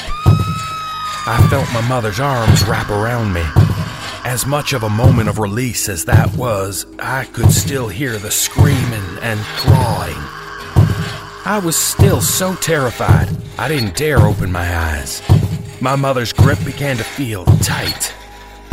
I 1.28 1.46
felt 1.50 1.72
my 1.74 1.88
mother's 1.88 2.20
arms 2.20 2.64
wrap 2.68 2.90
around 2.90 3.34
me. 3.34 3.44
As 4.26 4.46
much 4.46 4.74
of 4.74 4.84
a 4.84 4.90
moment 4.90 5.30
of 5.30 5.40
release 5.40 5.88
as 5.88 6.06
that 6.06 6.36
was, 6.36 6.86
I 7.00 7.26
could 7.26 7.52
still 7.52 7.88
hear 7.88 8.18
the 8.18 8.32
screaming 8.32 9.18
and 9.22 9.40
clawing. 9.58 10.18
I 11.46 11.62
was 11.64 11.76
still 11.76 12.22
so 12.22 12.56
terrified, 12.56 13.30
I 13.58 13.68
didn't 13.68 13.96
dare 13.96 14.20
open 14.20 14.52
my 14.52 14.76
eyes. 14.76 15.22
My 15.80 15.96
mother's 15.96 16.34
grip 16.34 16.58
began 16.66 16.98
to 16.98 17.04
feel 17.04 17.46
tight. 17.62 18.14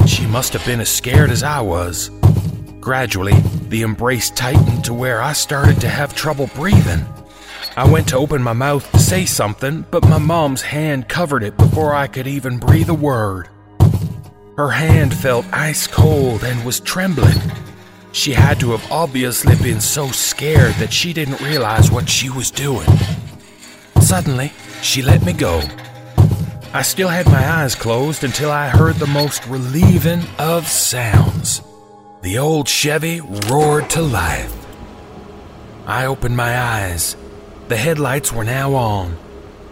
She 0.07 0.27
must 0.27 0.55
have 0.55 0.65
been 0.65 0.81
as 0.81 0.89
scared 0.89 1.31
as 1.31 1.43
I 1.43 1.61
was. 1.61 2.11
Gradually, 2.83 3.39
the 3.69 3.83
embrace 3.83 4.29
tightened 4.29 4.85
to 4.87 4.93
where 4.93 5.23
I 5.23 5.35
started 5.35 5.81
to 5.83 5.89
have 5.89 6.17
trouble 6.17 6.51
breathing. 6.53 7.07
I 7.77 7.89
went 7.89 8.09
to 8.09 8.17
open 8.17 8.43
my 8.43 8.55
mouth 8.55 8.91
to 8.91 8.99
say 8.99 9.25
something, 9.25 9.87
but 9.93 10.09
my 10.09 10.19
mom's 10.19 10.63
hand 10.63 11.09
covered 11.09 11.45
it 11.45 11.57
before 11.57 11.95
I 11.95 12.09
could 12.09 12.27
even 12.27 12.59
breathe 12.59 12.89
a 12.89 12.95
word. 12.95 13.49
Her 14.57 14.71
hand 14.71 15.15
felt 15.15 15.47
ice 15.53 15.87
cold 15.87 16.43
and 16.43 16.67
was 16.67 16.81
trembling. 16.81 17.39
She 18.11 18.33
had 18.33 18.59
to 18.59 18.73
have 18.73 18.91
obviously 18.91 19.55
been 19.55 19.81
so 19.81 20.09
scared 20.09 20.75
that 20.75 20.93
she 20.93 21.13
didn't 21.13 21.41
realize 21.41 21.89
what 21.89 22.09
she 22.09 22.31
was 22.31 22.51
doing. 22.51 22.89
Suddenly, 24.01 24.51
she 24.83 25.03
let 25.03 25.25
me 25.25 25.35
go. 25.35 25.63
I 26.75 26.83
still 26.83 27.09
had 27.09 27.27
my 27.27 27.49
eyes 27.49 27.77
closed 27.77 28.25
until 28.25 28.51
I 28.51 28.71
heard 28.71 28.97
the 28.97 29.07
most 29.07 29.47
relieving 29.47 30.25
of 30.41 30.67
sounds. 30.67 31.63
The 32.23 32.39
old 32.39 32.69
Chevy 32.69 33.21
roared 33.21 33.91
to 33.91 34.01
life. 34.01 34.55
I 35.89 36.07
opened 36.07 36.37
my 36.37 36.57
eyes. 36.57 37.17
The 37.67 37.77
headlights 37.77 38.33
were 38.33 38.45
now 38.45 38.75
on. 38.75 39.17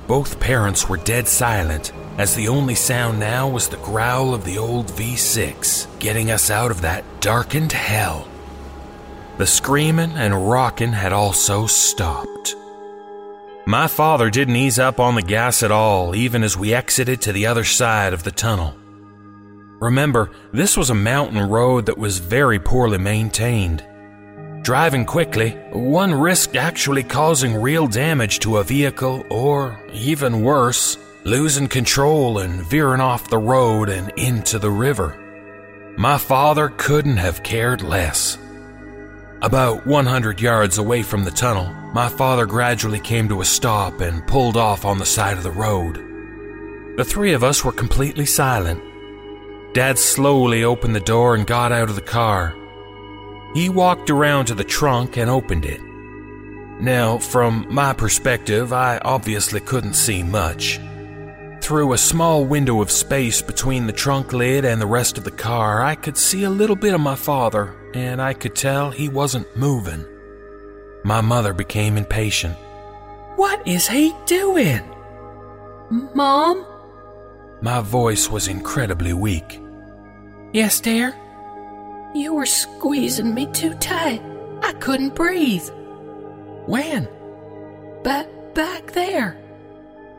Both 0.09 0.41
parents 0.41 0.89
were 0.89 0.97
dead 0.97 1.29
silent, 1.29 1.93
as 2.19 2.35
the 2.35 2.49
only 2.49 2.75
sound 2.75 3.21
now 3.21 3.49
was 3.49 3.69
the 3.69 3.77
growl 3.77 4.35
of 4.35 4.45
the 4.45 4.59
old 4.59 4.89
V6, 4.89 5.87
getting 6.01 6.33
us 6.33 6.51
out 6.51 6.73
of 6.73 6.81
that 6.81 7.05
darkened 7.21 7.71
hell. 7.71 8.27
The 9.39 9.47
screaming 9.47 10.15
and 10.15 10.51
rocking 10.51 10.93
had 10.93 11.13
also 11.13 11.67
stopped. 11.67 12.57
My 13.65 13.87
father 13.87 14.29
didn't 14.29 14.57
ease 14.57 14.81
up 14.81 14.99
on 14.99 15.15
the 15.15 15.23
gas 15.23 15.63
at 15.63 15.71
all, 15.71 16.17
even 16.17 16.43
as 16.43 16.57
we 16.57 16.75
exited 16.75 17.21
to 17.23 17.33
the 17.33 17.47
other 17.47 17.63
side 17.63 18.13
of 18.13 18.25
the 18.25 18.33
tunnel. 18.33 18.75
Remember, 19.81 20.31
this 20.53 20.77
was 20.77 20.91
a 20.91 20.95
mountain 20.95 21.41
road 21.49 21.87
that 21.87 21.99
was 21.99 22.19
very 22.19 22.59
poorly 22.59 22.99
maintained. 22.99 23.85
Driving 24.63 25.07
quickly, 25.07 25.53
one 25.73 26.15
risked 26.15 26.55
actually 26.55 27.03
causing 27.03 27.61
real 27.61 27.87
damage 27.87 28.41
to 28.41 28.59
a 28.59 28.65
vehicle, 28.65 29.25
or, 29.31 29.83
even 29.93 30.43
worse, 30.43 30.99
losing 31.25 31.67
control 31.67 32.39
and 32.39 32.63
veering 32.67 33.01
off 33.01 33.31
the 33.31 33.39
road 33.39 33.89
and 33.89 34.13
into 34.19 34.59
the 34.59 34.71
river. 34.71 35.17
My 35.97 36.19
father 36.19 36.69
couldn't 36.77 37.17
have 37.17 37.43
cared 37.43 37.81
less. 37.81 38.37
About 39.41 39.87
100 39.87 40.43
yards 40.43 40.77
away 40.77 41.03
from 41.03 41.25
the 41.25 41.31
tunnel, 41.31 41.73
my 41.95 42.11
father 42.11 42.45
gradually 42.45 43.01
came 43.01 43.29
to 43.31 43.41
a 43.41 43.47
stop 43.47 44.03
and 44.03 44.27
pulled 44.27 44.59
off 44.59 44.85
on 44.85 44.99
the 44.99 45.07
side 45.07 45.39
of 45.39 45.43
the 45.43 45.51
road. 45.51 45.97
The 46.99 47.05
three 47.05 47.33
of 47.33 47.43
us 47.43 47.65
were 47.65 47.73
completely 47.73 48.27
silent. 48.27 48.83
Dad 49.73 49.99
slowly 49.99 50.65
opened 50.65 50.97
the 50.97 51.01
door 51.01 51.35
and 51.35 51.47
got 51.47 51.71
out 51.71 51.89
of 51.89 51.95
the 51.95 52.01
car. 52.01 52.57
He 53.55 53.69
walked 53.69 54.11
around 54.11 54.47
to 54.47 54.55
the 54.55 54.65
trunk 54.65 55.17
and 55.17 55.31
opened 55.31 55.65
it. 55.65 55.81
Now, 56.81 57.19
from 57.19 57.67
my 57.69 57.93
perspective, 57.93 58.73
I 58.73 58.99
obviously 59.05 59.61
couldn't 59.61 59.95
see 59.95 60.23
much. 60.23 60.81
Through 61.61 61.93
a 61.93 61.99
small 61.99 62.45
window 62.45 62.81
of 62.81 62.91
space 62.91 63.43
between 63.43 63.87
the 63.87 63.93
trunk 63.93 64.33
lid 64.33 64.65
and 64.65 64.81
the 64.81 64.87
rest 64.87 65.19
of 65.19 65.25
the 65.25 65.31
car, 65.31 65.83
I 65.83 65.95
could 65.95 66.17
see 66.17 66.45
a 66.45 66.51
little 66.51 66.75
bit 66.75 66.95
of 66.95 67.01
my 67.01 67.15
father, 67.15 67.77
and 67.95 68.21
I 68.21 68.33
could 68.33 68.57
tell 68.57 68.91
he 68.91 69.09
wasn't 69.09 69.57
moving. 69.57 70.05
My 71.05 71.21
mother 71.21 71.53
became 71.53 71.97
impatient. 71.97 72.57
What 73.37 73.67
is 73.67 73.87
he 73.87 74.15
doing? 74.27 74.83
Mom? 76.15 76.67
My 77.63 77.81
voice 77.81 78.31
was 78.31 78.49
incredibly 78.49 79.13
weak. 79.13 79.60
Yes, 80.53 80.81
dear? 80.81 81.15
You 82.15 82.35
were 82.35 82.47
squeezing 82.47 83.35
me 83.35 83.47
too 83.47 83.75
tight. 83.75 84.23
I 84.63 84.73
couldn't 84.75 85.15
breathe. 85.15 85.69
When? 86.67 87.09
Back, 88.03 88.27
back 88.55 88.93
there. 88.93 89.39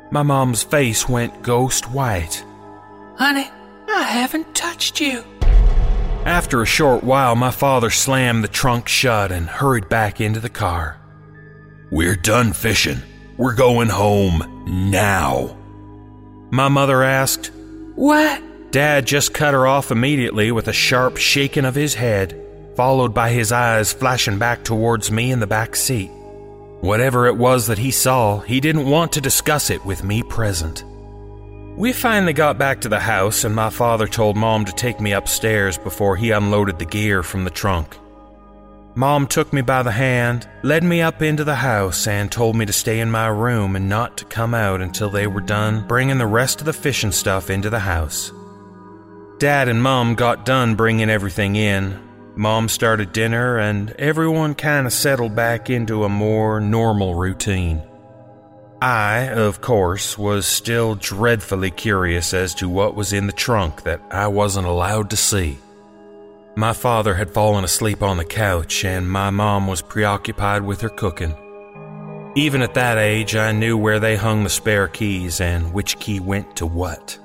My 0.10 0.24
mom's 0.24 0.64
face 0.64 1.08
went 1.08 1.42
ghost 1.42 1.92
white. 1.92 2.44
Honey, 3.16 3.50
I 3.90 4.04
haven't 4.04 4.56
touched 4.56 5.02
you. 5.02 5.24
After 6.26 6.62
a 6.62 6.66
short 6.66 7.04
while, 7.04 7.36
my 7.36 7.52
father 7.52 7.90
slammed 7.90 8.44
the 8.44 8.48
trunk 8.48 8.88
shut 8.88 9.32
and 9.32 9.48
hurried 9.48 9.90
back 9.90 10.22
into 10.22 10.40
the 10.40 10.50
car. 10.50 10.98
We're 11.92 12.16
done 12.16 12.54
fishing. 12.54 13.00
We're 13.38 13.56
going 13.56 13.90
home 13.90 14.64
now. 14.92 15.58
My 16.52 16.70
mother 16.70 17.04
asked. 17.04 17.52
What? 17.96 18.42
Dad 18.72 19.06
just 19.06 19.34
cut 19.34 19.54
her 19.54 19.68
off 19.68 19.92
immediately 19.92 20.50
with 20.54 20.70
a 20.70 20.74
sharp 20.74 21.18
shaking 21.18 21.66
of 21.66 21.76
his 21.76 21.94
head, 21.94 22.42
followed 22.78 23.14
by 23.14 23.30
his 23.30 23.52
eyes 23.52 23.92
flashing 23.92 24.40
back 24.40 24.64
towards 24.64 25.12
me 25.12 25.30
in 25.30 25.42
the 25.42 25.48
back 25.48 25.76
seat. 25.76 26.10
Whatever 26.80 27.28
it 27.28 27.36
was 27.36 27.68
that 27.68 27.78
he 27.78 27.92
saw, 27.92 28.40
he 28.40 28.62
didn't 28.62 28.90
want 28.90 29.12
to 29.12 29.22
discuss 29.22 29.70
it 29.70 29.86
with 29.86 30.06
me 30.06 30.24
present. 30.24 30.86
We 31.76 31.92
finally 31.92 32.32
got 32.32 32.58
back 32.58 32.80
to 32.82 32.90
the 32.90 33.00
house, 33.00 33.44
and 33.44 33.54
my 33.54 33.70
father 33.70 34.08
told 34.08 34.38
Mom 34.38 34.64
to 34.64 34.72
take 34.72 35.02
me 35.02 35.12
upstairs 35.12 35.78
before 35.78 36.16
he 36.16 36.32
unloaded 36.32 36.80
the 36.80 36.86
gear 36.86 37.24
from 37.24 37.44
the 37.44 37.50
trunk. 37.50 37.98
Mom 38.96 39.28
took 39.28 39.52
me 39.52 39.62
by 39.62 39.84
the 39.84 39.92
hand, 39.92 40.48
led 40.64 40.84
me 40.84 41.02
up 41.02 41.22
into 41.22 41.44
the 41.44 41.56
house, 41.56 42.08
and 42.08 42.32
told 42.32 42.56
me 42.56 42.66
to 42.66 42.74
stay 42.74 43.02
in 43.02 43.12
my 43.12 43.28
room 43.28 43.76
and 43.76 43.90
not 43.90 44.18
to 44.18 44.26
come 44.26 44.54
out 44.54 44.82
until 44.82 45.10
they 45.10 45.28
were 45.28 45.42
done 45.42 45.86
bringing 45.88 46.18
the 46.18 46.26
rest 46.26 46.62
of 46.62 46.66
the 46.66 46.74
fishing 46.74 47.12
stuff 47.12 47.50
into 47.50 47.70
the 47.70 47.80
house. 47.80 48.32
Dad 49.42 49.70
and 49.70 49.82
Mom 49.82 50.14
got 50.14 50.46
done 50.46 50.76
bringing 50.76 51.10
everything 51.10 51.56
in. 51.56 52.00
Mom 52.36 52.70
started 52.70 53.12
dinner, 53.12 53.58
and 53.58 53.90
everyone 53.98 54.54
kind 54.54 54.86
of 54.86 54.94
settled 54.94 55.36
back 55.36 55.68
into 55.68 56.04
a 56.04 56.10
more 56.10 56.62
normal 56.62 57.16
routine. 57.16 57.82
I, 58.84 59.30
of 59.30 59.60
course, 59.60 60.16
was 60.16 60.46
still 60.46 60.94
dreadfully 60.94 61.72
curious 61.72 62.36
as 62.36 62.54
to 62.54 62.70
what 62.70 62.94
was 62.94 63.14
in 63.14 63.26
the 63.26 63.34
trunk 63.34 63.82
that 63.82 64.00
I 64.12 64.28
wasn't 64.28 64.68
allowed 64.68 65.10
to 65.10 65.18
see. 65.18 65.58
My 66.56 66.74
father 66.74 67.16
had 67.16 67.32
fallen 67.32 67.64
asleep 67.64 68.04
on 68.04 68.18
the 68.18 68.26
couch, 68.26 68.86
and 68.86 69.10
my 69.10 69.32
mom 69.32 69.66
was 69.66 69.82
preoccupied 69.82 70.62
with 70.62 70.82
her 70.82 70.90
cooking. 70.90 71.36
Even 72.36 72.62
at 72.62 72.76
that 72.76 73.00
age, 73.00 73.36
I 73.36 73.54
knew 73.54 73.76
where 73.76 74.00
they 74.00 74.18
hung 74.18 74.44
the 74.44 74.52
spare 74.52 74.88
keys 74.88 75.42
and 75.42 75.74
which 75.74 75.98
key 75.98 76.20
went 76.20 76.58
to 76.58 76.68
what. 76.68 77.18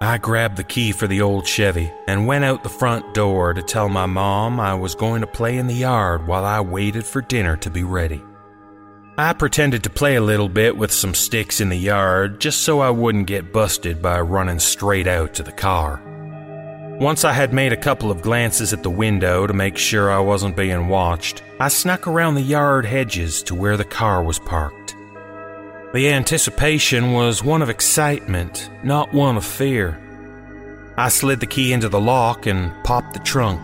I 0.00 0.18
grabbed 0.18 0.56
the 0.56 0.64
key 0.64 0.92
for 0.92 1.08
the 1.08 1.22
old 1.22 1.44
Chevy 1.44 1.92
and 2.06 2.28
went 2.28 2.44
out 2.44 2.62
the 2.62 2.68
front 2.68 3.14
door 3.14 3.52
to 3.52 3.62
tell 3.62 3.88
my 3.88 4.06
mom 4.06 4.60
I 4.60 4.74
was 4.74 4.94
going 4.94 5.22
to 5.22 5.26
play 5.26 5.56
in 5.56 5.66
the 5.66 5.74
yard 5.74 6.24
while 6.24 6.44
I 6.44 6.60
waited 6.60 7.04
for 7.04 7.20
dinner 7.20 7.56
to 7.56 7.70
be 7.70 7.82
ready. 7.82 8.22
I 9.16 9.32
pretended 9.32 9.82
to 9.82 9.90
play 9.90 10.14
a 10.14 10.20
little 10.20 10.48
bit 10.48 10.76
with 10.76 10.92
some 10.92 11.14
sticks 11.14 11.60
in 11.60 11.68
the 11.68 11.76
yard 11.76 12.40
just 12.40 12.60
so 12.60 12.78
I 12.78 12.90
wouldn't 12.90 13.26
get 13.26 13.52
busted 13.52 14.00
by 14.00 14.20
running 14.20 14.60
straight 14.60 15.08
out 15.08 15.34
to 15.34 15.42
the 15.42 15.50
car. 15.50 16.00
Once 17.00 17.24
I 17.24 17.32
had 17.32 17.52
made 17.52 17.72
a 17.72 17.76
couple 17.76 18.12
of 18.12 18.22
glances 18.22 18.72
at 18.72 18.84
the 18.84 18.90
window 18.90 19.48
to 19.48 19.52
make 19.52 19.76
sure 19.76 20.12
I 20.12 20.20
wasn't 20.20 20.56
being 20.56 20.86
watched, 20.86 21.42
I 21.58 21.66
snuck 21.66 22.06
around 22.06 22.36
the 22.36 22.42
yard 22.42 22.84
hedges 22.84 23.42
to 23.44 23.56
where 23.56 23.76
the 23.76 23.84
car 23.84 24.22
was 24.22 24.38
parked. 24.38 24.77
The 25.94 26.10
anticipation 26.10 27.12
was 27.12 27.42
one 27.42 27.62
of 27.62 27.70
excitement, 27.70 28.68
not 28.82 29.14
one 29.14 29.38
of 29.38 29.44
fear. 29.44 29.98
I 30.98 31.08
slid 31.08 31.40
the 31.40 31.46
key 31.46 31.72
into 31.72 31.88
the 31.88 32.00
lock 32.00 32.44
and 32.46 32.72
popped 32.84 33.14
the 33.14 33.20
trunk. 33.20 33.60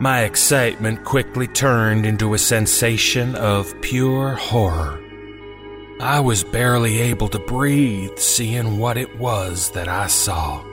My 0.00 0.22
excitement 0.22 1.04
quickly 1.04 1.46
turned 1.46 2.04
into 2.04 2.34
a 2.34 2.38
sensation 2.38 3.36
of 3.36 3.80
pure 3.80 4.34
horror. 4.34 5.00
I 6.00 6.18
was 6.18 6.42
barely 6.42 7.00
able 7.02 7.28
to 7.28 7.38
breathe 7.38 8.18
seeing 8.18 8.78
what 8.78 8.96
it 8.96 9.16
was 9.16 9.70
that 9.70 9.86
I 9.86 10.08
saw. 10.08 10.64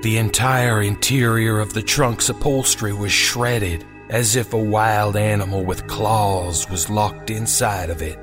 The 0.00 0.16
entire 0.16 0.80
interior 0.80 1.58
of 1.58 1.74
the 1.74 1.82
trunk's 1.82 2.30
upholstery 2.30 2.94
was 2.94 3.12
shredded 3.12 3.84
as 4.08 4.34
if 4.34 4.54
a 4.54 4.58
wild 4.58 5.14
animal 5.14 5.62
with 5.62 5.86
claws 5.88 6.70
was 6.70 6.88
locked 6.88 7.28
inside 7.28 7.90
of 7.90 8.00
it. 8.00 8.18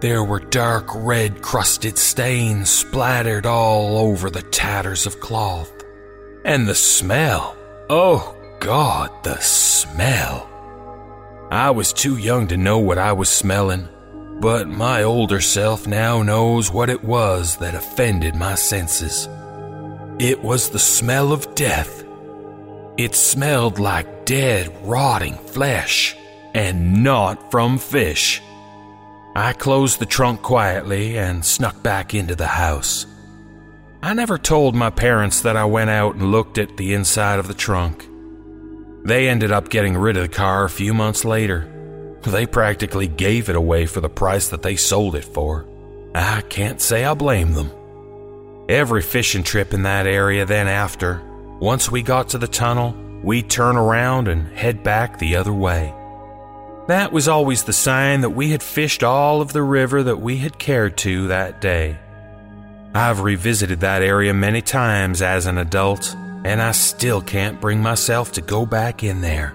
There 0.00 0.24
were 0.24 0.40
dark 0.40 0.86
red 0.94 1.42
crusted 1.42 1.98
stains 1.98 2.70
splattered 2.70 3.44
all 3.44 3.98
over 3.98 4.30
the 4.30 4.42
tatters 4.42 5.04
of 5.04 5.20
cloth. 5.20 5.70
And 6.42 6.66
the 6.66 6.74
smell. 6.74 7.54
Oh 7.90 8.34
God, 8.60 9.10
the 9.24 9.38
smell. 9.40 10.48
I 11.50 11.70
was 11.70 11.92
too 11.92 12.16
young 12.16 12.48
to 12.48 12.56
know 12.56 12.78
what 12.78 12.96
I 12.96 13.12
was 13.12 13.28
smelling, 13.28 13.88
but 14.40 14.68
my 14.68 15.02
older 15.02 15.42
self 15.42 15.86
now 15.86 16.22
knows 16.22 16.72
what 16.72 16.88
it 16.88 17.04
was 17.04 17.58
that 17.58 17.74
offended 17.74 18.34
my 18.34 18.54
senses. 18.54 19.28
It 20.18 20.42
was 20.42 20.70
the 20.70 20.78
smell 20.78 21.30
of 21.30 21.54
death. 21.54 22.04
It 22.96 23.14
smelled 23.14 23.78
like 23.78 24.24
dead, 24.24 24.74
rotting 24.82 25.34
flesh, 25.34 26.16
and 26.54 27.02
not 27.02 27.50
from 27.50 27.76
fish. 27.76 28.40
I 29.40 29.54
closed 29.54 29.98
the 29.98 30.04
trunk 30.06 30.42
quietly 30.42 31.16
and 31.16 31.42
snuck 31.42 31.82
back 31.82 32.12
into 32.12 32.36
the 32.36 32.46
house. 32.46 33.06
I 34.02 34.12
never 34.12 34.36
told 34.36 34.74
my 34.74 34.90
parents 34.90 35.40
that 35.40 35.56
I 35.56 35.64
went 35.64 35.88
out 35.88 36.16
and 36.16 36.30
looked 36.30 36.58
at 36.58 36.76
the 36.76 36.92
inside 36.92 37.38
of 37.38 37.48
the 37.48 37.54
trunk. 37.54 38.06
They 39.02 39.30
ended 39.30 39.50
up 39.50 39.70
getting 39.70 39.96
rid 39.96 40.18
of 40.18 40.24
the 40.24 40.28
car 40.28 40.64
a 40.64 40.68
few 40.68 40.92
months 40.92 41.24
later. 41.24 41.66
They 42.20 42.44
practically 42.44 43.08
gave 43.08 43.48
it 43.48 43.56
away 43.56 43.86
for 43.86 44.02
the 44.02 44.10
price 44.10 44.50
that 44.50 44.60
they 44.60 44.76
sold 44.76 45.14
it 45.16 45.24
for. 45.24 45.66
I 46.14 46.42
can't 46.42 46.82
say 46.82 47.06
I 47.06 47.14
blame 47.14 47.54
them. 47.54 47.70
Every 48.68 49.00
fishing 49.00 49.42
trip 49.42 49.72
in 49.72 49.84
that 49.84 50.06
area 50.06 50.44
then 50.44 50.68
after, 50.68 51.22
once 51.60 51.90
we 51.90 52.02
got 52.02 52.28
to 52.28 52.38
the 52.38 52.46
tunnel, 52.46 52.94
we'd 53.24 53.48
turn 53.48 53.78
around 53.78 54.28
and 54.28 54.54
head 54.54 54.82
back 54.82 55.18
the 55.18 55.36
other 55.36 55.54
way. 55.54 55.94
That 56.88 57.12
was 57.12 57.28
always 57.28 57.64
the 57.64 57.72
sign 57.72 58.22
that 58.22 58.30
we 58.30 58.50
had 58.50 58.62
fished 58.62 59.04
all 59.04 59.40
of 59.40 59.52
the 59.52 59.62
river 59.62 60.02
that 60.02 60.16
we 60.16 60.38
had 60.38 60.58
cared 60.58 60.96
to 60.98 61.28
that 61.28 61.60
day. 61.60 61.98
I've 62.94 63.20
revisited 63.20 63.80
that 63.80 64.02
area 64.02 64.34
many 64.34 64.62
times 64.62 65.22
as 65.22 65.46
an 65.46 65.58
adult, 65.58 66.14
and 66.44 66.60
I 66.60 66.72
still 66.72 67.20
can't 67.20 67.60
bring 67.60 67.80
myself 67.80 68.32
to 68.32 68.40
go 68.40 68.66
back 68.66 69.04
in 69.04 69.20
there. 69.20 69.54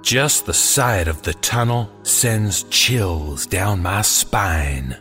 Just 0.00 0.46
the 0.46 0.54
sight 0.54 1.08
of 1.08 1.20
the 1.22 1.34
tunnel 1.34 1.90
sends 2.02 2.62
chills 2.64 3.46
down 3.46 3.82
my 3.82 4.00
spine. 4.00 4.96